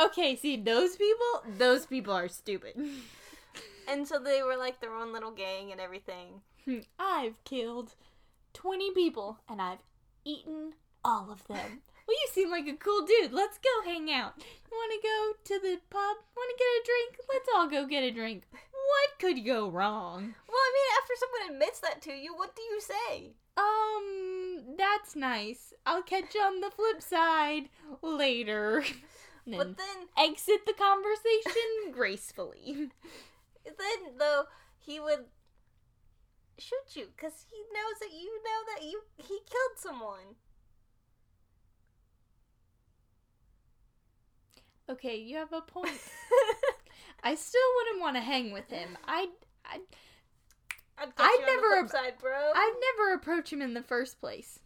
Okay, 0.06 0.36
see 0.36 0.58
those 0.58 0.96
people. 0.96 1.44
Those 1.58 1.86
people 1.86 2.14
are 2.14 2.28
stupid. 2.28 2.74
and 3.88 4.08
so 4.08 4.18
they 4.18 4.42
were 4.42 4.58
like 4.58 4.80
their 4.80 4.94
own 4.94 5.14
little 5.14 5.32
gang 5.32 5.72
and 5.72 5.80
everything. 5.80 6.42
Hmm, 6.66 6.80
I've 6.98 7.44
killed 7.44 7.96
20 8.54 8.92
people 8.92 9.38
and 9.48 9.62
I've 9.62 9.84
eaten 10.26 10.74
all 11.04 11.30
of 11.32 11.46
them. 11.48 11.82
Well, 12.12 12.20
you 12.26 12.34
seem 12.34 12.52
like 12.52 12.68
a 12.68 12.76
cool 12.76 13.06
dude. 13.06 13.32
Let's 13.32 13.58
go 13.58 13.90
hang 13.90 14.12
out. 14.12 14.34
Want 14.70 14.92
to 14.92 15.08
go 15.08 15.34
to 15.46 15.62
the 15.62 15.78
pub? 15.90 16.18
Want 16.36 16.52
to 16.52 16.58
get 16.58 16.68
a 16.68 16.84
drink? 16.84 17.18
Let's 17.32 17.48
all 17.56 17.70
go 17.70 17.88
get 17.88 18.04
a 18.04 18.12
drink. 18.12 18.44
What 18.52 19.18
could 19.18 19.46
go 19.46 19.70
wrong? 19.70 20.36
Well, 20.50 20.58
I 20.58 20.74
mean, 20.76 20.98
after 21.02 21.14
someone 21.18 21.56
admits 21.56 21.80
that 21.80 22.02
to 22.02 22.12
you, 22.12 22.36
what 22.36 22.54
do 22.54 22.62
you 22.64 22.82
say? 22.82 23.32
Um, 23.56 24.76
that's 24.78 25.16
nice. 25.16 25.72
I'll 25.86 26.04
catch 26.04 26.36
you 26.36 26.42
on 26.42 26.60
the 26.60 26.70
flip 26.70 27.02
side 27.02 27.70
later. 28.02 28.84
But 29.48 29.58
then 29.58 29.76
then, 29.76 30.08
exit 30.30 30.68
the 30.68 30.74
conversation 30.74 31.92
gracefully. 31.92 32.92
then 33.66 34.18
though, 34.20 34.44
he 34.78 35.00
would 35.00 35.26
shoot 36.60 36.96
you 36.96 37.08
because 37.16 37.46
he 37.50 37.58
knows 37.74 38.00
that 38.02 38.12
you 38.14 38.40
know 38.44 38.76
that 38.76 38.84
you 38.86 39.02
he 39.18 39.40
killed 39.50 39.78
someone. 39.78 40.36
Okay, 44.92 45.16
you 45.18 45.38
have 45.38 45.54
a 45.54 45.62
point. 45.62 45.92
I 47.24 47.36
still 47.36 47.62
wouldn't 47.78 48.02
want 48.02 48.18
to 48.18 48.22
hang 48.22 48.52
with 48.52 48.70
him. 48.70 48.98
I, 49.06 49.28
I 49.66 49.80
I'd, 50.98 51.10
I'd 51.18 51.40
never 51.46 51.68
On 51.68 51.84
the 51.84 51.90
flip 51.90 52.04
side, 52.04 52.14
bro. 52.20 52.52
I'd 52.54 52.74
never 52.98 53.14
approach 53.14 53.52
him 53.52 53.62
in 53.62 53.74
the 53.74 53.84
first 53.84 54.20
place. 54.20 54.60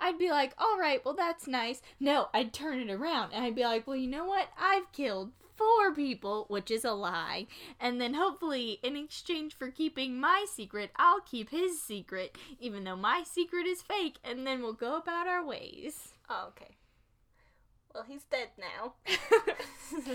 I'd 0.00 0.18
be 0.18 0.30
like, 0.30 0.52
all 0.58 0.78
right, 0.78 1.04
well, 1.04 1.14
that's 1.14 1.46
nice. 1.46 1.80
No, 1.98 2.28
I'd 2.34 2.52
turn 2.52 2.80
it 2.80 2.90
around 2.90 3.32
and 3.32 3.44
I'd 3.44 3.54
be 3.54 3.64
like, 3.64 3.86
well, 3.86 3.96
you 3.96 4.08
know 4.08 4.24
what? 4.24 4.48
I've 4.58 4.90
killed 4.92 5.32
four 5.56 5.92
people, 5.92 6.46
which 6.48 6.70
is 6.70 6.84
a 6.84 6.92
lie. 6.92 7.46
And 7.80 8.00
then 8.00 8.14
hopefully, 8.14 8.78
in 8.82 8.96
exchange 8.96 9.54
for 9.54 9.70
keeping 9.70 10.20
my 10.20 10.46
secret, 10.50 10.90
I'll 10.96 11.20
keep 11.20 11.50
his 11.50 11.82
secret, 11.82 12.36
even 12.60 12.84
though 12.84 12.96
my 12.96 13.24
secret 13.24 13.66
is 13.66 13.82
fake, 13.82 14.18
and 14.22 14.46
then 14.46 14.62
we'll 14.62 14.72
go 14.72 14.96
about 14.96 15.26
our 15.26 15.44
ways. 15.44 16.12
Oh, 16.30 16.50
okay. 16.50 16.76
Well, 17.92 18.04
he's 18.06 18.22
dead 18.24 18.48
now, 18.56 18.94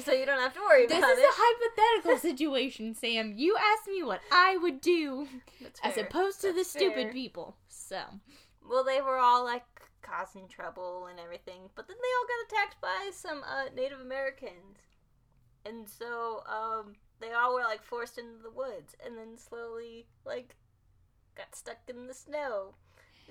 so 0.02 0.12
you 0.12 0.26
don't 0.26 0.40
have 0.40 0.54
to 0.54 0.60
worry 0.62 0.88
This 0.88 0.98
about 0.98 1.12
it. 1.12 1.16
This 1.18 1.26
is 1.26 1.30
a 1.30 1.42
hypothetical 1.42 2.18
situation, 2.20 2.96
Sam. 2.96 3.34
You 3.36 3.56
asked 3.58 3.88
me 3.88 4.04
what 4.04 4.22
I 4.32 4.58
would 4.58 4.82
do 4.82 5.28
as 5.84 5.98
opposed 5.98 6.42
to 6.42 6.48
the 6.48 6.54
That's 6.56 6.70
stupid 6.72 7.04
fair. 7.06 7.12
people. 7.14 7.56
So, 7.68 8.02
Well, 8.68 8.84
they 8.84 9.02
were 9.02 9.18
all 9.18 9.44
like 9.44 9.64
causing 10.02 10.48
trouble 10.48 11.08
and 11.10 11.20
everything, 11.20 11.70
but 11.76 11.88
then 11.88 11.98
they 11.98 12.10
all 12.18 12.28
got 12.28 12.58
attacked 12.64 12.82
by 12.82 13.12
some 13.14 13.42
uh, 13.44 13.66
Native 13.76 14.00
Americans, 14.02 14.78
and 15.66 15.88
so 15.88 16.44
um, 16.48 16.96
they 17.20 17.32
all 17.32 17.54
were 17.54 17.62
like 17.62 17.84
forced 17.84 18.18
into 18.18 18.42
the 18.44 18.52
woods, 18.52 18.96
and 19.06 19.18
then 19.18 19.38
slowly 19.38 20.08
like 20.26 20.56
got 21.36 21.56
stuck 21.56 21.78
in 21.88 22.08
the 22.08 22.14
snow. 22.14 22.76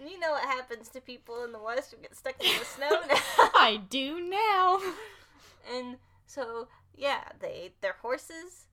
And 0.01 0.09
you 0.11 0.19
know 0.19 0.31
what 0.31 0.45
happens 0.45 0.89
to 0.89 1.01
people 1.03 1.45
in 1.45 1.53
the 1.53 1.63
west 1.63 1.93
who 1.93 2.01
get 2.01 2.17
stuck 2.17 2.43
in 2.43 2.59
the 2.59 2.65
snow 2.65 2.89
now. 3.09 3.17
I 3.55 3.81
do 3.91 4.21
now. 4.27 4.81
and 5.77 5.97
so 6.33 6.69
yeah, 6.97 7.25
they 7.41 7.53
ate 7.65 7.83
their 7.83 7.97
horses, 8.01 8.67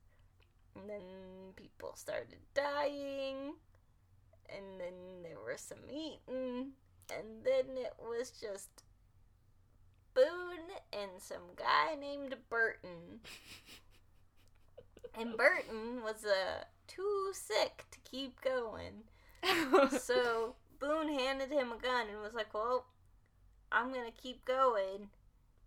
and 0.75 0.89
then 0.89 1.01
people 1.57 1.93
started 1.95 2.39
dying, 2.53 3.55
and 4.47 4.79
then 4.79 5.23
there 5.23 5.39
was 5.45 5.59
some 5.59 5.89
eating, 5.89 6.71
and 7.13 7.43
then 7.43 7.75
it 7.77 7.93
was 7.99 8.31
just 8.31 8.83
Boone 10.13 10.71
and 10.93 11.11
some 11.19 11.53
guy 11.55 11.95
named 11.99 12.35
Burton. 12.49 13.19
And 15.17 15.35
Burton 15.35 16.03
was 16.03 16.23
uh, 16.23 16.63
too 16.87 17.31
sick 17.33 17.83
to 17.91 17.99
keep 18.09 18.39
going. 18.41 19.03
So 19.99 20.55
Boone 20.79 21.09
handed 21.09 21.49
him 21.51 21.71
a 21.71 21.81
gun 21.81 22.07
and 22.07 22.21
was 22.21 22.35
like, 22.35 22.53
"Well, 22.53 22.85
I'm 23.71 23.91
gonna 23.91 24.11
keep 24.11 24.45
going. 24.45 25.09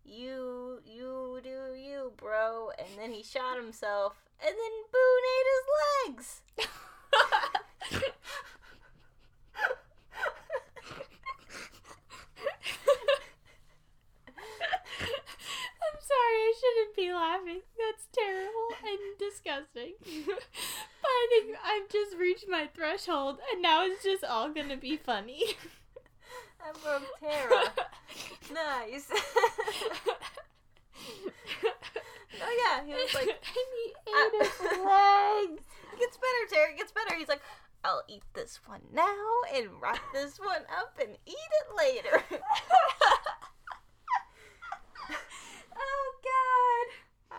You, 0.05 0.80
you 0.84 1.40
do 1.42 1.74
you, 1.74 2.12
bro." 2.16 2.70
And 2.78 2.88
then 2.98 3.12
he 3.12 3.22
shot 3.22 3.57
himself, 3.57 4.22
and 4.40 4.55
then 4.55 4.72
Boone 4.92 5.24
ate 5.36 5.46
his 5.55 5.66
legs. 6.18 6.42
I'm 15.82 15.98
sorry, 16.00 16.38
I 16.38 16.53
shouldn't 16.59 16.96
be 16.96 17.12
laughing. 17.12 17.61
That's 17.78 18.07
terrible 18.12 18.68
and 18.84 19.18
disgusting. 19.18 19.94
but 20.26 20.44
I 21.05 21.26
think 21.30 21.57
I've 21.64 21.88
just 21.88 22.16
reached 22.16 22.46
my 22.48 22.68
threshold 22.74 23.38
and 23.53 23.62
now 23.62 23.84
it's 23.84 24.03
just 24.03 24.24
all 24.24 24.50
gonna 24.53 24.76
be 24.76 24.96
funny. 24.96 25.57
I 26.62 26.70
broke 26.82 27.02
Tara. 27.18 27.72
nice. 28.54 29.08
oh 32.40 32.52
yeah, 32.62 32.84
he 32.86 32.92
was 32.92 33.14
like, 33.14 33.28
uh, 33.28 33.32
ate 34.08 34.32
his 34.40 34.60
legs. 34.78 35.62
It 35.92 35.98
gets 35.98 36.16
better, 36.16 36.46
Tara. 36.50 36.70
It 36.70 36.76
gets 36.78 36.92
better. 36.92 37.16
He's 37.16 37.28
like, 37.28 37.42
I'll 37.84 38.04
eat 38.08 38.22
this 38.34 38.60
one 38.64 38.82
now 38.92 39.26
and 39.54 39.68
wrap 39.80 40.00
this 40.12 40.38
one 40.38 40.62
up 40.78 40.98
and 41.00 41.16
eat 41.26 41.34
it 41.34 41.74
later. 41.76 42.22
oh 45.76 46.14
god. 46.22 46.86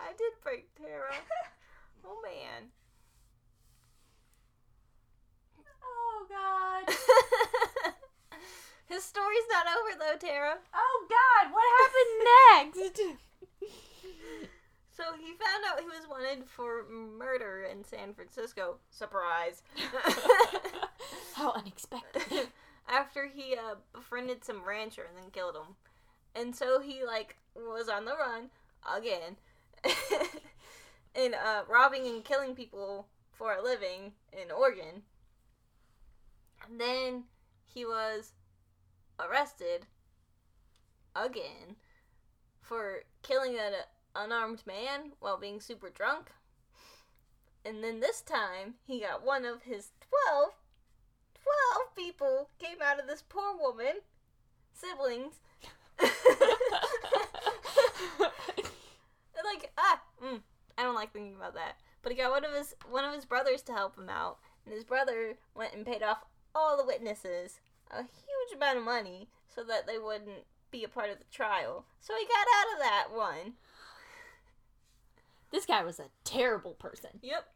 I 0.00 0.12
did 0.18 0.32
break 0.42 0.74
Tara. 0.74 1.14
Oh 2.04 2.20
man. 2.22 2.70
Oh 5.82 6.26
god. 6.28 6.94
His 8.86 9.04
story's 9.04 9.48
not 9.50 9.66
over 9.66 9.98
though, 9.98 10.26
Tara. 10.26 10.58
Oh 10.74 11.06
god, 11.08 11.52
what 11.52 11.64
happened 11.80 12.82
next? 12.90 13.18
So 14.96 15.02
he 15.18 15.32
found 15.32 15.64
out 15.68 15.80
he 15.80 15.86
was 15.86 16.08
wanted 16.08 16.48
for 16.48 16.84
murder 16.88 17.66
in 17.70 17.82
San 17.84 18.14
Francisco. 18.14 18.76
Surprise. 18.90 19.62
How 21.34 21.52
unexpected. 21.52 22.48
After 22.88 23.26
he 23.26 23.56
uh, 23.56 23.74
befriended 23.92 24.44
some 24.44 24.62
rancher 24.64 25.02
and 25.08 25.16
then 25.16 25.32
killed 25.32 25.56
him. 25.56 25.74
And 26.36 26.54
so 26.54 26.80
he 26.80 27.04
like 27.04 27.36
was 27.56 27.88
on 27.88 28.04
the 28.04 28.12
run 28.16 28.50
again. 28.96 29.36
and 31.16 31.34
uh, 31.34 31.62
robbing 31.68 32.06
and 32.06 32.24
killing 32.24 32.54
people 32.54 33.08
for 33.32 33.54
a 33.54 33.62
living 33.62 34.12
in 34.32 34.52
Oregon. 34.52 35.02
And 36.68 36.80
then 36.80 37.24
he 37.66 37.84
was 37.84 38.32
arrested 39.18 39.86
again 41.14 41.76
for 42.60 43.02
killing 43.22 43.56
an 43.58 43.72
unarmed 44.14 44.62
man 44.66 45.12
while 45.20 45.38
being 45.38 45.60
super 45.60 45.90
drunk. 45.90 46.30
And 47.64 47.82
then 47.82 48.00
this 48.00 48.20
time, 48.20 48.74
he 48.86 49.00
got 49.00 49.24
one 49.24 49.44
of 49.44 49.62
his 49.62 49.90
12, 50.28 50.50
12 51.42 51.96
people 51.96 52.50
came 52.58 52.78
out 52.84 53.00
of 53.00 53.06
this 53.06 53.22
poor 53.26 53.56
woman, 53.56 54.00
siblings. 54.72 55.40
like, 59.44 59.72
ah, 59.78 60.00
mm, 60.22 60.40
I 60.76 60.82
don't 60.82 60.94
like 60.94 61.12
thinking 61.12 61.36
about 61.36 61.54
that. 61.54 61.76
But 62.02 62.12
he 62.12 62.18
got 62.18 62.32
one 62.32 62.44
of 62.44 62.52
his 62.52 62.74
one 62.90 63.04
of 63.04 63.14
his 63.14 63.24
brothers 63.24 63.62
to 63.62 63.72
help 63.72 63.96
him 63.96 64.10
out, 64.10 64.38
and 64.66 64.74
his 64.74 64.84
brother 64.84 65.38
went 65.54 65.74
and 65.74 65.86
paid 65.86 66.02
off 66.02 66.24
all 66.54 66.76
the 66.76 66.84
witnesses 66.84 67.60
a 67.94 68.02
huge 68.02 68.56
amount 68.56 68.78
of 68.78 68.84
money 68.84 69.28
so 69.54 69.62
that 69.64 69.86
they 69.86 69.98
wouldn't 69.98 70.44
be 70.70 70.84
a 70.84 70.88
part 70.88 71.10
of 71.10 71.18
the 71.18 71.24
trial. 71.30 71.86
So 72.00 72.14
he 72.18 72.26
got 72.26 72.46
out 72.56 72.72
of 72.74 72.78
that 72.80 73.06
one. 73.16 73.54
this 75.50 75.66
guy 75.66 75.84
was 75.84 76.00
a 76.00 76.10
terrible 76.24 76.72
person. 76.72 77.10
Yep. 77.22 77.46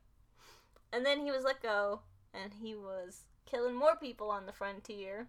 And 0.93 1.05
then 1.05 1.25
he 1.25 1.31
was 1.31 1.45
let 1.45 1.63
go, 1.63 2.01
and 2.33 2.53
he 2.63 2.75
was 2.75 3.25
killing 3.45 3.75
more 3.75 3.97
people 3.97 4.31
on 4.31 4.47
the 4.47 4.53
frontier 4.53 5.27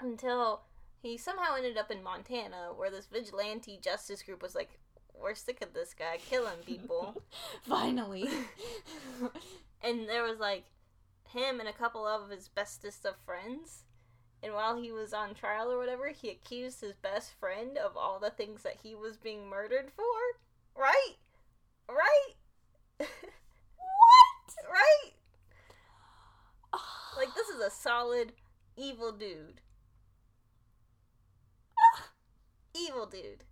until 0.00 0.62
he 1.02 1.16
somehow 1.16 1.56
ended 1.56 1.76
up 1.76 1.90
in 1.90 2.02
Montana, 2.02 2.70
where 2.74 2.90
this 2.90 3.06
vigilante 3.06 3.78
justice 3.82 4.22
group 4.22 4.42
was 4.42 4.54
like, 4.54 4.78
"We're 5.12 5.34
sick 5.34 5.62
of 5.62 5.74
this 5.74 5.92
guy 5.92 6.18
killing 6.18 6.62
people." 6.64 7.22
Finally. 7.62 8.28
and 9.82 10.08
there 10.08 10.22
was 10.22 10.38
like 10.38 10.64
him 11.34 11.60
and 11.60 11.68
a 11.68 11.72
couple 11.72 12.06
of 12.06 12.30
his 12.30 12.48
bestest 12.48 13.04
of 13.04 13.16
friends. 13.24 13.84
And 14.42 14.54
while 14.54 14.76
he 14.76 14.92
was 14.92 15.12
on 15.12 15.34
trial 15.34 15.70
or 15.70 15.78
whatever, 15.78 16.08
he 16.08 16.30
accused 16.30 16.80
his 16.80 16.94
best 16.94 17.32
friend 17.38 17.76
of 17.78 17.96
all 17.96 18.18
the 18.18 18.30
things 18.30 18.62
that 18.62 18.78
he 18.82 18.94
was 18.94 19.16
being 19.16 19.48
murdered 19.48 19.90
for. 19.96 20.80
Right? 20.80 21.14
Right? 21.88 22.34
what? 22.98 23.08
right? 24.70 25.12
Like 27.16 27.32
this 27.34 27.48
is 27.48 27.60
a 27.60 27.70
solid 27.70 28.32
evil 28.76 29.12
dude. 29.12 29.60
Evil 32.76 33.06
dude. 33.06 33.44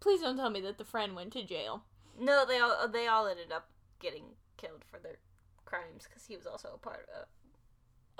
Please 0.00 0.20
don't 0.20 0.36
tell 0.36 0.50
me 0.50 0.60
that 0.60 0.78
the 0.78 0.84
friend 0.84 1.16
went 1.16 1.32
to 1.32 1.44
jail. 1.44 1.82
No, 2.18 2.44
they 2.46 2.60
all 2.60 2.88
they 2.88 3.08
all 3.08 3.26
ended 3.26 3.52
up 3.52 3.68
getting 4.00 4.24
killed 4.56 4.84
for 4.88 4.98
their 5.00 5.18
crimes 5.68 6.06
because 6.08 6.26
he 6.26 6.36
was 6.36 6.46
also 6.46 6.70
a 6.74 6.78
part 6.78 7.08
of 7.14 7.26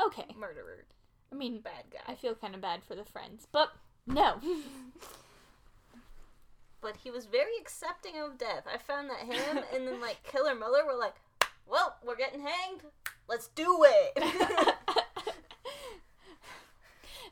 Okay. 0.06 0.26
murderer, 0.38 0.84
I 1.32 1.34
mean, 1.34 1.60
bad 1.60 1.84
guy. 1.90 1.98
I 2.06 2.14
feel 2.14 2.34
kind 2.34 2.54
of 2.54 2.60
bad 2.60 2.84
for 2.84 2.94
the 2.94 3.04
friends, 3.04 3.46
but 3.50 3.70
no. 4.06 4.36
but 6.80 6.96
he 6.98 7.10
was 7.10 7.26
very 7.26 7.56
accepting 7.60 8.18
of 8.20 8.38
death. 8.38 8.64
I 8.72 8.78
found 8.78 9.10
that 9.10 9.20
him 9.20 9.58
and 9.74 9.88
then 9.88 10.00
like 10.00 10.22
Killer 10.22 10.54
Miller 10.54 10.84
were 10.86 10.96
like, 10.98 11.14
"Well, 11.66 11.96
we're 12.04 12.16
getting 12.16 12.40
hanged. 12.40 12.82
Let's 13.28 13.48
do 13.48 13.84
it." 13.84 14.22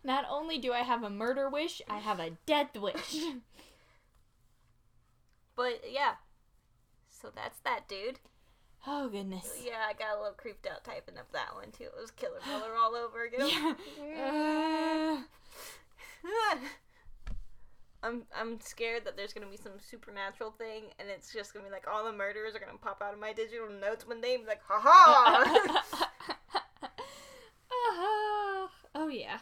Not 0.04 0.24
only 0.30 0.58
do 0.58 0.72
I 0.72 0.82
have 0.82 1.02
a 1.02 1.10
murder 1.10 1.48
wish, 1.48 1.82
I 1.88 1.98
have 1.98 2.20
a 2.20 2.30
death 2.46 2.76
wish. 2.76 3.16
but 5.56 5.82
yeah, 5.90 6.14
so 7.08 7.30
that's 7.34 7.58
that 7.60 7.88
dude. 7.88 8.20
Oh 8.86 9.08
goodness. 9.08 9.62
Yeah, 9.64 9.84
I 9.88 9.92
got 9.94 10.16
a 10.16 10.20
little 10.20 10.36
creeped 10.36 10.66
out 10.66 10.84
typing 10.84 11.18
up 11.18 11.30
that 11.32 11.54
one 11.54 11.72
too. 11.72 11.84
It 11.84 12.00
was 12.00 12.12
Killer 12.12 12.38
Miller 12.46 12.76
all 12.78 12.94
over 12.94 13.24
again. 13.24 13.76
Yeah. 14.06 15.18
Uh, 16.24 16.56
I'm 18.02 18.22
I'm 18.38 18.60
scared 18.60 19.04
that 19.04 19.16
there's 19.16 19.32
gonna 19.32 19.50
be 19.50 19.56
some 19.56 19.72
supernatural 19.80 20.52
thing, 20.52 20.84
and 20.98 21.08
it's 21.08 21.32
just 21.32 21.52
gonna 21.52 21.64
be 21.64 21.72
like 21.72 21.86
all 21.92 22.04
the 22.04 22.12
murderers 22.12 22.54
are 22.54 22.60
gonna 22.60 22.78
pop 22.78 23.02
out 23.02 23.12
of 23.12 23.18
my 23.20 23.32
digital 23.32 23.68
notes 23.68 24.06
when 24.06 24.20
they 24.20 24.38
like, 24.38 24.60
ha 24.66 24.80
ha. 24.80 25.66
uh, 27.70 28.68
oh 28.94 29.08
yeah. 29.08 29.38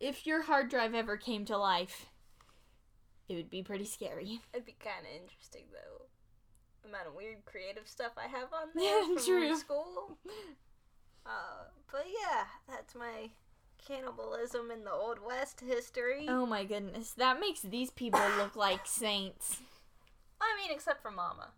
If 0.00 0.26
your 0.26 0.42
hard 0.42 0.70
drive 0.70 0.94
ever 0.94 1.16
came 1.16 1.44
to 1.46 1.56
life, 1.56 2.06
it 3.28 3.36
would 3.36 3.50
be 3.50 3.62
pretty 3.62 3.84
scary. 3.84 4.40
It'd 4.52 4.66
be 4.66 4.74
kind 4.82 5.06
of 5.06 5.22
interesting 5.22 5.64
though. 5.72 6.06
Amount 6.86 7.08
of 7.08 7.14
weird 7.14 7.44
creative 7.46 7.88
stuff 7.88 8.12
I 8.16 8.26
have 8.28 8.52
on 8.52 8.68
there 8.74 8.84
Yeah, 8.84 9.06
from 9.06 9.24
true. 9.24 9.56
school. 9.56 10.18
Uh, 11.26 11.64
but 11.90 12.04
yeah, 12.06 12.44
that's 12.68 12.94
my 12.94 13.30
cannibalism 13.86 14.70
in 14.70 14.84
the 14.84 14.92
Old 14.92 15.18
West 15.24 15.62
history. 15.66 16.26
Oh 16.28 16.44
my 16.46 16.64
goodness, 16.64 17.12
that 17.12 17.40
makes 17.40 17.60
these 17.60 17.90
people 17.90 18.20
look 18.36 18.56
like 18.56 18.80
saints. 18.86 19.58
I 20.40 20.54
mean, 20.60 20.70
except 20.74 21.00
for 21.02 21.10
Mama. 21.10 21.48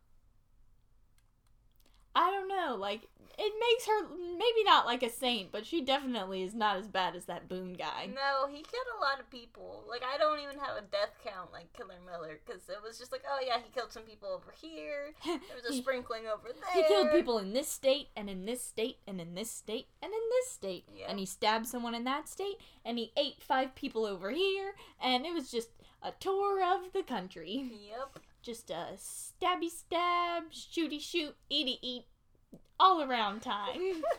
I 2.17 2.31
don't 2.31 2.49
know, 2.49 2.77
like 2.77 3.07
it 3.39 3.53
makes 3.61 3.87
her 3.87 4.17
maybe 4.39 4.65
not 4.65 4.87
like 4.87 5.03
a 5.03 5.11
saint, 5.11 5.53
but 5.53 5.67
she 5.67 5.83
definitely 5.83 6.43
is 6.43 6.55
not 6.55 6.79
as 6.79 6.89
bad 6.89 7.15
as 7.15 7.27
that 7.27 7.51
Boone 7.51 7.75
guy. 7.75 8.07
No, 8.07 8.49
he 8.49 8.63
killed 8.63 8.87
a 8.99 9.05
lot 9.05 9.21
of 9.21 9.29
people. 9.31 9.85
Like, 9.87 10.03
I 10.03 10.17
don't 10.17 10.41
even 10.41 10.59
have 10.59 10.79
a 10.79 10.81
death 10.81 11.11
count 11.23 11.53
like 11.53 11.71
Killer 11.75 11.99
Miller, 12.11 12.41
because 12.47 12.63
it 12.71 12.79
was 12.83 12.99
just 12.99 13.13
like, 13.13 13.25
oh 13.31 13.39
yeah, 13.47 13.59
he 13.63 13.71
killed 13.75 13.93
some 13.93 14.05
people 14.05 14.31
over 14.31 14.55
here. 14.59 15.13
There 15.27 15.39
was 15.55 15.69
a 15.69 15.75
He- 15.75 15.83
sprinkling 15.83 16.23
over 16.27 16.49
there. 16.49 16.83
He 16.83 16.89
killed 16.89 17.11
people 17.11 17.37
in 17.37 17.53
this 17.53 17.69
state 17.69 18.09
and 18.17 18.31
in 18.31 18.47
this 18.47 18.65
state 18.65 18.99
and 19.07 19.21
in 19.21 19.35
this 19.35 19.51
state 19.51 19.89
and 20.03 20.11
in 20.13 20.21
this 20.31 20.51
state. 20.51 20.85
Yeah. 20.97 21.07
And 21.11 21.19
he 21.19 21.27
stabbed 21.27 21.67
someone 21.67 21.95
in 21.95 22.05
that 22.05 22.31
state 22.31 22.57
and 22.87 22.97
he 22.97 23.13
ate 23.19 23.43
five 23.43 23.75
people 23.75 24.07
over 24.07 24.31
here 24.31 24.77
and 24.99 25.27
it 25.27 25.35
was 25.35 25.51
just 25.51 25.69
a 26.03 26.13
tour 26.21 26.63
of 26.65 26.93
the 26.95 27.03
country. 27.03 27.71
Yep. 27.91 28.19
Just 28.47 28.71
a 28.71 28.95
stabby 28.97 29.69
stab, 29.69 30.53
shooty 30.53 31.01
shoot, 31.01 31.35
eaty 31.51 31.81
eat, 31.83 32.05
all 32.79 33.03
around 33.03 33.41
time. 33.43 34.05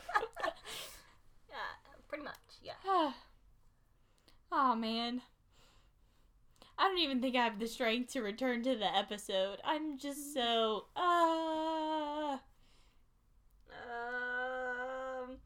Yeah, 1.50 1.56
pretty 2.10 2.26
much. 2.26 2.36
Yeah. 2.62 2.74
oh 4.52 4.76
man. 4.76 5.22
I 6.78 6.90
don't 6.90 7.00
even 7.00 7.22
think 7.22 7.38
I 7.38 7.46
have 7.46 7.58
the 7.58 7.68
strength 7.68 8.12
to 8.14 8.22
return 8.22 8.64
to 8.64 8.76
the 8.76 8.94
episode. 8.94 9.60
I'm 9.64 9.98
just 9.98 10.34
so 10.34 10.88
uh 10.98 12.38
Um. 13.72 15.38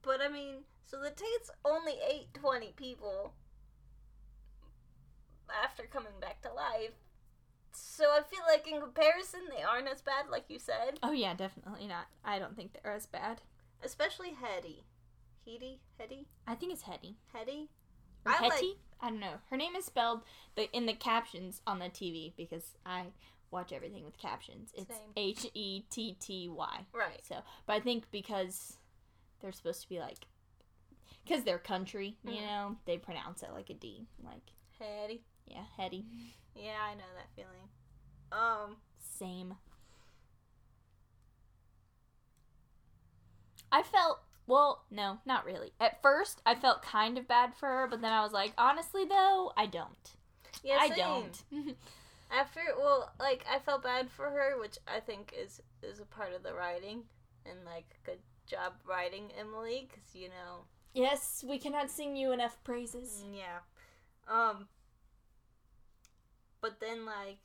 But 0.00 0.22
I 0.22 0.28
mean, 0.32 0.64
so 0.86 0.98
the 0.98 1.10
Tates 1.10 1.50
only 1.66 1.96
ate 2.10 2.32
20 2.32 2.72
people 2.76 3.34
after 5.62 5.82
coming 5.82 6.18
back 6.18 6.40
to 6.40 6.48
life. 6.50 6.94
So 7.78 8.04
I 8.10 8.20
feel 8.22 8.40
like 8.50 8.66
in 8.66 8.80
comparison, 8.80 9.40
they 9.54 9.62
aren't 9.62 9.88
as 9.88 10.00
bad, 10.02 10.26
like 10.30 10.44
you 10.48 10.58
said. 10.58 10.98
Oh 11.02 11.12
yeah, 11.12 11.34
definitely 11.34 11.86
not. 11.86 12.06
I 12.24 12.38
don't 12.38 12.56
think 12.56 12.72
they're 12.72 12.92
as 12.92 13.06
bad. 13.06 13.42
Especially 13.82 14.30
Hetty. 14.32 14.84
Hetty? 15.46 15.80
Hetty? 15.98 16.26
I 16.46 16.54
think 16.54 16.72
it's 16.72 16.82
Hetty. 16.82 17.16
Hetty? 17.32 17.68
Or 18.24 18.32
I 18.32 18.36
Hetty? 18.36 18.48
like- 18.66 18.76
I 19.00 19.10
don't 19.10 19.20
know. 19.20 19.34
Her 19.50 19.58
name 19.58 19.76
is 19.76 19.84
spelled 19.84 20.22
the 20.54 20.74
in 20.74 20.86
the 20.86 20.94
captions 20.94 21.60
on 21.66 21.78
the 21.80 21.86
TV 21.90 22.32
because 22.36 22.76
I 22.86 23.04
watch 23.50 23.70
everything 23.72 24.04
with 24.04 24.16
captions. 24.18 24.72
It's 24.74 24.94
H 25.16 25.46
E 25.52 25.82
T 25.90 26.16
T 26.18 26.48
Y. 26.48 26.86
Right. 26.94 27.20
So, 27.26 27.36
but 27.66 27.74
I 27.74 27.80
think 27.80 28.10
because 28.10 28.78
they're 29.40 29.52
supposed 29.52 29.82
to 29.82 29.88
be 29.90 29.98
like, 29.98 30.26
because 31.24 31.44
they're 31.44 31.58
country, 31.58 32.16
you 32.24 32.32
Mhm. 32.40 32.40
know, 32.46 32.76
they 32.86 32.96
pronounce 32.96 33.42
it 33.42 33.52
like 33.52 33.68
a 33.68 33.74
D. 33.74 34.06
Like, 34.24 34.50
Hetty. 34.78 35.22
Yeah, 35.46 35.64
Hetty. 35.76 36.04
Yeah, 36.54 36.78
I 36.82 36.94
know 36.94 37.04
that 37.16 37.28
feeling. 37.34 37.68
Um, 38.32 38.76
Same. 38.98 39.54
I 43.72 43.82
felt 43.82 44.20
well, 44.46 44.84
no, 44.90 45.18
not 45.26 45.44
really. 45.44 45.72
At 45.80 46.00
first, 46.02 46.40
I 46.46 46.54
felt 46.54 46.82
kind 46.82 47.18
of 47.18 47.26
bad 47.26 47.54
for 47.54 47.68
her, 47.68 47.88
but 47.90 48.00
then 48.00 48.12
I 48.12 48.22
was 48.22 48.32
like, 48.32 48.52
honestly, 48.56 49.04
though, 49.04 49.52
I 49.56 49.66
don't. 49.66 50.12
yeah, 50.62 50.78
I 50.80 50.88
same. 50.88 50.96
don't. 50.98 51.42
After, 52.30 52.60
well, 52.78 53.12
like 53.20 53.44
I 53.50 53.58
felt 53.58 53.82
bad 53.82 54.10
for 54.10 54.26
her, 54.30 54.58
which 54.60 54.78
I 54.86 55.00
think 55.00 55.32
is 55.36 55.62
is 55.82 56.00
a 56.00 56.04
part 56.04 56.32
of 56.32 56.42
the 56.42 56.54
writing, 56.54 57.02
and 57.44 57.58
like 57.64 57.84
good 58.04 58.18
job 58.48 58.72
writing 58.84 59.30
Emily, 59.38 59.88
because 59.88 60.14
you 60.14 60.28
know, 60.28 60.64
yes, 60.94 61.44
we 61.46 61.58
cannot 61.58 61.90
sing 61.90 62.16
you 62.16 62.32
enough 62.32 62.56
praises. 62.64 63.22
mm, 63.24 63.38
yeah. 63.38 63.58
Um, 64.28 64.66
but 66.66 66.80
then 66.80 67.06
like 67.06 67.38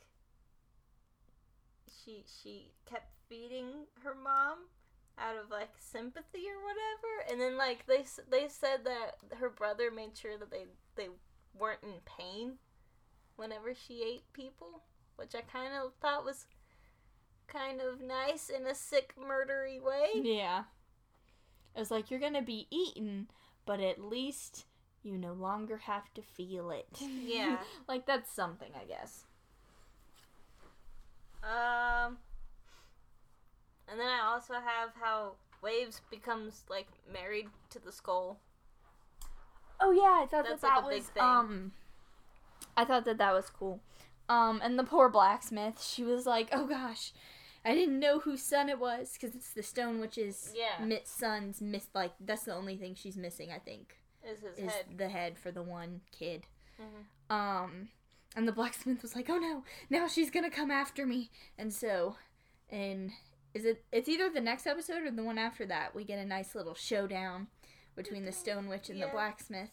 she 1.86 2.24
she 2.42 2.72
kept 2.90 3.12
feeding 3.30 3.86
her 4.04 4.16
mom 4.16 4.58
out 5.20 5.36
of 5.38 5.52
like 5.52 5.70
sympathy 5.78 6.46
or 6.50 6.58
whatever, 6.64 7.30
and 7.30 7.40
then 7.40 7.56
like 7.56 7.86
they 7.86 8.04
they 8.32 8.48
said 8.48 8.80
that 8.86 9.38
her 9.38 9.50
brother 9.50 9.92
made 9.92 10.18
sure 10.18 10.40
that 10.40 10.50
they 10.50 10.66
they 10.96 11.10
weren't 11.56 11.84
in 11.84 12.00
pain 12.04 12.54
whenever 13.36 13.76
she 13.76 14.02
ate 14.02 14.34
people, 14.34 14.82
which 15.18 15.36
I 15.36 15.42
kind 15.42 15.74
of 15.76 15.92
thought 16.02 16.26
was 16.26 16.48
kind 17.46 17.80
of 17.80 18.02
nice 18.02 18.50
in 18.50 18.66
a 18.66 18.74
sick 18.74 19.14
murdery 19.16 19.80
way. 19.80 20.08
Yeah. 20.16 20.64
It 21.76 21.80
was 21.80 21.92
like, 21.92 22.10
you're 22.10 22.20
gonna 22.20 22.42
be 22.42 22.68
eaten, 22.72 23.28
but 23.68 23.80
at 23.80 24.02
least 24.02 24.66
you 25.04 25.18
no 25.18 25.34
longer 25.34 25.78
have 25.78 26.14
to 26.16 26.22
feel 26.22 26.72
it. 26.72 26.88
Yeah. 27.02 27.58
like, 27.88 28.06
that's 28.06 28.32
something, 28.32 28.72
I 28.80 28.86
guess. 28.86 29.26
Um, 31.44 32.18
and 33.90 34.00
then 34.00 34.08
I 34.08 34.22
also 34.32 34.54
have 34.54 34.92
how 35.02 35.34
Waves 35.64 36.02
becomes 36.12 36.64
like 36.70 36.88
married 37.12 37.48
to 37.72 37.80
the 37.80 37.92
skull. 37.92 38.40
Oh 39.80 39.92
yeah, 39.92 40.24
I 40.24 40.28
thought 40.30 40.46
That's, 40.48 40.62
that 40.62 40.68
like, 40.68 40.76
that 40.76 40.86
a 40.86 40.90
big 40.90 41.00
was 41.00 41.08
thing. 41.10 41.24
um. 41.24 41.72
I 42.78 42.86
thought 42.86 43.06
that 43.06 43.18
that 43.18 43.34
was 43.34 43.50
cool. 43.50 43.80
Um, 44.30 44.62
and 44.64 44.78
the 44.78 44.84
poor 44.84 45.10
blacksmith, 45.10 45.82
she 45.84 46.04
was 46.04 46.26
like, 46.28 46.50
"Oh 46.52 46.68
gosh, 46.68 47.12
I 47.66 47.74
didn't 47.74 48.00
know 48.00 48.20
whose 48.20 48.44
son 48.44 48.70
it 48.70 48.80
was 48.80 49.14
because 49.14 49.36
it's 49.36 49.52
the 49.52 49.64
Stone 49.64 50.00
Witch's 50.00 50.54
Yeah. 50.56 50.84
mi- 50.86 51.02
son's 51.04 51.60
miss. 51.62 51.88
Like 51.96 52.14
that's 52.20 52.44
the 52.44 52.54
only 52.54 52.78
thing 52.78 52.94
she's 52.96 53.18
missing, 53.18 53.52
I 53.52 53.58
think, 53.58 53.98
Is 54.24 54.40
his 54.42 54.58
is 54.58 54.72
head? 54.72 54.86
the 54.98 55.10
head 55.10 55.38
for 55.38 55.52
the 55.52 55.64
one 55.64 56.02
kid." 56.12 56.46
Mhm. 56.80 57.34
Um, 57.34 57.90
and 58.36 58.48
the 58.48 58.52
blacksmith 58.52 59.02
was 59.02 59.16
like, 59.16 59.30
"Oh 59.30 59.38
no, 59.40 59.64
now 59.90 60.08
she's 60.08 60.30
gonna 60.32 60.50
come 60.52 60.72
after 60.72 61.06
me." 61.06 61.30
And 61.58 61.74
so, 61.74 62.16
and 62.70 63.12
is 63.54 63.66
it? 63.66 63.84
It's 63.92 64.08
either 64.10 64.30
the 64.30 64.42
next 64.42 64.66
episode 64.68 65.04
or 65.04 65.12
the 65.12 65.24
one 65.24 65.38
after 65.38 65.66
that. 65.66 65.94
We 65.96 66.04
get 66.04 66.20
a 66.20 66.26
nice 66.26 66.56
little 66.56 66.76
showdown 66.76 67.48
between 67.96 68.26
the 68.26 68.32
Stone 68.32 68.68
Witch 68.68 68.90
and 68.90 69.02
the 69.02 69.08
blacksmith, 69.08 69.72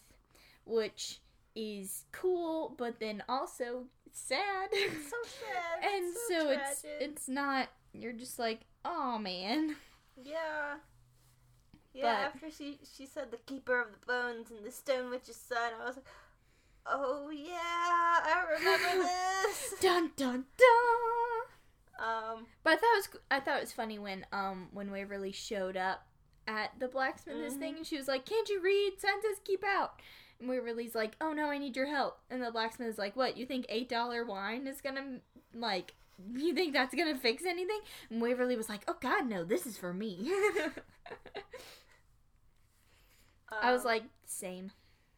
which 0.65 1.19
is 1.55 2.05
cool, 2.11 2.75
but 2.77 2.99
then 2.99 3.23
also 3.29 3.85
sad. 4.11 4.69
It's 4.71 5.09
so 5.09 5.17
sad. 5.23 5.83
and 5.93 6.15
so, 6.27 6.39
so 6.39 6.49
it's 6.51 6.85
it's 6.99 7.27
not. 7.29 7.69
You're 7.93 8.13
just 8.13 8.37
like, 8.39 8.61
oh 8.85 9.17
man. 9.17 9.75
yeah. 10.21 10.75
Yeah, 11.99 12.29
But- 12.33 12.35
after 12.45 12.51
she 12.51 12.79
she 12.95 13.05
said 13.05 13.31
the 13.31 13.37
keeper 13.37 13.79
of 13.81 13.87
the 13.91 14.05
bones 14.05 14.51
and 14.51 14.65
the 14.65 14.71
stone 14.71 15.09
witch's 15.09 15.35
son, 15.35 15.71
I 15.81 15.85
was 15.85 15.95
like, 15.97 16.05
oh 16.85 17.29
yeah, 17.29 17.51
I 17.53 18.45
remember 18.57 19.03
this. 19.47 19.75
Dun 19.81 20.11
dun 20.15 20.45
dun. 20.57 22.05
um, 22.07 22.47
But 22.63 22.73
I 22.73 22.75
thought 22.77 22.93
it 22.95 22.97
was 22.97 23.09
I 23.31 23.39
thought 23.39 23.57
it 23.57 23.61
was 23.61 23.73
funny 23.73 23.99
when 23.99 24.25
um 24.31 24.69
when 24.71 24.91
Waverly 24.91 25.31
showed 25.31 25.75
up 25.77 26.05
at 26.47 26.71
the 26.79 26.87
blacksmith's 26.87 27.55
Mhm. 27.55 27.59
thing 27.59 27.75
and 27.77 27.85
she 27.85 27.97
was 27.97 28.07
like, 28.07 28.25
"Can't 28.25 28.49
you 28.49 28.59
read? 28.61 28.93
Sign 28.99 29.21
says 29.21 29.39
keep 29.43 29.63
out." 29.63 29.99
And 30.39 30.47
Waverly's 30.49 30.95
like, 30.95 31.15
"Oh 31.19 31.33
no, 31.33 31.49
I 31.49 31.57
need 31.57 31.75
your 31.75 31.87
help." 31.87 32.19
And 32.29 32.41
the 32.41 32.49
blacksmith 32.51 32.87
is 32.87 32.97
like, 32.97 33.15
"What? 33.15 33.35
You 33.37 33.45
think 33.45 33.65
eight 33.69 33.89
dollar 33.89 34.23
wine 34.25 34.65
is 34.67 34.79
gonna 34.81 35.19
like? 35.53 35.93
You 36.33 36.53
think 36.55 36.73
that's 36.73 36.95
gonna 36.95 37.17
fix 37.17 37.45
anything?" 37.45 37.81
And 38.09 38.21
Waverly 38.21 38.55
was 38.55 38.69
like, 38.69 38.83
"Oh 38.87 38.95
God, 39.01 39.27
no! 39.27 39.43
This 39.43 39.65
is 39.67 39.77
for 39.77 39.93
me." 39.93 40.31
I 43.51 43.71
was 43.71 43.81
um, 43.81 43.87
like, 43.87 44.03
"Same." 44.25 44.71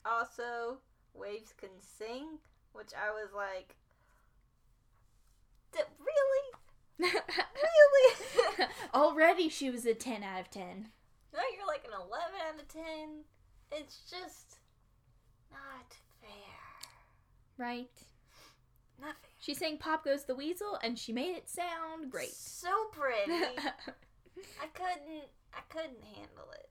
also 0.05 0.77
waves 1.13 1.53
can 1.57 1.69
sing, 1.79 2.39
which 2.73 2.91
I 2.95 3.11
was 3.11 3.31
like, 3.35 3.75
"D- 5.71 5.79
really, 5.99 7.11
really. 7.39 8.67
Already, 8.93 9.49
she 9.49 9.69
was 9.69 9.85
a 9.85 9.93
ten 9.93 10.23
out 10.23 10.41
of 10.41 10.49
ten. 10.49 10.89
now 11.33 11.41
you're 11.55 11.67
like 11.67 11.85
an 11.85 11.93
eleven 11.93 12.39
out 12.47 12.59
of 12.59 12.67
ten. 12.67 13.23
It's 13.71 14.09
just 14.09 14.57
not 15.51 15.95
fair. 16.21 17.57
Right? 17.57 17.89
Not 18.99 19.15
fair. 19.21 19.29
She 19.39 19.53
sang 19.53 19.77
"Pop 19.77 20.03
Goes 20.05 20.25
the 20.25 20.35
Weasel" 20.35 20.79
and 20.83 20.97
she 20.97 21.13
made 21.13 21.35
it 21.35 21.49
sound 21.49 22.11
great. 22.11 22.33
So 22.33 22.69
pretty. 22.91 23.31
I 24.61 24.67
couldn't 24.73 25.29
I 25.53 25.61
couldn't 25.69 26.03
handle 26.03 26.51
it. 26.53 26.70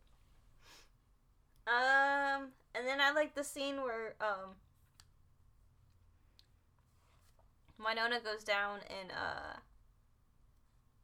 Um 1.73 2.49
and 2.75 2.87
then 2.87 3.01
I 3.01 3.13
like 3.13 3.35
the 3.35 3.45
scene 3.45 3.77
where 3.83 4.15
um 4.21 4.57
Wynonna 7.81 8.23
goes 8.23 8.45
down 8.45 8.81
and 8.91 9.11
uh 9.11 9.57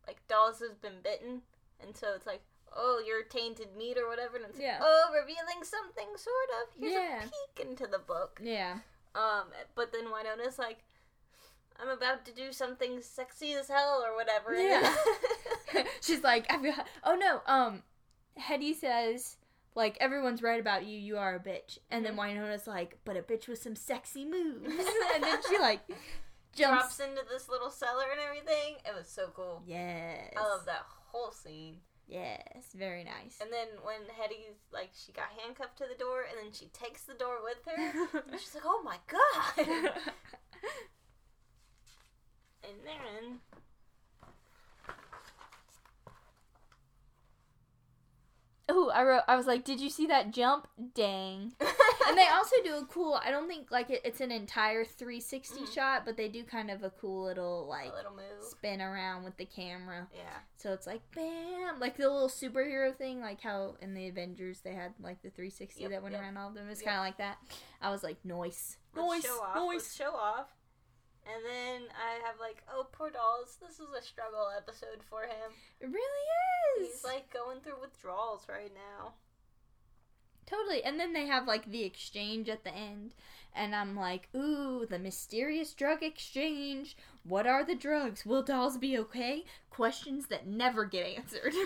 like 0.06 0.18
Dolls 0.28 0.60
has 0.60 0.74
been 0.76 1.00
bitten 1.02 1.42
and 1.82 1.96
so 1.96 2.08
it's 2.14 2.26
like, 2.26 2.40
oh, 2.74 3.02
you're 3.06 3.22
tainted 3.24 3.68
meat 3.76 3.96
or 3.98 4.08
whatever 4.08 4.36
and 4.36 4.46
it's 4.48 4.58
Yeah. 4.60 4.78
like, 4.80 4.82
oh, 4.82 5.10
revealing 5.12 5.62
something 5.64 6.06
sort 6.16 6.50
of. 6.62 6.80
Here's 6.80 6.92
Yeah. 6.92 7.18
a 7.18 7.22
peek 7.22 7.66
into 7.66 7.86
the 7.86 7.98
book. 7.98 8.40
Yeah. 8.42 8.78
Um 9.14 9.44
but 9.74 9.92
then 9.92 10.06
Wynonna's 10.06 10.58
like 10.58 10.78
I'm 11.78 11.88
about 11.88 12.24
to 12.24 12.32
do 12.32 12.52
something 12.52 13.02
sexy 13.02 13.52
as 13.52 13.68
hell 13.68 14.02
or 14.04 14.14
whatever. 14.16 14.54
Yeah. 14.54 14.94
She's 16.00 16.22
like, 16.22 16.46
I've 16.50 16.62
got. 16.62 16.86
Oh 17.04 17.14
no. 17.16 17.42
Um, 17.46 17.82
Hetty 18.38 18.72
says 18.72 19.36
like 19.77 19.97
everyone's 20.01 20.43
right 20.43 20.59
about 20.59 20.85
you. 20.87 20.99
You 20.99 21.18
are 21.18 21.37
a 21.37 21.39
bitch. 21.39 21.79
And 21.91 22.05
then 22.05 22.16
Mhm. 22.16 22.37
Wynonna's 22.37 22.66
like, 22.66 22.99
but 23.05 23.16
a 23.16 23.22
bitch 23.22 23.47
with 23.47 23.62
some 23.62 23.77
sexy 23.77 24.24
moves. 24.24 24.66
and 25.14 25.22
then 25.22 25.39
she 25.49 25.59
like 25.59 25.87
drops 26.57 26.97
jumps. 26.97 27.01
into 27.01 27.22
this 27.31 27.49
little 27.49 27.70
cellar 27.70 28.07
and 28.11 28.20
everything. 28.20 28.77
It 28.85 28.95
was 28.97 29.07
so 29.09 29.29
cool. 29.37 29.62
Yes. 29.66 30.33
I 30.37 30.41
love 30.41 30.64
that 30.66 30.83
whole 31.12 31.31
scene. 31.31 31.77
Yes. 32.09 32.72
Very 32.74 33.05
nice. 33.05 33.39
And 33.41 33.53
then 33.53 33.66
when 33.83 34.01
Hetty's 34.20 34.57
like 34.72 34.91
she 34.95 35.12
got 35.12 35.27
handcuffed 35.41 35.77
to 35.79 35.87
the 35.89 35.99
door 35.99 36.22
and 36.29 36.39
then 36.43 36.53
she 36.53 36.66
takes 36.68 37.03
the 37.05 37.14
door 37.14 37.39
with 37.43 37.59
her. 37.66 38.20
and 38.31 38.41
she's 38.41 38.55
like, 38.55 38.64
"Oh 38.64 38.81
my 38.85 38.99
god!" 39.09 39.66
and 42.64 42.74
then 42.85 43.41
Oh, 48.68 48.90
I 48.90 49.04
wrote. 49.04 49.22
I 49.28 49.36
was 49.36 49.46
like, 49.46 49.64
"Did 49.64 49.80
you 49.80 49.88
see 49.88 50.06
that 50.08 50.32
jump? 50.32 50.66
Dang!" 50.94 51.52
and 52.08 52.18
they 52.18 52.26
also 52.26 52.56
do 52.64 52.74
a 52.76 52.84
cool. 52.86 53.14
I 53.24 53.30
don't 53.30 53.46
think 53.46 53.70
like 53.70 53.90
it, 53.90 54.00
it's 54.04 54.20
an 54.20 54.32
entire 54.32 54.84
360 54.84 55.60
Mhm. 55.60 55.72
shot, 55.74 56.04
but 56.04 56.16
they 56.16 56.28
do 56.28 56.42
kind 56.42 56.70
of 56.70 56.82
a 56.82 56.90
cool 56.90 57.24
little 57.24 57.66
like 57.68 57.94
little 57.94 58.14
move. 58.16 58.42
spin 58.42 58.82
around 58.82 59.22
with 59.22 59.36
the 59.36 59.44
camera. 59.44 60.08
Yeah. 60.12 60.22
So 60.56 60.72
it's 60.72 60.86
like 60.86 61.02
bam, 61.14 61.78
like 61.78 61.96
the 61.96 62.08
little 62.10 62.28
superhero 62.28 62.92
thing, 62.92 63.20
like 63.20 63.40
how 63.40 63.76
in 63.80 63.94
the 63.94 64.08
Avengers 64.08 64.60
they 64.62 64.72
had 64.72 64.94
like 65.00 65.22
the 65.22 65.30
360 65.30 65.82
Yep, 65.82 65.90
that 65.92 66.02
went 66.02 66.14
yep. 66.14 66.22
around 66.22 66.36
all 66.36 66.48
of 66.48 66.54
them. 66.54 66.68
It's 66.68 66.80
Yep. 66.82 66.88
kind 66.88 66.98
of 66.98 67.04
like 67.04 67.18
that. 67.18 67.38
I 67.80 67.90
was 67.90 68.02
like, 68.02 68.16
noise, 68.24 68.78
Let's 68.96 69.06
noise, 69.08 69.22
show 69.24 69.42
off. 69.42 69.54
Let's 69.54 69.64
noise. 69.84 69.94
show 69.94 70.10
off. 70.16 70.55
And 71.29 71.45
then 71.45 71.83
I 71.97 72.24
have 72.27 72.37
like, 72.41 72.62
oh 72.72 72.87
poor 72.93 73.11
Dolls. 73.11 73.59
This 73.61 73.81
is 73.81 73.89
a 73.99 74.03
struggle 74.03 74.49
episode 74.57 75.03
for 75.11 75.22
him. 75.22 75.53
It 75.81 75.87
really 75.87 76.83
is. 76.87 76.95
He's 76.95 77.05
like 77.05 77.33
going 77.33 77.61
through 77.61 77.81
withdrawals 77.81 78.47
right 78.49 78.72
now. 78.74 79.14
Totally. 80.47 80.85
And 80.85 81.01
then 81.01 81.12
they 81.12 81.27
have 81.27 81.49
like 81.49 81.68
the 81.70 81.83
exchange 81.83 82.49
at 82.49 82.62
the 82.62 82.72
end. 82.72 83.14
And 83.53 83.74
I'm 83.74 83.97
like, 83.97 84.29
ooh, 84.37 84.87
the 84.89 84.99
mysterious 84.99 85.72
drug 85.74 86.03
exchange. 86.03 86.97
What 87.24 87.47
are 87.47 87.64
the 87.64 87.74
drugs? 87.74 88.24
Will 88.24 88.43
Dolls 88.43 88.77
be 88.79 88.97
okay? 88.99 89.45
Questions 89.70 90.27
that 90.29 90.47
never 90.47 90.85
get 90.85 91.07
answered. 91.16 91.55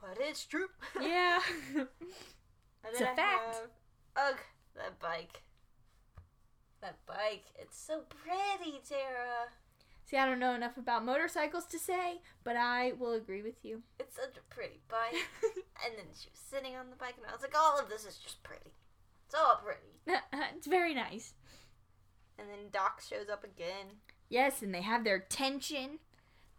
But 0.00 0.18
it's 0.20 0.44
true. 0.44 0.68
yeah. 1.00 1.40
And 1.76 2.92
It's 2.92 3.00
a 3.00 3.10
I 3.10 3.14
fact. 3.16 3.54
have, 3.56 3.70
ugh, 4.16 4.36
that 4.76 5.00
bike. 5.00 5.42
That 6.86 7.04
bike. 7.04 7.46
It's 7.58 7.76
so 7.76 8.02
pretty, 8.06 8.80
Tara. 8.88 9.50
See, 10.04 10.16
I 10.16 10.24
don't 10.24 10.38
know 10.38 10.54
enough 10.54 10.76
about 10.76 11.04
motorcycles 11.04 11.66
to 11.66 11.80
say, 11.80 12.20
but 12.44 12.54
I 12.54 12.92
will 12.96 13.14
agree 13.14 13.42
with 13.42 13.64
you. 13.64 13.82
It's 13.98 14.14
such 14.14 14.36
a 14.36 14.54
pretty 14.54 14.78
bike. 14.88 15.18
and 15.42 15.98
then 15.98 16.06
she 16.14 16.28
was 16.30 16.38
sitting 16.38 16.76
on 16.76 16.90
the 16.90 16.94
bike, 16.94 17.14
and 17.16 17.26
I 17.28 17.32
was 17.32 17.42
like, 17.42 17.58
all 17.58 17.76
of 17.76 17.88
this 17.88 18.06
is 18.06 18.18
just 18.18 18.40
pretty. 18.44 18.70
It's 19.26 19.34
all 19.34 19.60
pretty. 19.64 19.98
it's 20.54 20.68
very 20.68 20.94
nice. 20.94 21.34
And 22.38 22.48
then 22.48 22.70
Doc 22.70 23.02
shows 23.02 23.28
up 23.28 23.42
again. 23.42 23.98
Yes, 24.28 24.62
and 24.62 24.72
they 24.72 24.82
have 24.82 25.02
their 25.02 25.18
tension. 25.18 25.98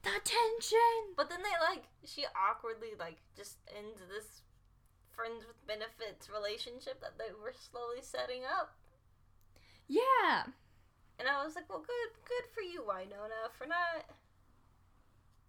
The 0.04 0.10
tension. 0.26 1.16
But 1.16 1.30
then 1.30 1.40
they, 1.40 1.74
like, 1.74 1.86
she 2.04 2.26
awkwardly, 2.36 3.00
like, 3.00 3.20
just 3.38 3.60
ends 3.78 4.02
this 4.14 4.42
friends 5.16 5.46
with 5.48 5.66
benefits 5.66 6.30
relationship 6.30 7.00
that 7.00 7.18
they 7.18 7.32
were 7.42 7.54
slowly 7.56 8.02
setting 8.02 8.42
up. 8.44 8.76
Yeah. 9.88 10.44
And 11.20 11.28
I 11.28 11.44
was 11.44 11.56
like, 11.56 11.70
well, 11.70 11.80
good, 11.80 12.22
good 12.28 12.50
for 12.54 12.62
you, 12.62 12.84
Wynonna, 12.88 13.50
for 13.58 13.66
not 13.66 14.06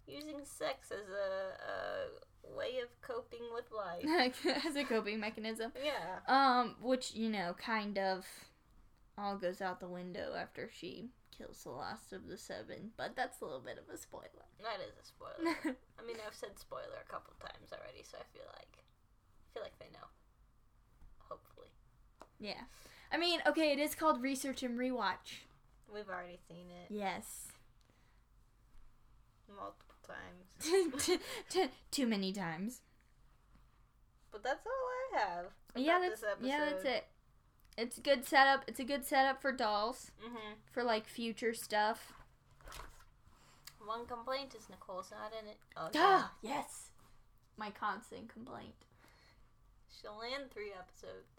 using 0.07 0.39
sex 0.43 0.91
as 0.91 1.07
a, 1.09 2.51
a 2.51 2.57
way 2.57 2.79
of 2.81 2.89
coping 3.01 3.45
with 3.53 3.65
life. 3.71 4.35
As 4.65 4.75
a 4.75 4.83
coping 4.83 5.19
mechanism. 5.19 5.71
yeah. 5.77 6.19
Um, 6.27 6.75
which, 6.81 7.13
you 7.13 7.29
know, 7.29 7.55
kind 7.63 7.99
of 7.99 8.25
all 9.17 9.37
goes 9.37 9.61
out 9.61 9.79
the 9.79 9.87
window 9.87 10.33
after 10.35 10.69
she 10.73 11.09
kills 11.37 11.61
the 11.63 11.69
last 11.69 12.11
of 12.11 12.27
the 12.27 12.37
seven. 12.37 12.89
But 12.97 13.15
that's 13.15 13.41
a 13.41 13.45
little 13.45 13.61
bit 13.61 13.77
of 13.77 13.93
a 13.93 13.97
spoiler. 13.97 14.49
That 14.63 14.79
is 14.81 14.97
a 14.97 15.05
spoiler. 15.05 15.77
I 15.99 16.05
mean, 16.07 16.17
I've 16.25 16.33
said 16.33 16.57
spoiler 16.57 16.99
a 17.05 17.11
couple 17.11 17.33
times 17.39 17.71
already, 17.71 18.01
so 18.03 18.17
I 18.17 18.25
feel 18.33 18.47
like 18.57 18.81
I 18.81 19.53
feel 19.53 19.63
like 19.63 19.77
they 19.79 19.91
know. 19.93 20.07
Hopefully, 21.29 21.69
yeah. 22.39 22.65
I 23.11 23.17
mean, 23.17 23.39
okay, 23.47 23.71
it 23.71 23.79
is 23.79 23.95
called 23.95 24.21
Research 24.21 24.61
and 24.63 24.77
Rewatch. 24.77 25.41
we've 25.93 26.07
already 26.09 26.37
seen 26.47 26.67
it 26.69 26.93
Yes. 26.93 27.47
multiple 29.47 29.95
times. 30.05 31.19
Too 31.91 32.07
many 32.07 32.31
times. 32.31 32.81
But 34.31 34.43
that's 34.43 34.65
all 34.65 35.17
I 35.17 35.19
have. 35.19 35.45
yeah, 35.75 35.99
that's 35.99 36.23
yeah, 36.41 36.65
that's 36.65 36.85
it. 36.85 37.05
It's 37.77 37.97
a 37.97 38.01
good 38.01 38.25
setup. 38.25 38.63
It's 38.67 38.79
a 38.79 38.83
good 38.83 39.05
setup 39.05 39.41
for 39.41 39.51
Dolls 39.51 40.11
Mm-hmm. 40.23 40.53
for 40.71 40.83
like 40.83 41.07
future 41.07 41.53
stuff. 41.53 42.13
One 43.83 44.05
complaint 44.05 44.53
is 44.55 44.69
Nicole's 44.69 45.11
not 45.11 45.31
in 45.41 45.47
it. 45.49 45.57
Oh, 45.75 45.89
Ah, 45.95 46.31
yes. 46.43 46.89
My 47.57 47.71
constant 47.71 48.31
complaint. 48.31 48.75
she'll 49.89 50.17
land 50.19 50.51
three 50.51 50.71
episodes. 50.77 51.38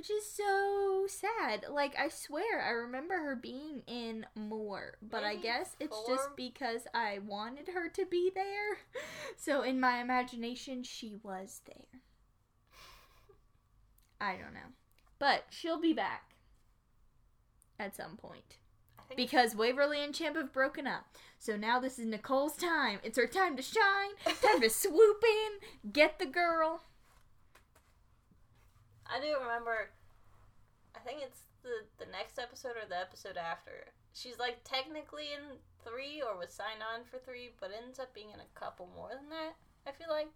Which 0.00 0.08
is 0.08 0.32
so 0.32 1.04
sad. 1.08 1.66
Like, 1.70 1.94
I 1.98 2.08
swear, 2.08 2.62
I 2.66 2.70
remember 2.70 3.18
her 3.18 3.36
being 3.36 3.82
in 3.86 4.24
more. 4.34 4.94
But 5.02 5.24
I 5.24 5.36
guess 5.36 5.76
it's 5.78 5.94
just 6.08 6.34
because 6.38 6.86
I 6.94 7.18
wanted 7.26 7.68
her 7.68 7.90
to 7.90 8.06
be 8.06 8.32
there. 8.34 8.78
So, 9.36 9.60
in 9.60 9.78
my 9.78 10.00
imagination, 10.00 10.84
she 10.84 11.18
was 11.22 11.60
there. 11.66 12.00
I 14.22 14.36
don't 14.36 14.54
know. 14.54 14.72
But 15.18 15.44
she'll 15.50 15.78
be 15.78 15.92
back 15.92 16.30
at 17.78 17.94
some 17.94 18.16
point. 18.16 18.56
Because 19.14 19.54
Waverly 19.54 20.02
and 20.02 20.14
Champ 20.14 20.36
have 20.36 20.52
broken 20.54 20.86
up. 20.86 21.14
So 21.38 21.56
now 21.56 21.78
this 21.78 21.98
is 21.98 22.06
Nicole's 22.06 22.56
time. 22.56 23.00
It's 23.02 23.18
her 23.18 23.26
time 23.26 23.54
to 23.56 23.62
shine. 23.62 24.10
Time 24.24 24.62
to 24.62 24.70
swoop 24.70 25.22
in, 25.22 25.92
get 25.92 26.18
the 26.18 26.26
girl. 26.26 26.80
I 29.10 29.20
do 29.20 29.34
remember. 29.40 29.90
I 30.94 31.00
think 31.00 31.22
it's 31.22 31.42
the 31.62 31.86
the 31.98 32.10
next 32.10 32.38
episode 32.38 32.78
or 32.78 32.88
the 32.88 32.98
episode 32.98 33.36
after. 33.36 33.90
She's 34.14 34.38
like 34.38 34.62
technically 34.64 35.34
in 35.34 35.58
three 35.84 36.22
or 36.22 36.38
was 36.38 36.50
signed 36.50 36.82
on 36.82 37.04
for 37.04 37.18
three, 37.18 37.50
but 37.60 37.70
ends 37.70 37.98
up 37.98 38.14
being 38.14 38.30
in 38.30 38.40
a 38.40 38.58
couple 38.58 38.88
more 38.94 39.10
than 39.10 39.28
that. 39.30 39.54
I 39.86 39.92
feel 39.92 40.08
like. 40.10 40.28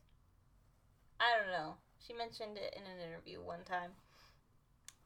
I 1.20 1.38
don't 1.38 1.52
know. 1.52 1.74
She 2.04 2.12
mentioned 2.12 2.58
it 2.58 2.74
in 2.76 2.82
an 2.82 2.98
interview 2.98 3.40
one 3.40 3.62
time. 3.64 3.90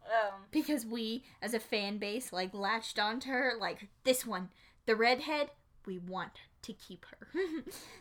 Um, 0.05 0.45
because 0.51 0.87
we 0.87 1.25
as 1.43 1.53
a 1.53 1.61
fan 1.61 1.99
base 1.99 2.33
like 2.33 2.55
latched 2.55 2.99
onto 2.99 3.29
her 3.29 3.53
like 3.61 3.89
this 4.05 4.25
one 4.25 4.49
the 4.87 4.97
redhead 4.97 5.51
we 5.87 5.99
want 5.99 6.33
to 6.62 6.73
keep 6.73 7.05
her 7.07 7.29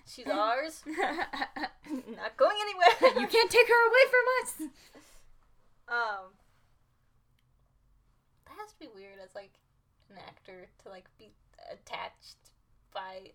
she's 0.05 0.27
ours. 0.27 0.83
Not 0.87 2.37
going 2.37 2.55
anywhere. 2.61 3.19
You 3.19 3.27
can't 3.27 3.51
take 3.51 3.67
her 3.67 3.87
away 3.87 4.05
from 4.09 4.67
us 4.67 4.71
Um, 5.87 6.31
that 8.45 8.53
has 8.59 8.71
to 8.73 8.79
be 8.79 8.87
weird 8.93 9.19
as 9.23 9.33
like 9.35 9.51
an 10.09 10.17
actor 10.27 10.67
to 10.83 10.89
like 10.89 11.05
be 11.17 11.29
attached 11.71 12.37
by 12.93 13.31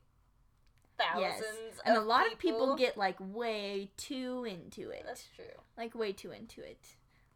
thousands. 0.98 1.80
and 1.84 1.96
a 1.96 2.00
lot 2.00 2.30
of 2.30 2.38
people 2.38 2.76
get 2.76 2.96
like 2.96 3.16
way 3.18 3.90
too 3.96 4.44
into 4.48 4.90
it 4.90 5.02
That's 5.06 5.28
true. 5.34 5.44
like 5.76 5.94
way 5.94 6.12
too 6.12 6.30
into 6.30 6.60
it 6.62 6.78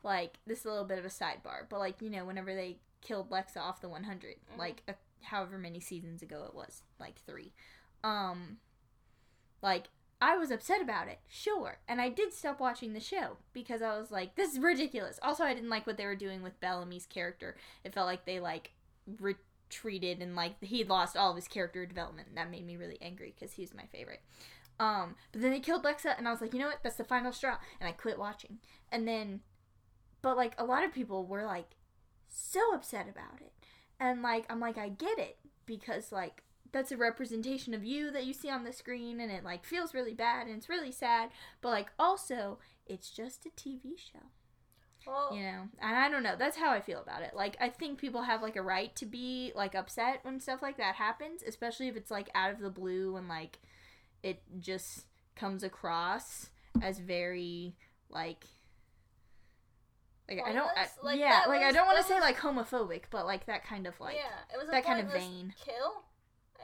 like 0.02 0.38
this 0.46 0.60
is 0.60 0.64
a 0.66 0.68
little 0.68 0.84
bit 0.84 0.98
of 0.98 1.04
a 1.04 1.08
sidebar 1.08 1.64
but 1.68 1.78
like 1.78 2.00
you 2.00 2.10
know 2.10 2.24
whenever 2.24 2.54
they 2.54 2.76
killed 3.00 3.30
lexa 3.30 3.56
off 3.58 3.80
the 3.80 3.88
100 3.88 4.36
Mhm. 4.54 4.58
like 4.58 4.82
a, 4.88 4.94
however 5.22 5.58
many 5.58 5.80
seasons 5.80 6.22
ago 6.22 6.44
it 6.46 6.54
was 6.54 6.82
like 7.00 7.20
three 7.26 7.52
um 8.04 8.58
like 9.62 9.86
I 10.20 10.36
was 10.36 10.50
upset 10.50 10.80
about 10.80 11.08
it, 11.08 11.18
sure. 11.28 11.78
And 11.86 12.00
I 12.00 12.08
did 12.08 12.32
stop 12.32 12.58
watching 12.58 12.92
the 12.94 13.00
show 13.00 13.36
because 13.52 13.82
I 13.82 13.98
was 13.98 14.10
like, 14.10 14.34
this 14.34 14.52
is 14.52 14.58
ridiculous. 14.58 15.18
Also, 15.22 15.44
I 15.44 15.52
didn't 15.52 15.68
like 15.68 15.86
what 15.86 15.98
they 15.98 16.06
were 16.06 16.16
doing 16.16 16.42
with 16.42 16.58
Bellamy's 16.60 17.06
character. 17.06 17.56
It 17.84 17.92
felt 17.92 18.06
like 18.06 18.24
they 18.24 18.40
like 18.40 18.72
retreated 19.20 20.22
and 20.22 20.34
like 20.34 20.62
he'd 20.64 20.88
lost 20.88 21.16
all 21.16 21.30
of 21.30 21.36
his 21.36 21.48
character 21.48 21.84
development. 21.84 22.28
And 22.28 22.36
that 22.38 22.50
made 22.50 22.66
me 22.66 22.76
really 22.76 22.98
angry 23.02 23.34
because 23.38 23.52
he's 23.54 23.74
my 23.74 23.84
favorite. 23.92 24.22
Um, 24.78 25.16
but 25.32 25.40
then 25.42 25.52
they 25.52 25.60
killed 25.60 25.84
Lexa, 25.84 26.16
and 26.18 26.28
I 26.28 26.30
was 26.30 26.40
like, 26.40 26.52
you 26.52 26.58
know 26.60 26.66
what? 26.66 26.82
That's 26.82 26.96
the 26.96 27.04
final 27.04 27.32
straw, 27.32 27.56
and 27.80 27.88
I 27.88 27.92
quit 27.92 28.18
watching. 28.18 28.58
And 28.92 29.08
then, 29.08 29.40
but 30.22 30.36
like 30.36 30.54
a 30.58 30.64
lot 30.64 30.84
of 30.84 30.92
people 30.92 31.24
were 31.26 31.44
like 31.44 31.76
so 32.28 32.74
upset 32.74 33.08
about 33.08 33.40
it, 33.40 33.52
And 33.98 34.22
like 34.22 34.46
I'm 34.50 34.60
like 34.60 34.78
I 34.78 34.88
get 34.88 35.18
it 35.18 35.38
because 35.64 36.12
like 36.12 36.42
that's 36.72 36.92
a 36.92 36.96
representation 36.96 37.74
of 37.74 37.84
you 37.84 38.10
that 38.10 38.24
you 38.24 38.32
see 38.32 38.50
on 38.50 38.64
the 38.64 38.72
screen 38.72 39.20
and 39.20 39.30
it 39.30 39.44
like 39.44 39.64
feels 39.64 39.94
really 39.94 40.14
bad 40.14 40.46
and 40.46 40.56
it's 40.56 40.68
really 40.68 40.92
sad, 40.92 41.30
but 41.60 41.70
like 41.70 41.90
also 41.98 42.58
it's 42.86 43.10
just 43.10 43.46
a 43.46 43.50
TV 43.50 43.98
show. 43.98 44.26
Well, 45.06 45.30
You 45.32 45.42
know, 45.44 45.62
and 45.80 45.96
I 45.96 46.10
don't 46.10 46.24
know. 46.24 46.34
That's 46.36 46.56
how 46.56 46.72
I 46.72 46.80
feel 46.80 47.00
about 47.00 47.22
it. 47.22 47.30
Like, 47.32 47.56
I 47.60 47.68
think 47.68 47.98
people 47.98 48.22
have 48.22 48.42
like 48.42 48.56
a 48.56 48.62
right 48.62 48.94
to 48.96 49.06
be 49.06 49.52
like 49.54 49.76
upset 49.76 50.18
when 50.22 50.40
stuff 50.40 50.62
like 50.62 50.78
that 50.78 50.96
happens, 50.96 51.44
especially 51.46 51.86
if 51.86 51.96
it's 51.96 52.10
like 52.10 52.28
out 52.34 52.50
of 52.50 52.58
the 52.58 52.70
blue 52.70 53.16
and 53.16 53.28
like 53.28 53.60
it 54.24 54.42
just 54.58 55.06
comes 55.36 55.62
across 55.62 56.50
as 56.82 56.98
very 56.98 57.76
like 58.10 58.44
like 60.28 60.40
I 60.44 60.52
don't 60.52 60.68
I? 60.76 60.88
Like, 61.02 61.20
yeah 61.20 61.44
like 61.46 61.62
I 61.62 61.70
don't 61.70 61.86
want 61.86 61.98
to 61.98 62.04
say 62.04 62.18
like 62.18 62.38
homophobic, 62.38 63.04
but 63.10 63.26
like 63.26 63.46
that 63.46 63.64
kind 63.64 63.86
of 63.86 63.98
like 64.00 64.16
yeah, 64.16 64.54
it 64.54 64.58
was 64.58 64.68
that 64.70 64.84
kind 64.84 65.06
of 65.06 65.12
vein. 65.12 65.54
kill. 65.64 66.02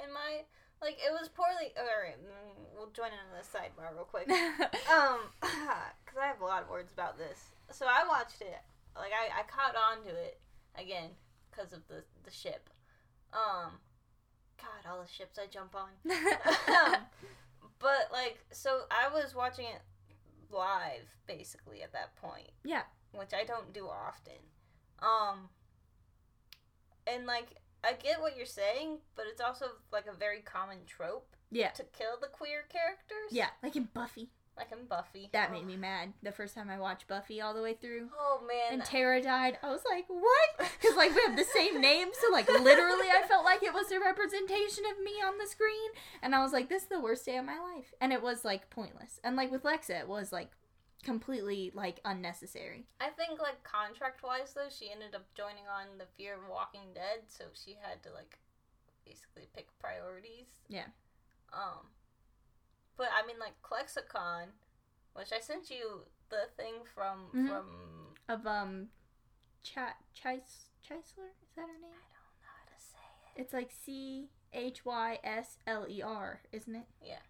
In 0.03 0.13
my 0.13 0.45
like, 0.83 0.99
it 0.99 1.13
was 1.13 1.29
poorly. 1.29 1.71
Alright, 1.79 2.19
mm, 2.19 2.67
we'll 2.75 2.91
join 2.91 3.15
in 3.15 3.23
on 3.23 3.39
this 3.39 3.49
sidebar 3.49 3.95
real 3.95 4.05
quick. 4.05 4.29
um, 4.91 5.31
because 5.41 6.19
I 6.21 6.27
have 6.27 6.41
a 6.41 6.45
lot 6.45 6.63
of 6.63 6.69
words 6.69 6.93
about 6.93 7.17
this. 7.17 7.39
So 7.71 7.87
I 7.87 8.07
watched 8.09 8.41
it. 8.41 8.59
Like 8.97 9.13
I, 9.13 9.41
I 9.41 9.43
caught 9.45 9.77
on 9.77 10.05
to 10.05 10.11
it 10.11 10.39
again 10.77 11.11
because 11.51 11.73
of 11.73 11.87
the 11.89 12.03
the 12.25 12.31
ship. 12.31 12.69
Um, 13.33 13.79
God, 14.59 14.91
all 14.91 15.01
the 15.01 15.09
ships 15.09 15.39
I 15.39 15.47
jump 15.47 15.75
on. 15.75 15.89
um, 16.11 17.03
but 17.79 18.11
like, 18.13 18.39
so 18.51 18.83
I 18.91 19.09
was 19.13 19.35
watching 19.35 19.67
it 19.67 19.81
live 20.51 21.09
basically 21.27 21.83
at 21.83 21.93
that 21.93 22.15
point. 22.17 22.51
Yeah. 22.65 22.83
Which 23.13 23.33
I 23.35 23.45
don't 23.45 23.73
do 23.73 23.87
often. 23.87 24.39
Um, 25.01 25.49
and 27.07 27.27
like, 27.27 27.57
I 27.85 27.95
get 27.95 28.21
what 28.21 28.37
you're 28.37 28.47
saying, 28.47 28.99
but 29.17 29.27
it's 29.31 29.41
also 29.41 29.67
like 29.93 30.07
a 30.07 30.17
very 30.17 30.41
common 30.41 30.79
trope 30.87 31.35
yeah. 31.51 31.71
to 31.71 31.83
kill 31.85 32.19
the 32.21 32.29
queer 32.29 32.65
characters. 32.69 33.31
Yeah, 33.31 33.49
like 33.63 33.77
in 33.77 33.89
Buffy. 33.93 34.31
Like 34.57 34.71
in 34.71 34.85
Buffy. 34.87 35.31
That 35.33 35.49
Oh. 35.49 35.55
made 35.55 35.67
me 35.67 35.77
mad 35.77 36.13
the 36.23 36.31
first 36.31 36.55
time 36.55 36.69
I 36.69 36.79
watched 36.79 37.09
Buffy 37.09 37.41
all 37.41 37.55
the 37.55 37.63
way 37.63 37.73
through. 37.75 38.11
Oh 38.17 38.43
man. 38.47 38.75
and 38.81 38.85
Tara 38.85 39.23
died. 39.23 39.59
I 39.63 39.71
was 39.71 39.81
like, 39.91 40.05
what? 40.09 40.71
Because 40.81 40.95
like 40.97 41.15
we 41.15 41.23
have 41.23 41.37
the 41.37 41.45
same 41.45 41.81
name, 41.81 42.09
so 42.13 42.31
like 42.31 42.49
literally, 42.49 43.09
I 43.09 43.27
felt 43.27 43.45
like 43.47 43.63
it 43.63 43.73
was 43.73 43.91
a 43.91 43.99
representation 43.99 44.85
of 44.93 45.03
me 45.03 45.13
on 45.27 45.39
the 45.39 45.47
screen, 45.47 45.91
and 46.23 46.35
I 46.35 46.43
was 46.43 46.53
like, 46.53 46.69
this 46.69 46.83
is 46.83 46.89
the 46.89 47.01
worst 47.01 47.25
day 47.25 47.37
of 47.39 47.47
my 47.47 47.59
life, 47.59 47.95
and 48.01 48.13
it 48.13 48.23
was 48.23 48.45
like 48.45 48.69
pointless. 48.71 49.19
And 49.25 49.37
like 49.37 49.51
with 49.51 49.63
Lexa, 49.63 49.99
it 49.99 50.09
was 50.09 50.33
like 50.33 50.51
completely 51.03 51.71
like 51.75 52.01
unnecessary. 52.05 52.87
I 53.01 53.09
think 53.11 53.41
like 53.41 53.63
contract 53.65 54.23
wise 54.23 54.53
though, 54.55 54.69
she 54.71 54.91
ended 54.91 55.15
up 55.15 55.27
joining 55.35 55.67
on 55.69 55.99
the 55.99 56.07
Fear 56.17 56.35
of 56.35 56.49
Walking 56.51 56.93
Dead, 56.95 57.25
so 57.29 57.45
she 57.53 57.77
had 57.81 58.03
to 58.05 58.13
like 58.13 58.39
basically 59.05 59.49
pick 59.55 59.67
priorities. 59.79 60.47
Yeah. 60.69 60.87
Um 61.53 61.89
but 62.97 63.09
I 63.13 63.27
mean 63.27 63.37
like 63.39 63.55
ClexaCon, 63.63 64.47
which 65.15 65.33
I 65.33 65.41
sent 65.41 65.71
you 65.71 66.03
the 66.29 66.49
thing 66.57 66.85
from 66.95 67.31
Mhm. 67.35 67.49
from 67.49 68.15
Of 68.29 68.47
um, 68.47 68.89
Ch- 69.63 69.97
Chis- 70.15 70.67
Chrysler 70.87 71.31
is 71.43 71.51
that 71.57 71.63
her 71.69 71.79
name? 71.81 71.93
I 71.93 72.15
don't 72.15 72.39
know 72.41 72.47
how 72.47 72.65
to 72.75 72.81
say 72.81 72.99
it. 73.37 73.41
It's 73.41 73.53
like 73.53 73.71
C 73.73 74.31
H 74.53 74.85
Y 74.85 75.19
S 75.25 75.59
L 75.67 75.87
E 75.89 76.01
R, 76.03 76.43
isn't 76.53 76.75
it? 76.75 76.87
Yeah. 77.03 77.21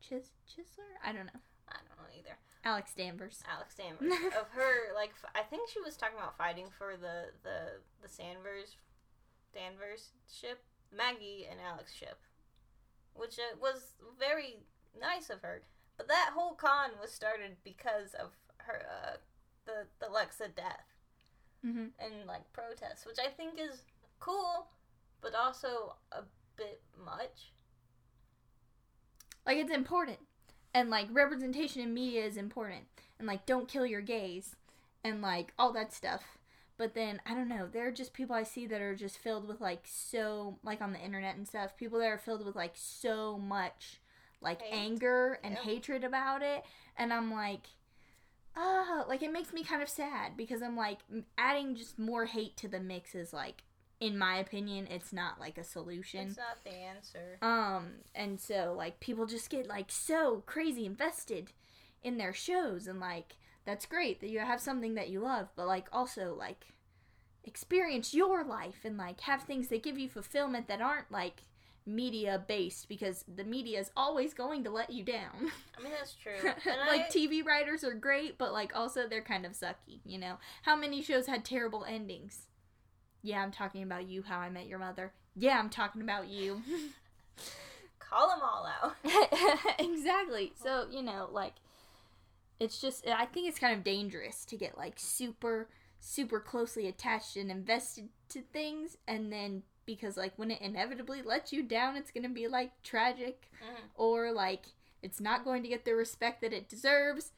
Chis 0.00 0.30
Chisler? 0.48 0.96
I 1.04 1.12
don't 1.12 1.26
know. 1.26 1.40
I 1.68 1.76
don't 1.88 1.98
know 1.98 2.08
either. 2.18 2.36
Alex 2.64 2.94
Danvers. 2.94 3.42
Alex 3.50 3.74
Danvers 3.74 4.12
of 4.40 4.48
her 4.52 4.94
like 4.94 5.10
f- 5.10 5.30
I 5.34 5.42
think 5.42 5.68
she 5.68 5.80
was 5.80 5.96
talking 5.96 6.16
about 6.18 6.36
fighting 6.38 6.66
for 6.76 6.96
the 6.96 7.30
the 7.42 7.80
the 8.00 8.08
Sanvers 8.08 8.76
Danvers 9.54 10.10
ship, 10.32 10.62
Maggie 10.96 11.46
and 11.50 11.60
Alex 11.60 11.92
ship, 11.94 12.20
which 13.14 13.38
uh, 13.38 13.56
was 13.60 13.94
very 14.18 14.60
nice 14.98 15.28
of 15.30 15.42
her. 15.42 15.62
But 15.96 16.08
that 16.08 16.30
whole 16.34 16.54
con 16.54 16.90
was 17.00 17.12
started 17.12 17.56
because 17.64 18.14
of 18.14 18.30
her 18.58 18.82
uh, 18.88 19.16
the 19.66 19.86
the 19.98 20.06
Lexa 20.06 20.54
death 20.54 20.86
Mm-hmm. 21.64 21.86
and 22.04 22.26
like 22.26 22.52
protests, 22.52 23.06
which 23.06 23.18
I 23.24 23.28
think 23.30 23.54
is 23.60 23.82
cool, 24.18 24.66
but 25.20 25.32
also 25.32 25.94
a 26.10 26.22
bit 26.56 26.80
much. 27.04 27.52
like 29.46 29.58
it's 29.58 29.70
important 29.72 30.18
and 30.74 30.90
like 30.90 31.06
representation 31.12 31.82
in 31.82 31.92
media 31.94 32.24
is 32.24 32.36
important 32.36 32.84
and 33.18 33.26
like 33.28 33.46
don't 33.46 33.68
kill 33.68 33.86
your 33.86 34.00
gays 34.00 34.56
and 35.04 35.22
like 35.22 35.52
all 35.58 35.72
that 35.72 35.92
stuff 35.92 36.38
but 36.76 36.94
then 36.94 37.20
i 37.26 37.34
don't 37.34 37.48
know 37.48 37.68
there 37.70 37.86
are 37.86 37.92
just 37.92 38.12
people 38.14 38.34
i 38.34 38.42
see 38.42 38.66
that 38.66 38.80
are 38.80 38.94
just 38.94 39.18
filled 39.18 39.46
with 39.46 39.60
like 39.60 39.82
so 39.84 40.58
like 40.64 40.80
on 40.80 40.92
the 40.92 40.98
internet 41.00 41.36
and 41.36 41.46
stuff 41.46 41.76
people 41.76 41.98
that 41.98 42.06
are 42.06 42.18
filled 42.18 42.44
with 42.44 42.56
like 42.56 42.72
so 42.74 43.38
much 43.38 44.00
like 44.40 44.62
Hate. 44.62 44.72
anger 44.72 45.38
and 45.44 45.54
Yep. 45.54 45.62
hatred 45.64 46.04
about 46.04 46.42
it 46.42 46.64
and 46.96 47.12
i'm 47.12 47.32
like 47.32 47.66
ah 48.56 49.04
like 49.08 49.22
it 49.22 49.32
makes 49.32 49.52
me 49.52 49.64
kind 49.64 49.82
of 49.82 49.88
sad 49.88 50.36
because 50.36 50.62
i'm 50.62 50.76
like 50.76 50.98
adding 51.38 51.74
just 51.74 51.98
more 51.98 52.26
hate 52.26 52.56
to 52.56 52.68
the 52.68 52.80
mix 52.80 53.14
is 53.14 53.32
like 53.32 53.62
in 54.02 54.18
my 54.18 54.36
opinion 54.36 54.86
it's 54.90 55.12
not 55.12 55.38
like 55.38 55.56
a 55.56 55.64
solution 55.64 56.28
It's 56.28 56.36
not 56.36 56.58
the 56.64 56.74
answer. 56.74 57.38
um, 57.40 57.84
and 58.14 58.40
so 58.40 58.74
like 58.76 58.98
people 59.00 59.26
just 59.26 59.48
get 59.48 59.66
like 59.66 59.90
so 59.90 60.42
crazy 60.46 60.84
invested 60.84 61.52
in 62.02 62.18
their 62.18 62.32
shows 62.34 62.86
and 62.88 62.98
like 63.00 63.36
that's 63.64 63.86
great 63.86 64.20
that 64.20 64.28
you 64.30 64.40
have 64.40 64.60
something 64.60 64.94
that 64.96 65.08
you 65.08 65.20
love, 65.20 65.46
but 65.54 65.66
like 65.68 65.86
also 65.92 66.34
like 66.36 66.66
experience 67.44 68.12
your 68.14 68.44
life 68.44 68.80
and 68.84 68.96
like 68.96 69.20
have 69.22 69.42
things 69.42 69.68
that 69.68 69.82
give 69.82 69.98
you 69.98 70.08
fulfillment 70.08 70.68
that 70.68 70.80
aren't 70.80 71.10
like 71.12 71.44
media 71.84 72.42
based 72.46 72.88
because 72.88 73.24
the 73.32 73.44
media 73.44 73.80
is 73.80 73.90
always 73.96 74.34
going 74.34 74.62
to 74.64 74.70
let 74.70 74.90
you 74.90 75.02
down. 75.04 75.50
I 75.78 75.82
mean 75.82 75.92
that's 75.96 76.14
true. 76.14 76.32
And 76.66 76.80
like 76.88 77.06
I, 77.06 77.08
TV 77.08 77.44
writers 77.44 77.82
are 77.84 77.94
great, 77.94 78.38
but 78.38 78.52
like 78.52 78.74
also 78.76 79.06
they're 79.08 79.22
kind 79.22 79.44
of 79.46 79.52
sucky, 79.52 80.00
you 80.04 80.18
know. 80.18 80.36
How 80.62 80.76
many 80.76 81.02
shows 81.02 81.26
had 81.26 81.44
terrible 81.44 81.84
endings? 81.84 82.46
Yeah, 83.22 83.42
I'm 83.42 83.52
talking 83.52 83.82
about 83.82 84.08
you, 84.08 84.22
How 84.22 84.38
I 84.38 84.50
Met 84.50 84.66
Your 84.66 84.78
Mother. 84.78 85.12
Yeah, 85.36 85.58
I'm 85.58 85.70
talking 85.70 86.02
about 86.02 86.28
you. 86.28 86.60
call 87.98 88.28
them 88.28 88.40
all 88.42 88.66
out. 88.66 88.94
exactly. 89.78 90.52
So, 90.62 90.86
you 90.90 91.02
know, 91.02 91.28
like 91.32 91.54
it's 92.60 92.80
just 92.80 93.06
I 93.08 93.24
think 93.26 93.48
it's 93.48 93.58
kind 93.58 93.76
of 93.76 93.84
dangerous 93.84 94.44
to 94.46 94.56
get 94.56 94.76
like 94.76 94.94
super 94.96 95.68
super 96.00 96.40
closely 96.40 96.88
attached 96.88 97.36
and 97.36 97.50
invested 97.50 98.08
to 98.28 98.42
things 98.52 98.96
and 99.06 99.32
then 99.32 99.62
because 99.86 100.16
like 100.16 100.32
when 100.36 100.50
it 100.50 100.60
inevitably 100.60 101.22
lets 101.22 101.52
you 101.52 101.62
down, 101.62 101.96
it's 101.96 102.10
going 102.10 102.22
to 102.24 102.28
be 102.28 102.48
like 102.48 102.70
tragic 102.82 103.48
Mhm. 103.62 103.82
or 103.96 104.32
like 104.32 104.66
it's 105.02 105.20
not 105.20 105.44
going 105.44 105.62
to 105.62 105.68
get 105.68 105.84
the 105.84 105.94
respect 105.94 106.40
that 106.42 106.52
it 106.52 106.68
deserves. 106.68 107.32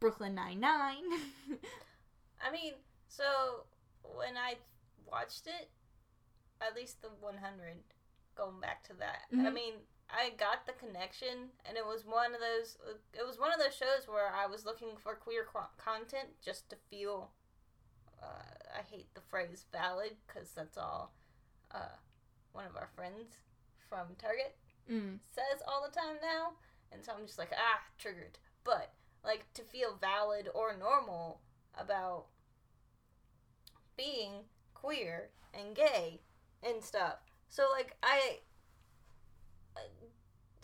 Brooklyn 0.00 0.34
Nine-Nine. 0.34 1.04
I 2.44 2.50
mean, 2.52 2.74
so 3.08 3.24
when 4.02 4.36
I 4.36 4.56
watched 5.14 5.46
it, 5.46 5.70
at 6.60 6.74
least 6.74 7.02
the 7.02 7.08
100, 7.20 7.76
going 8.34 8.60
back 8.60 8.82
to 8.84 8.94
that, 8.94 9.26
I 9.32 9.36
Mhm. 9.36 9.52
mean, 9.52 9.74
I 10.10 10.30
got 10.30 10.66
the 10.66 10.72
connection, 10.74 11.52
and 11.64 11.76
it 11.76 11.86
was 11.86 12.04
one 12.04 12.34
of 12.34 12.40
those. 12.40 12.76
It 13.12 13.24
was 13.24 13.38
one 13.38 13.52
of 13.52 13.58
those 13.58 13.74
shows 13.74 14.06
where 14.06 14.28
I 14.28 14.46
was 14.46 14.64
looking 14.64 14.96
for 14.96 15.14
queer 15.14 15.44
co- 15.44 15.70
content 15.76 16.40
just 16.40 16.68
to 16.70 16.76
feel. 16.76 17.32
Uh, 18.22 18.54
I 18.78 18.82
hate 18.82 19.12
the 19.14 19.20
phrase 19.20 19.64
valid 19.72 20.16
because 20.26 20.52
that's 20.52 20.76
all. 20.76 21.14
Uh, 21.70 21.96
one 22.52 22.66
of 22.66 22.76
our 22.76 22.88
friends 22.88 23.36
from 23.88 24.14
Target 24.16 24.56
mm. 24.88 25.18
says 25.24 25.62
all 25.66 25.82
the 25.82 25.90
time 25.90 26.18
now, 26.20 26.56
and 26.92 27.04
so 27.04 27.12
I'm 27.12 27.26
just 27.26 27.38
like, 27.38 27.52
ah, 27.56 27.82
triggered. 27.98 28.38
But 28.62 28.94
like 29.22 29.52
to 29.54 29.62
feel 29.62 29.96
valid 29.96 30.48
or 30.54 30.76
normal 30.76 31.40
about 31.74 32.26
being 33.96 34.44
queer 34.84 35.30
and 35.54 35.74
gay 35.74 36.20
and 36.62 36.82
stuff. 36.82 37.16
So 37.48 37.64
like 37.72 37.96
I, 38.02 38.38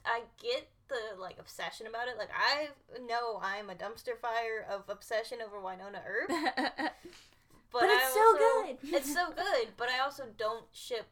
I 0.05 0.23
get 0.43 0.69
the 0.89 1.21
like 1.21 1.39
obsession 1.39 1.87
about 1.87 2.09
it. 2.09 2.19
Like 2.19 2.31
I 2.35 2.69
know 3.07 3.41
I'm 3.43 3.71
a 3.71 3.75
dumpster 3.75 4.19
fire 4.21 4.67
of 4.71 4.83
obsession 4.89 5.39
over 5.45 5.57
Wynonna 5.57 6.03
Earp, 6.07 6.29
but, 6.67 6.95
But 7.73 7.83
I 7.85 8.01
it's 8.05 8.15
so 8.15 8.37
good. 8.37 8.77
it's 8.95 9.15
so 9.15 9.31
good, 9.31 9.69
but 9.77 9.89
I 9.89 10.01
also 10.01 10.25
don't 10.37 10.65
ship 10.73 11.07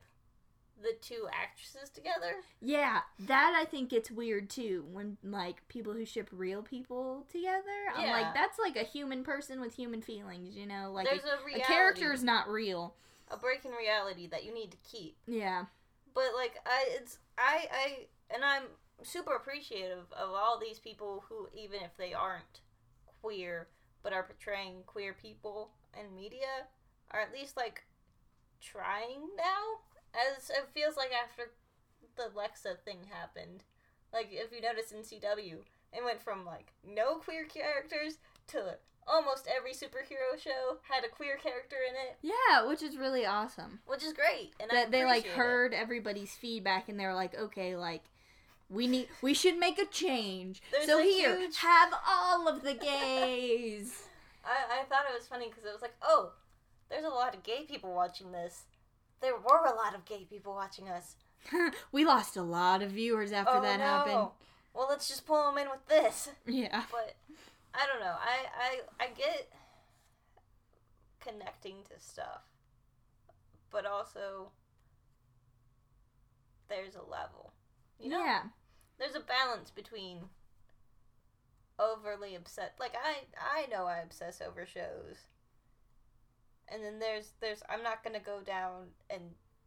the 0.82 0.92
two 1.00 1.26
actresses 1.32 1.90
together. 1.90 2.34
Yeah, 2.60 3.00
that 3.20 3.54
I 3.56 3.64
think 3.64 3.90
gets 3.90 4.10
weird 4.10 4.48
too 4.50 4.84
when 4.92 5.16
like 5.24 5.66
people 5.68 5.92
who 5.92 6.04
ship 6.04 6.28
real 6.32 6.62
people 6.62 7.26
together. 7.30 7.62
I'm 7.94 8.04
Yeah. 8.06 8.12
like 8.12 8.34
that's 8.34 8.58
like 8.58 8.76
a 8.76 8.84
human 8.84 9.24
person 9.24 9.60
with 9.60 9.74
human 9.74 10.02
feelings, 10.02 10.56
you 10.56 10.66
know? 10.66 10.92
Like 10.92 11.06
There's 11.06 11.24
a, 11.24 11.58
a, 11.58 11.60
a 11.60 11.64
character 11.64 12.12
is 12.12 12.22
not 12.22 12.48
real. 12.48 12.94
a 13.30 13.36
break 13.36 13.64
in 13.64 13.72
reality 13.72 14.26
that 14.28 14.44
you 14.44 14.54
need 14.54 14.70
to 14.70 14.76
keep. 14.88 15.16
Yeah. 15.26 15.64
But 16.14 16.30
like 16.36 16.56
I, 16.64 16.86
it's 16.92 17.18
I 17.36 17.66
I 17.72 18.34
and 18.34 18.44
I'm 18.44 18.64
super 19.02 19.34
appreciative 19.34 20.06
of 20.12 20.30
all 20.30 20.58
these 20.60 20.78
people 20.78 21.24
who 21.28 21.48
even 21.54 21.80
if 21.82 21.96
they 21.96 22.14
aren't 22.14 22.60
queer 23.22 23.68
but 24.02 24.12
are 24.12 24.22
portraying 24.22 24.82
queer 24.86 25.12
people 25.12 25.70
in 25.98 26.14
media 26.14 26.66
are 27.10 27.20
at 27.20 27.32
least 27.32 27.56
like 27.56 27.84
trying 28.60 29.20
now, 29.36 29.80
as 30.14 30.50
it 30.50 30.68
feels 30.74 30.96
like 30.96 31.10
after 31.12 31.50
the 32.16 32.30
Lexa 32.34 32.78
thing 32.84 32.98
happened. 33.10 33.64
Like 34.12 34.28
if 34.30 34.52
you 34.52 34.60
notice 34.60 34.90
in 34.92 34.98
CW, 35.02 35.58
it 35.92 36.04
went 36.04 36.20
from 36.22 36.44
like 36.44 36.72
no 36.86 37.16
queer 37.16 37.44
characters 37.44 38.18
to 38.48 38.76
almost 39.06 39.48
every 39.54 39.72
superhero 39.72 40.38
show 40.38 40.78
had 40.90 41.04
a 41.04 41.08
queer 41.08 41.36
character 41.36 41.76
in 41.88 41.94
it, 41.94 42.16
Yeah, 42.22 42.66
which 42.66 42.82
is 42.82 42.96
really 42.98 43.24
awesome. 43.24 43.80
which 43.86 44.02
is 44.04 44.12
great. 44.12 44.52
And 44.60 44.70
I 44.70 44.74
That 44.74 44.90
they 44.90 45.04
like 45.04 45.20
appreciate 45.20 45.32
it. 45.32 45.36
heard 45.36 45.74
everybody's 45.74 46.34
feedback 46.34 46.88
and 46.88 46.98
they're 47.00 47.14
like, 47.14 47.34
okay, 47.38 47.76
like 47.76 48.02
we 48.70 48.86
need 48.86 49.08
we 49.22 49.32
should 49.34 49.58
make 49.58 49.78
a 49.78 49.86
change. 49.86 50.60
There's 50.72 50.86
so 50.86 51.00
a 51.00 51.02
here, 51.02 51.38
huge- 51.38 51.56
have 51.58 51.92
all 52.06 52.48
of 52.48 52.62
the 52.62 52.74
gays. 52.74 54.02
I, 54.44 54.80
I 54.80 54.84
thought 54.84 55.04
it 55.10 55.16
was 55.18 55.26
funny 55.26 55.48
because 55.48 55.64
it 55.64 55.72
was 55.72 55.82
like, 55.82 55.94
oh, 56.02 56.32
there's 56.90 57.04
a 57.04 57.08
lot 57.08 57.34
of 57.34 57.42
gay 57.42 57.64
people 57.68 57.94
watching 57.94 58.32
this. 58.32 58.62
There 59.20 59.34
were 59.36 59.64
a 59.66 59.74
lot 59.74 59.94
of 59.94 60.04
gay 60.04 60.24
people 60.28 60.54
watching 60.54 60.88
us. 60.88 61.16
we 61.92 62.04
lost 62.04 62.36
a 62.36 62.42
lot 62.42 62.82
of 62.82 62.90
viewers 62.92 63.32
after 63.32 63.56
oh 63.56 63.62
that 63.62 63.78
no. 63.78 63.84
happened. 63.84 64.28
Well, 64.74 64.86
let's 64.88 65.08
just 65.08 65.26
pull 65.26 65.44
them 65.46 65.58
in 65.58 65.68
with 65.70 65.86
this. 65.88 66.28
Yeah. 66.46 66.84
But 66.90 67.14
I 67.74 67.86
don't 67.86 68.00
know. 68.00 68.14
I 68.18 68.46
I 69.00 69.04
I 69.04 69.08
get 69.08 69.48
connecting 71.20 71.76
to 71.92 71.98
stuff, 72.00 72.42
but 73.70 73.86
also 73.86 74.50
there's 76.68 76.94
a 76.94 77.02
level. 77.10 77.52
You 77.98 78.10
know, 78.10 78.24
Yeah. 78.24 78.42
there's 78.98 79.14
a 79.16 79.20
balance 79.20 79.70
between 79.70 80.28
overly 81.78 82.34
upset. 82.34 82.74
Like 82.78 82.94
I 82.94 83.24
I 83.40 83.66
know 83.66 83.86
I 83.86 83.98
obsess 83.98 84.40
over 84.40 84.66
shows. 84.66 85.26
And 86.72 86.84
then 86.84 86.98
there's 86.98 87.32
there's 87.40 87.62
I'm 87.68 87.82
not 87.82 88.02
going 88.04 88.14
to 88.18 88.24
go 88.24 88.40
down 88.44 88.88
and 89.10 89.22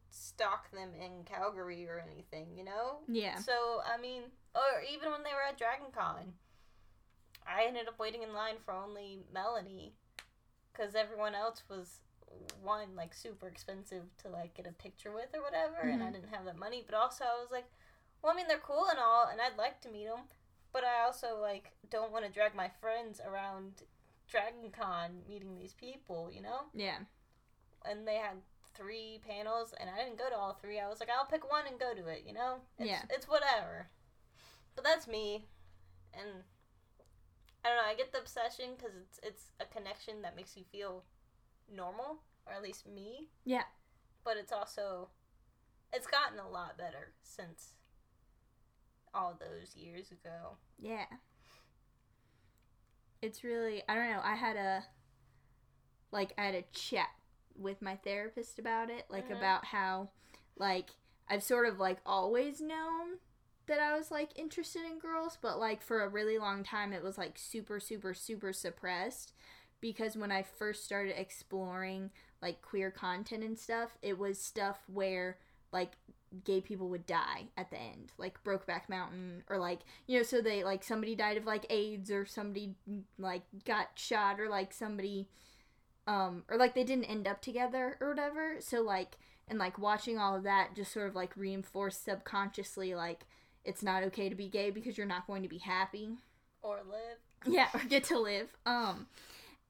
stalk 0.10 0.70
them 0.72 0.90
in 0.94 1.24
Calgary 1.26 1.88
or 1.88 2.04
anything, 2.12 2.48
you 2.58 2.64
know? 2.66 3.00
Yeah. 3.08 3.38
So, 3.38 3.82
I 3.86 4.00
mean, 4.00 4.24
or 4.54 4.84
even 4.92 5.10
when 5.12 5.24
they 5.24 5.32
were 5.32 5.48
at 5.48 5.58
Dragon 5.58 5.88
Con, 5.94 6.34
I 7.48 7.66
ended 7.66 7.88
up 7.88 7.98
waiting 7.98 8.24
in 8.24 8.34
line 8.34 8.56
for 8.64 8.74
only 8.74 9.20
Melanie 9.34 9.94
because 10.72 10.96
everyone 10.96 11.34
else 11.34 11.64
was 11.70 12.02
one 12.62 12.96
like 12.96 13.14
super 13.14 13.48
expensive 13.48 14.04
to 14.24 14.30
like 14.30 14.54
get 14.54 14.68
a 14.68 14.72
picture 14.74 15.12
with 15.12 15.30
or 15.34 15.42
whatever, 15.42 15.82
and 15.90 16.02
I 16.04 16.08
Mhm. 16.08 16.14
didn't 16.14 16.34
have 16.34 16.46
that 16.46 16.58
money. 16.58 16.84
But 16.86 16.96
also, 16.96 17.26
I 17.26 17.40
was 17.42 17.52
like, 17.52 17.66
well, 18.22 18.32
I 18.34 18.36
mean, 18.36 18.48
they're 18.48 18.60
cool 18.60 18.88
and 18.90 19.00
all, 19.00 19.28
and 19.28 19.42
I'd 19.42 19.58
like 19.58 19.82
to 19.82 19.90
meet 19.90 20.08
them, 20.08 20.28
but 20.72 20.84
I 20.84 21.02
also 21.04 21.38
like 21.38 21.72
don't 21.90 22.12
want 22.12 22.26
to 22.26 22.32
drag 22.32 22.54
my 22.56 22.70
friends 22.70 23.20
around 23.26 23.84
Dragon 24.32 24.72
Con 24.72 25.22
meeting 25.28 25.56
these 25.58 25.74
people, 25.74 26.32
you 26.34 26.42
know? 26.42 26.62
Yeah. 26.74 27.00
and 27.86 28.08
they 28.08 28.16
had 28.16 28.38
three 28.74 29.20
panels 29.28 29.74
and 29.80 29.90
I 29.90 30.02
didn't 30.04 30.18
go 30.18 30.30
to 30.30 30.36
all 30.36 30.54
three. 30.54 30.80
I 30.80 30.88
was 30.88 31.00
like, 31.02 31.10
I'll 31.10 31.26
pick 31.26 31.50
one 31.52 31.66
and 31.68 31.78
go 31.80 31.94
to 31.94 32.08
it, 32.08 32.24
you 32.26 32.34
know? 32.34 32.58
It's, 32.80 32.88
Yeah. 32.90 33.02
It's 33.10 33.28
whatever. 33.28 33.88
But 34.76 34.86
that's 34.86 35.08
me. 35.08 35.46
And 36.14 36.44
I 37.66 37.70
don't 37.70 37.78
know, 37.78 37.92
I 37.92 37.96
get 37.96 38.12
the 38.14 38.20
obsession 38.20 38.72
because 38.78 38.94
it's, 38.96 39.20
it's 39.22 39.44
a 39.60 39.66
connection 39.66 40.22
that 40.22 40.36
makes 40.36 40.56
you 40.56 40.64
feel 40.72 41.04
normal, 41.74 42.20
or 42.46 42.54
at 42.54 42.64
least 42.64 42.88
me. 42.88 43.28
Yeah. 43.46 43.64
But 44.24 44.38
it's 44.38 44.54
also, 44.54 45.10
it's 45.94 46.08
gotten 46.08 46.40
a 46.40 46.50
lot 46.50 46.78
better 46.78 47.12
since 47.22 47.74
all 49.14 49.38
those 49.40 49.76
years 49.76 50.12
ago. 50.12 50.56
Yeah. 50.80 51.06
It's 53.22 53.44
really 53.44 53.84
I 53.88 53.96
don't 53.96 54.10
know, 54.10 54.22
I 54.24 54.36
had 54.36 54.56
a 54.58 54.84
like 56.12 56.34
I 56.38 56.46
had 56.46 56.56
a 56.56 56.64
chat 56.74 57.10
with 57.56 57.82
my 57.82 57.96
therapist 57.98 58.60
about 58.60 58.90
it, 58.90 59.06
like 59.10 59.30
Mhm. 59.30 59.38
about 59.38 59.66
how 59.66 60.10
like 60.58 60.92
I've 61.28 61.44
sort 61.44 61.68
of 61.68 61.80
like 61.80 62.00
always 62.06 62.62
known 62.62 63.20
that 63.68 63.80
I 63.80 63.96
was 63.98 64.12
like 64.12 64.38
interested 64.38 64.84
in 64.84 65.00
girls, 65.00 65.38
but 65.42 65.60
like 65.60 65.82
for 65.82 66.02
a 66.04 66.10
really 66.10 66.38
long 66.38 66.64
time 66.64 66.94
it 66.94 67.04
was 67.04 67.18
like 67.18 67.38
super 67.38 67.80
super 67.80 68.14
super 68.14 68.52
suppressed 68.54 69.34
because 69.80 70.16
when 70.18 70.32
I 70.32 70.44
first 70.44 70.84
started 70.84 71.20
exploring 71.20 72.12
like 72.42 72.62
queer 72.62 72.92
content 72.92 73.44
and 73.44 73.58
stuff, 73.58 73.98
it 74.02 74.18
was 74.18 74.40
stuff 74.42 74.80
where 74.88 75.38
like 75.72 75.94
gay 76.44 76.62
people 76.62 76.90
would 76.90 77.06
die 77.06 77.46
at 77.58 77.70
the 77.70 77.78
end, 77.78 78.12
like 78.18 78.44
Brokeback 78.44 78.90
Mountain, 78.90 79.44
or 79.50 79.58
like 79.58 79.80
you 80.08 80.18
know, 80.18 80.24
so 80.24 80.42
they 80.42 80.64
like 80.64 80.84
somebody 80.84 81.16
died 81.16 81.38
of 81.38 81.46
like 81.46 81.66
AIDS, 81.70 82.10
or 82.12 82.26
somebody 82.26 82.76
like 83.18 83.44
got 83.66 83.90
shot, 83.96 84.40
or 84.40 84.50
like 84.50 84.74
somebody, 84.74 85.28
um, 86.08 86.44
or 86.50 86.58
like 86.58 86.74
they 86.76 86.84
didn't 86.84 87.06
end 87.06 87.28
up 87.28 87.42
together 87.42 87.98
or 88.00 88.10
whatever. 88.10 88.56
So 88.60 88.82
like 88.82 89.18
and 89.48 89.60
like 89.60 89.78
watching 89.78 90.18
all 90.18 90.36
of 90.36 90.44
that 90.44 90.70
just 90.76 90.94
sort 90.94 91.08
of 91.08 91.16
like 91.16 91.36
reinforced 91.36 92.06
subconsciously 92.06 92.96
like 92.96 93.26
it's 93.66 93.84
not 93.84 94.02
okay 94.02 94.30
to 94.30 94.36
be 94.36 94.48
gay 94.48 94.70
because 94.72 94.98
you're 94.98 95.06
not 95.06 95.28
going 95.28 95.44
to 95.44 95.50
be 95.50 95.58
happy 95.58 96.12
Or 96.64 96.78
live. 96.90 97.54
yeah 97.54 97.68
or 97.74 97.82
get 97.82 98.06
to 98.06 98.18
live 98.20 98.48
um 98.66 99.08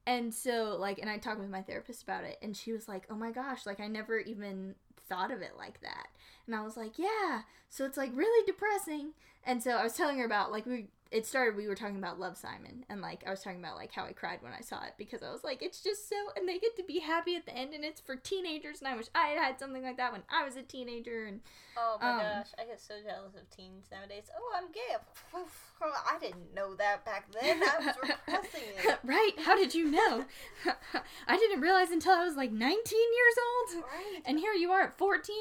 and 0.06 0.32
so 0.32 0.76
like 0.78 0.98
and 1.00 1.10
i 1.10 1.16
talked 1.18 1.40
with 1.40 1.50
my 1.50 1.62
therapist 1.62 2.02
about 2.04 2.22
it 2.22 2.38
and 2.42 2.56
she 2.56 2.70
was 2.72 2.86
like 2.86 3.04
oh 3.10 3.16
my 3.16 3.32
gosh 3.32 3.66
like 3.66 3.80
i 3.80 3.88
never 3.88 4.18
even 4.18 4.76
thought 5.08 5.32
of 5.32 5.42
it 5.42 5.52
like 5.58 5.80
that 5.80 6.06
and 6.46 6.54
i 6.54 6.62
was 6.62 6.76
like 6.76 6.98
yeah. 6.98 7.42
So 7.70 7.86
it's 7.86 7.96
like 7.96 8.10
really 8.14 8.44
depressing. 8.46 9.12
And 9.44 9.62
so 9.62 9.72
i 9.72 9.82
was 9.82 9.94
telling 9.94 10.18
her 10.18 10.24
about 10.24 10.52
like 10.52 10.66
we 10.66 10.86
it 11.12 11.26
started 11.26 11.56
we 11.56 11.68
were 11.68 11.74
talking 11.74 11.96
about 11.98 12.18
love 12.18 12.36
simon 12.36 12.84
and 12.88 13.00
like 13.00 13.22
i 13.26 13.30
was 13.30 13.40
talking 13.42 13.60
about 13.60 13.76
like 13.76 13.92
how 13.92 14.04
i 14.04 14.12
cried 14.12 14.38
when 14.42 14.52
i 14.52 14.60
saw 14.60 14.82
it 14.84 14.94
because 14.98 15.22
i 15.22 15.30
was 15.30 15.44
like 15.44 15.62
it's 15.62 15.82
just 15.82 16.08
so 16.08 16.16
and 16.36 16.48
they 16.48 16.58
get 16.58 16.74
to 16.76 16.82
be 16.84 16.98
happy 17.00 17.36
at 17.36 17.44
the 17.46 17.54
end 17.54 17.74
and 17.74 17.84
it's 17.84 18.00
for 18.00 18.16
teenagers 18.16 18.80
and 18.80 18.88
i 18.88 18.96
wish 18.96 19.06
i 19.14 19.26
had 19.28 19.38
had 19.38 19.58
something 19.58 19.82
like 19.82 19.96
that 19.96 20.10
when 20.12 20.22
i 20.30 20.44
was 20.44 20.56
a 20.56 20.62
teenager 20.62 21.26
and 21.26 21.40
Oh 21.74 21.96
my 22.02 22.10
Um, 22.10 22.18
gosh, 22.18 22.48
I 22.60 22.64
get 22.64 22.78
so 22.82 22.96
jealous 23.02 23.34
of 23.34 23.48
teens 23.48 23.86
nowadays. 23.90 24.24
Oh, 24.36 24.52
I'm 24.54 24.70
gay. 24.72 24.94
I 25.82 26.18
didn't 26.20 26.52
know 26.54 26.74
that 26.74 27.02
back 27.06 27.32
then. 27.32 27.62
I 27.62 27.78
was 27.86 27.96
repressing 27.96 28.68
it. 28.76 28.98
right 29.04 29.32
how 29.38 29.56
did 29.56 29.74
you 29.74 29.90
know 29.90 30.26
i 31.26 31.36
didn't 31.38 31.62
realize 31.62 31.90
until 31.90 32.12
i 32.12 32.24
was 32.26 32.36
like 32.36 32.52
19 32.52 32.68
years 32.68 33.34
old 33.38 33.84
Right. 33.84 34.20
And 34.26 34.38
here 34.38 34.52
you 34.52 34.70
are 34.70 34.82
at 34.82 34.98
14. 34.98 35.34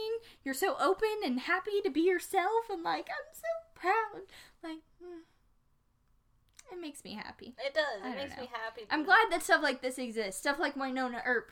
You're 0.45 0.53
so 0.53 0.77
open 0.79 1.09
and 1.25 1.39
happy 1.41 1.81
to 1.83 1.89
be 1.89 2.01
yourself, 2.01 2.69
and 2.69 2.81
like, 2.83 3.09
I'm 3.09 3.33
so 3.33 3.47
proud. 3.75 4.21
Like, 4.63 4.79
it 6.71 6.79
makes 6.81 7.03
me 7.03 7.13
happy. 7.13 7.55
It 7.65 7.73
does. 7.73 8.01
I 8.03 8.09
It 8.11 8.15
makes 8.17 8.35
know. 8.35 8.43
me 8.43 8.49
happy. 8.53 8.81
I'm 8.89 9.03
glad 9.03 9.25
that 9.31 9.43
stuff 9.43 9.61
like 9.61 9.81
this 9.81 9.97
exists. 9.97 10.39
Stuff 10.39 10.59
like 10.59 10.75
Wynonna 10.75 11.21
Earp. 11.25 11.51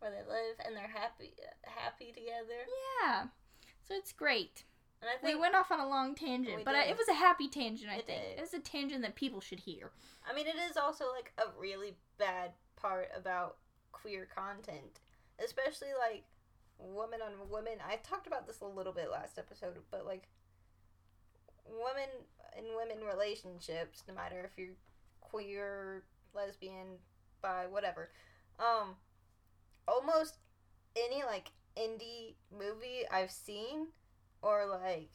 where 0.00 0.10
they 0.10 0.18
live 0.28 0.56
and 0.64 0.74
they're 0.76 0.88
happy, 0.94 1.32
happy 1.64 2.06
together. 2.12 2.66
Yeah. 3.02 3.26
So 3.86 3.94
it's 3.94 4.12
great. 4.12 4.64
And 5.00 5.08
I 5.10 5.26
We 5.26 5.34
went 5.38 5.54
off 5.54 5.70
on 5.72 5.80
a 5.80 5.88
long 5.88 6.14
tangent, 6.14 6.64
but 6.64 6.74
I, 6.76 6.84
it 6.84 6.96
was 6.96 7.08
a 7.08 7.14
happy 7.14 7.48
tangent, 7.48 7.90
I 7.90 7.96
It 7.96 8.06
think. 8.06 8.20
did. 8.22 8.38
It 8.38 8.40
was 8.40 8.54
a 8.54 8.60
tangent 8.60 9.02
that 9.02 9.14
people 9.16 9.40
should 9.40 9.60
hear. 9.60 9.90
I 10.28 10.32
mean, 10.34 10.46
it 10.46 10.54
is 10.70 10.76
also 10.76 11.06
like 11.12 11.32
a 11.38 11.50
really 11.58 11.94
bad 12.18 12.52
part 12.76 13.08
about 13.16 13.56
queer 13.90 14.26
content, 14.32 15.00
especially 15.44 15.88
like 15.98 16.24
women 16.78 17.20
on 17.20 17.48
women. 17.50 17.74
I 17.84 17.96
talked 17.96 18.26
about 18.28 18.46
this 18.46 18.60
a 18.60 18.66
little 18.66 18.92
bit 18.92 19.10
last 19.10 19.38
episode, 19.38 19.76
but 19.90 20.06
like 20.06 20.28
women 21.66 22.08
in 22.56 22.64
women 22.76 23.04
relationships, 23.04 24.02
no 24.08 24.14
matter 24.14 24.44
if 24.44 24.58
you're 24.58 24.76
queer, 25.20 26.04
lesbian, 26.34 26.98
bi, 27.40 27.66
whatever, 27.66 28.10
um, 28.58 28.96
almost 29.88 30.38
any 30.96 31.22
like 31.24 31.50
indie 31.76 32.34
movie 32.56 33.02
I've 33.10 33.30
seen 33.30 33.88
or 34.42 34.66
like 34.66 35.10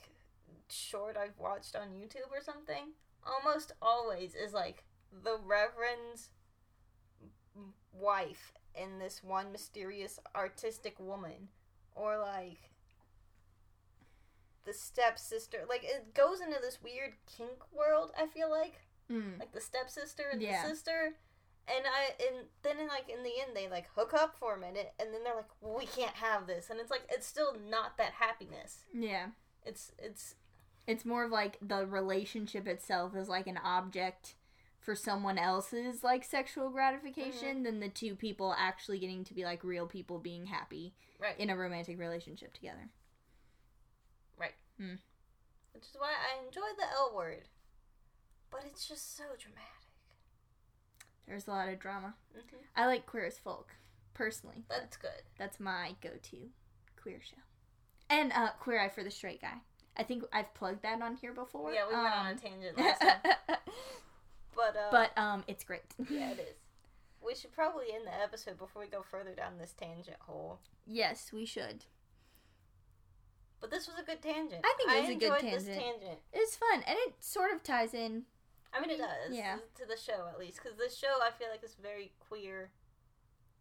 short 0.70 1.18
I've 1.18 1.38
watched 1.38 1.76
on 1.76 1.90
YouTube 1.90 2.32
or 2.32 2.42
something, 2.42 2.94
almost 3.26 3.74
always 3.82 4.36
is 4.36 4.54
like 4.54 4.84
the 5.24 5.38
Reverend's 5.46 6.30
wife 7.94 8.52
and 8.80 9.02
this 9.02 9.24
one 9.24 9.52
mysterious 9.52 10.20
artistic 10.36 11.00
woman, 11.00 11.50
or 11.96 12.18
like 12.18 12.72
the 14.68 14.74
stepsister. 14.74 15.60
Like 15.68 15.84
it 15.84 16.14
goes 16.14 16.42
into 16.42 16.60
this 16.62 16.78
weird 16.84 17.14
kink 17.26 17.58
world. 17.76 18.12
I 18.18 18.28
feel 18.28 18.52
like 18.52 18.82
Mm. 19.10 19.40
like 19.40 19.54
the 19.54 19.62
stepsister 19.62 20.24
and 20.34 20.42
Yeah. 20.42 20.62
the 20.64 20.70
sister. 20.70 21.14
And 21.70 21.86
I 21.88 22.14
and 22.28 22.46
then 22.62 22.78
in 22.80 22.88
like 22.90 23.08
in 23.10 23.24
the 23.24 23.40
end 23.42 23.56
they 23.56 23.68
like 23.70 23.88
hook 23.96 24.14
up 24.14 24.36
for 24.38 24.56
a 24.56 24.60
minute 24.60 24.94
and 25.00 25.14
then 25.14 25.24
they're 25.24 25.36
like 25.36 25.50
we 25.62 25.86
can't 25.86 26.16
have 26.16 26.46
this 26.46 26.70
and 26.70 26.80
it's 26.80 26.92
like 26.92 27.04
it's 27.10 27.26
still 27.26 27.56
not 27.70 27.98
that 27.98 28.12
happiness. 28.14 28.84
Yeah. 28.94 29.28
It's 29.66 29.92
it's 29.98 30.36
It's 30.88 31.06
more 31.06 31.24
of 31.24 31.32
like 31.32 31.58
the 31.62 31.86
relationship 31.88 32.68
itself 32.68 33.16
is 33.16 33.30
like 33.30 33.48
an 33.48 33.58
object 33.58 34.36
for 34.82 34.94
someone 34.96 35.38
else's 35.38 36.04
like 36.04 36.24
sexual 36.24 36.70
gratification 36.70 37.64
than 37.64 37.80
the 37.80 37.90
two 37.90 38.16
people 38.16 38.54
actually 38.58 39.00
getting 39.00 39.24
to 39.26 39.34
be 39.34 39.44
like 39.46 39.64
real 39.64 39.86
people 39.88 40.20
being 40.20 40.46
happy 40.48 40.94
right. 41.20 41.38
in 41.40 41.50
a 41.50 41.58
romantic 41.58 41.98
relationship 42.00 42.54
together. 42.54 42.90
Which 44.80 45.84
is 45.84 45.96
why 45.98 46.14
I 46.14 46.46
enjoy 46.46 46.62
the 46.78 46.86
L 46.96 47.14
word. 47.16 47.48
But 48.52 48.62
it's 48.66 48.88
just 48.88 49.16
so 49.18 49.24
dramatic. 49.40 49.64
There's 51.28 51.48
a 51.48 51.52
lot 51.52 51.68
of 51.70 51.80
drama. 51.80 52.14
hmm 52.34 52.58
I 52.76 52.86
like 52.86 53.06
queer 53.06 53.26
as 53.26 53.38
folk, 53.38 53.76
personally. 54.14 54.64
That's 54.70 54.98
good. 54.98 55.24
That's 55.38 55.60
my 55.60 55.96
go-to 56.02 56.50
queer 57.02 57.20
show. 57.22 57.38
And 58.10 58.32
uh, 58.32 58.52
Queer 58.60 58.80
Eye 58.80 58.90
for 58.90 59.04
the 59.04 59.12
Straight 59.12 59.42
Guy. 59.42 59.56
I 59.98 60.04
think 60.04 60.24
I've 60.32 60.54
plugged 60.54 60.84
that 60.84 61.02
on 61.02 61.16
here 61.18 61.34
before. 61.34 61.74
Yeah, 61.74 61.88
we 61.90 61.96
went 61.96 62.08
on 62.16 62.28
a 62.28 62.32
Um, 62.32 62.38
tangent 62.38 62.78
last 62.78 63.02
time. 63.02 63.18
But, 64.56 64.76
uh, 64.76 64.90
but 64.90 65.16
um, 65.22 65.44
it's 65.48 65.64
great. 65.64 65.84
yeah, 66.10 66.32
it 66.32 66.40
is. 66.40 66.56
We 67.24 67.36
should 67.36 67.52
probably 67.52 67.88
end 67.94 68.08
the 68.08 68.24
episode 68.24 68.58
before 68.58 68.82
we 68.82 68.88
go 68.88 69.04
further 69.04 69.36
down 69.36 69.60
this 69.60 69.74
tangent 69.74 70.18
hole. 70.22 70.60
yes, 70.88 71.32
we 71.32 71.46
should. 71.46 71.86
But 73.60 73.72
this 73.72 73.88
was 73.88 73.98
a 74.00 74.04
good 74.04 74.22
tangent. 74.22 74.62
I 74.64 74.74
think 74.78 74.92
it 74.92 75.02
was 75.02 75.10
a 75.10 75.14
good 75.16 75.24
enjoyed 75.44 75.54
this 75.54 75.64
tangent. 75.66 75.84
tangent. 76.00 76.20
It's 76.34 76.56
fun, 76.56 76.84
and 76.86 76.98
it 77.08 77.14
sort 77.20 77.52
of 77.54 77.64
ties 77.64 77.94
in. 77.94 78.24
I 78.74 78.80
mean, 78.82 78.92
it 78.92 78.98
does. 79.00 79.32
Yeah. 79.36 79.56
To 79.78 79.86
the 79.88 79.98
show, 79.98 80.28
at 80.32 80.40
least. 80.40 80.60
Because 80.62 80.78
this 80.78 80.96
show, 80.98 81.20
I 81.22 81.32
feel 81.32 81.48
like, 81.50 81.64
is 81.64 81.76
very 81.82 82.12
queer. 82.30 82.70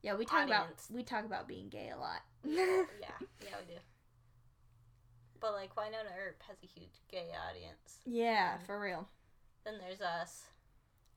Yeah, 0.02 0.14
we 0.14 0.24
talk 0.26 0.42
Audience. 0.44 0.88
about 0.88 0.96
we 0.96 1.02
talk 1.02 1.24
about 1.24 1.48
being 1.48 1.68
gay 1.68 1.90
a 1.94 1.98
lot. 1.98 2.20
yeah. 2.44 2.82
Yeah, 3.40 3.56
we 3.66 3.74
do. 3.74 3.80
But, 5.40 5.52
like, 5.52 5.74
Wynonna 5.74 6.12
Earp 6.26 6.42
has 6.48 6.56
a 6.62 6.66
huge 6.66 7.00
gay 7.10 7.28
audience. 7.48 8.00
yeah, 8.04 8.54
um, 8.58 8.64
for 8.66 8.80
real. 8.80 9.08
Then 9.64 9.74
there's 9.78 10.00
us. 10.00 10.44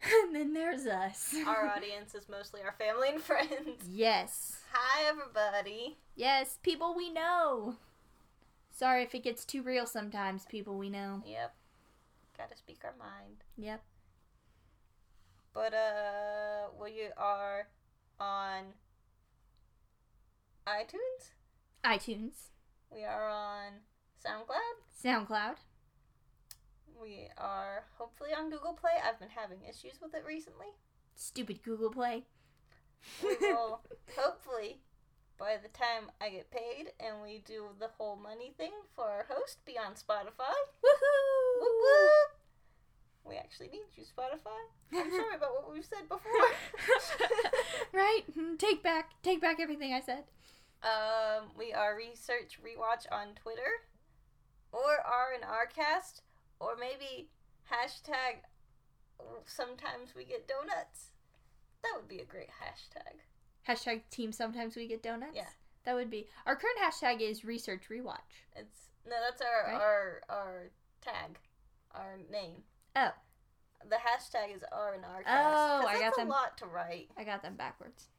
and 0.24 0.36
then 0.36 0.54
there's 0.54 0.86
us. 0.88 1.36
Our 1.46 1.68
audience 1.68 2.16
is 2.16 2.30
mostly 2.30 2.62
our 2.62 2.74
family 2.74 3.10
and 3.10 3.22
friends. 3.22 3.84
yes, 3.90 4.58
Hi, 4.72 5.08
everybody. 5.10 5.98
yes, 6.16 6.58
people 6.64 6.96
we 6.96 7.10
know. 7.12 7.76
Sorry 8.80 9.04
if 9.04 9.14
it 9.14 9.24
gets 9.24 9.44
too 9.44 9.62
real 9.62 9.86
sometimes. 9.86 10.46
People 10.46 10.78
we 10.78 10.90
know. 10.90 11.22
Yep. 11.26 11.54
Gotta 12.38 12.56
speak 12.56 12.80
our 12.86 12.94
mind. 12.98 13.44
Yep. 13.58 13.84
But 15.54 15.74
uh 15.74 16.70
we 16.82 17.08
are 17.18 17.68
on 18.22 18.64
iTunes. 20.66 21.34
iTunes, 21.84 22.52
We 22.90 23.04
are 23.04 23.28
on 23.30 23.82
SoundCloud. 24.26 24.78
SoundCloud. 25.04 25.56
We 27.02 27.28
are 27.38 27.84
hopefully 27.98 28.30
on 28.38 28.50
Google 28.50 28.74
Play. 28.80 28.92
I've 29.06 29.20
been 29.20 29.28
having 29.36 29.60
issues 29.68 30.00
with 30.02 30.14
it 30.14 30.24
recently. 30.26 30.68
Stupid 31.16 31.64
Google 31.64 31.92
Play. 31.92 32.24
We 33.22 33.36
will 33.42 33.82
hopefully 34.16 34.80
by 35.40 35.56
the 35.56 35.70
time 35.70 36.12
I 36.20 36.30
get 36.30 36.52
paid 36.52 36.92
and 37.00 37.24
we 37.24 37.42
do 37.46 37.68
the 37.80 37.90
whole 37.98 38.18
money 38.18 38.54
thing 38.58 38.74
for 38.96 39.06
our 39.06 39.26
host 39.30 39.64
be 39.66 39.78
on 39.78 39.94
Spotify. 39.94 40.54
Woohoo! 40.84 41.62
whoop. 41.62 42.40
We 43.24 43.36
actually 43.36 43.70
need 43.70 43.88
you, 43.96 44.04
Spotify. 44.04 44.60
I'm 44.94 45.12
sorry 45.12 45.36
about 45.36 45.54
what 45.54 45.72
we've 45.72 45.86
said 45.86 46.10
before. 46.10 46.32
right? 47.94 48.24
Mm, 48.38 48.58
Take 48.58 48.84
back, 48.84 49.12
take 49.24 49.40
back 49.40 49.60
everything 49.60 49.94
I 49.94 50.02
said. 50.02 50.24
Um, 50.84 51.52
we 51.58 51.74
are 51.74 51.96
research 51.96 52.60
rewatch 52.64 53.06
on 53.12 53.36
Twitter, 53.36 53.84
or 54.72 55.00
are 55.06 55.34
in 55.34 55.42
Rcast, 55.42 56.22
or 56.60 56.76
maybe 56.80 57.30
hashtag. 57.72 58.42
Sometimes 59.46 60.16
we 60.16 60.24
get 60.24 60.48
donuts. 60.48 61.12
That 61.84 61.92
would 61.98 62.08
be 62.08 62.20
a 62.20 62.26
great 62.26 62.50
hashtag. 62.64 63.20
Hashtag 63.68 64.02
team. 64.10 64.32
Sometimes 64.32 64.76
we 64.76 64.88
get 64.88 65.04
donuts. 65.04 65.34
Yeah. 65.36 65.48
That 65.86 65.96
would 65.96 66.10
be 66.10 66.28
our 66.46 66.56
current 66.56 66.78
hashtag 66.84 67.22
is 67.22 67.44
research 67.46 67.84
rewatch. 67.90 68.18
It's 68.56 68.90
no, 69.08 69.16
that's 69.28 69.42
our 69.42 69.72
Right? 69.74 69.82
our 69.82 70.22
our 70.30 70.70
tag, 71.02 71.38
our 71.94 72.18
name. 72.32 72.64
Oh. 72.96 73.12
The 73.90 73.96
hashtag 73.96 74.54
is 74.56 74.64
R 74.74 74.94
in 74.94 75.02
Rcast. 75.02 75.24
Oh, 75.28 75.86
I 75.88 76.00
got 76.00 76.16
them. 76.18 76.28
a 76.28 76.30
lot 76.30 76.58
to 76.58 76.66
write. 76.66 77.10
I 77.18 77.24
got 77.24 77.42
them 77.42 77.56
backwards. 77.56 78.10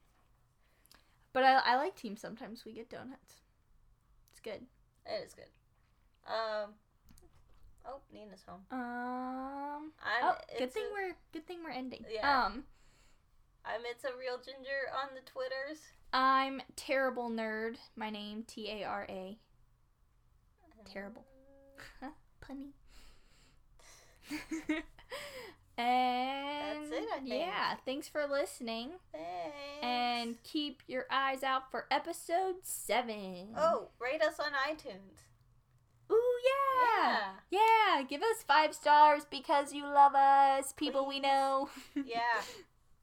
But 1.34 1.44
I, 1.44 1.60
I 1.64 1.76
like 1.76 1.94
team. 1.94 2.16
Sometimes 2.16 2.64
we 2.64 2.72
get 2.72 2.88
donuts. 2.88 3.34
It's 4.30 4.40
good. 4.40 4.62
It 5.06 5.24
is 5.26 5.34
good. 5.34 5.44
Um. 6.26 6.70
Oh, 7.86 7.98
Nina's 8.12 8.42
home. 8.48 8.60
Um. 8.70 9.92
I'm, 10.02 10.22
oh, 10.24 10.34
good 10.58 10.72
thing 10.72 10.84
a- 10.90 10.92
we're 10.94 11.12
good 11.32 11.46
thing 11.46 11.58
we're 11.62 11.70
ending. 11.70 12.04
Yeah. 12.10 12.44
Um. 12.46 12.64
I'm 13.64 13.80
it's 13.90 14.04
a 14.04 14.16
real 14.18 14.38
ginger 14.38 14.90
on 14.94 15.10
the 15.14 15.20
Twitters. 15.30 15.80
I'm 16.12 16.62
terrible 16.76 17.30
nerd. 17.30 17.76
My 17.96 18.10
name 18.10 18.44
T 18.46 18.68
A 18.70 18.84
R 18.84 19.06
A. 19.08 19.38
Uh-huh. 20.64 20.90
Terrible. 20.92 21.24
Punny. 22.44 22.70
and 25.76 26.90
That's 26.90 26.90
it, 26.90 27.08
I 27.14 27.20
yeah, 27.24 27.74
thanks 27.84 28.08
for 28.08 28.26
listening. 28.26 28.90
Thanks. 29.12 29.56
And 29.82 30.42
keep 30.42 30.82
your 30.86 31.06
eyes 31.10 31.42
out 31.42 31.70
for 31.70 31.86
episode 31.90 32.56
seven. 32.62 33.54
oh, 33.56 33.88
rate 34.00 34.22
us 34.22 34.38
on 34.38 34.52
iTunes. 34.68 35.24
Ooh 36.12 36.40
yeah. 36.44 37.30
Yeah. 37.50 37.58
Yeah, 37.60 38.02
give 38.02 38.22
us 38.22 38.42
five 38.46 38.74
stars 38.74 39.22
because 39.30 39.72
you 39.72 39.84
love 39.84 40.14
us, 40.14 40.72
people 40.72 41.06
we 41.06 41.20
know. 41.20 41.68
Yeah. 41.94 42.42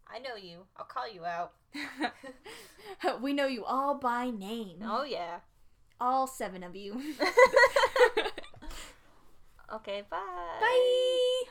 I 0.10 0.20
know 0.20 0.36
you. 0.36 0.66
I'll 0.78 0.86
call 0.86 1.12
you 1.12 1.26
out. 1.26 1.54
we 3.22 3.34
know 3.34 3.48
you 3.48 3.66
all 3.66 3.96
by 3.96 4.30
name. 4.30 4.80
Oh 4.84 5.04
yeah. 5.04 5.40
All 6.00 6.28
seven 6.28 6.64
of 6.64 6.76
you. 6.76 6.94
okay. 9.74 10.04
Bye. 10.10 10.58
Bye. 10.60 11.44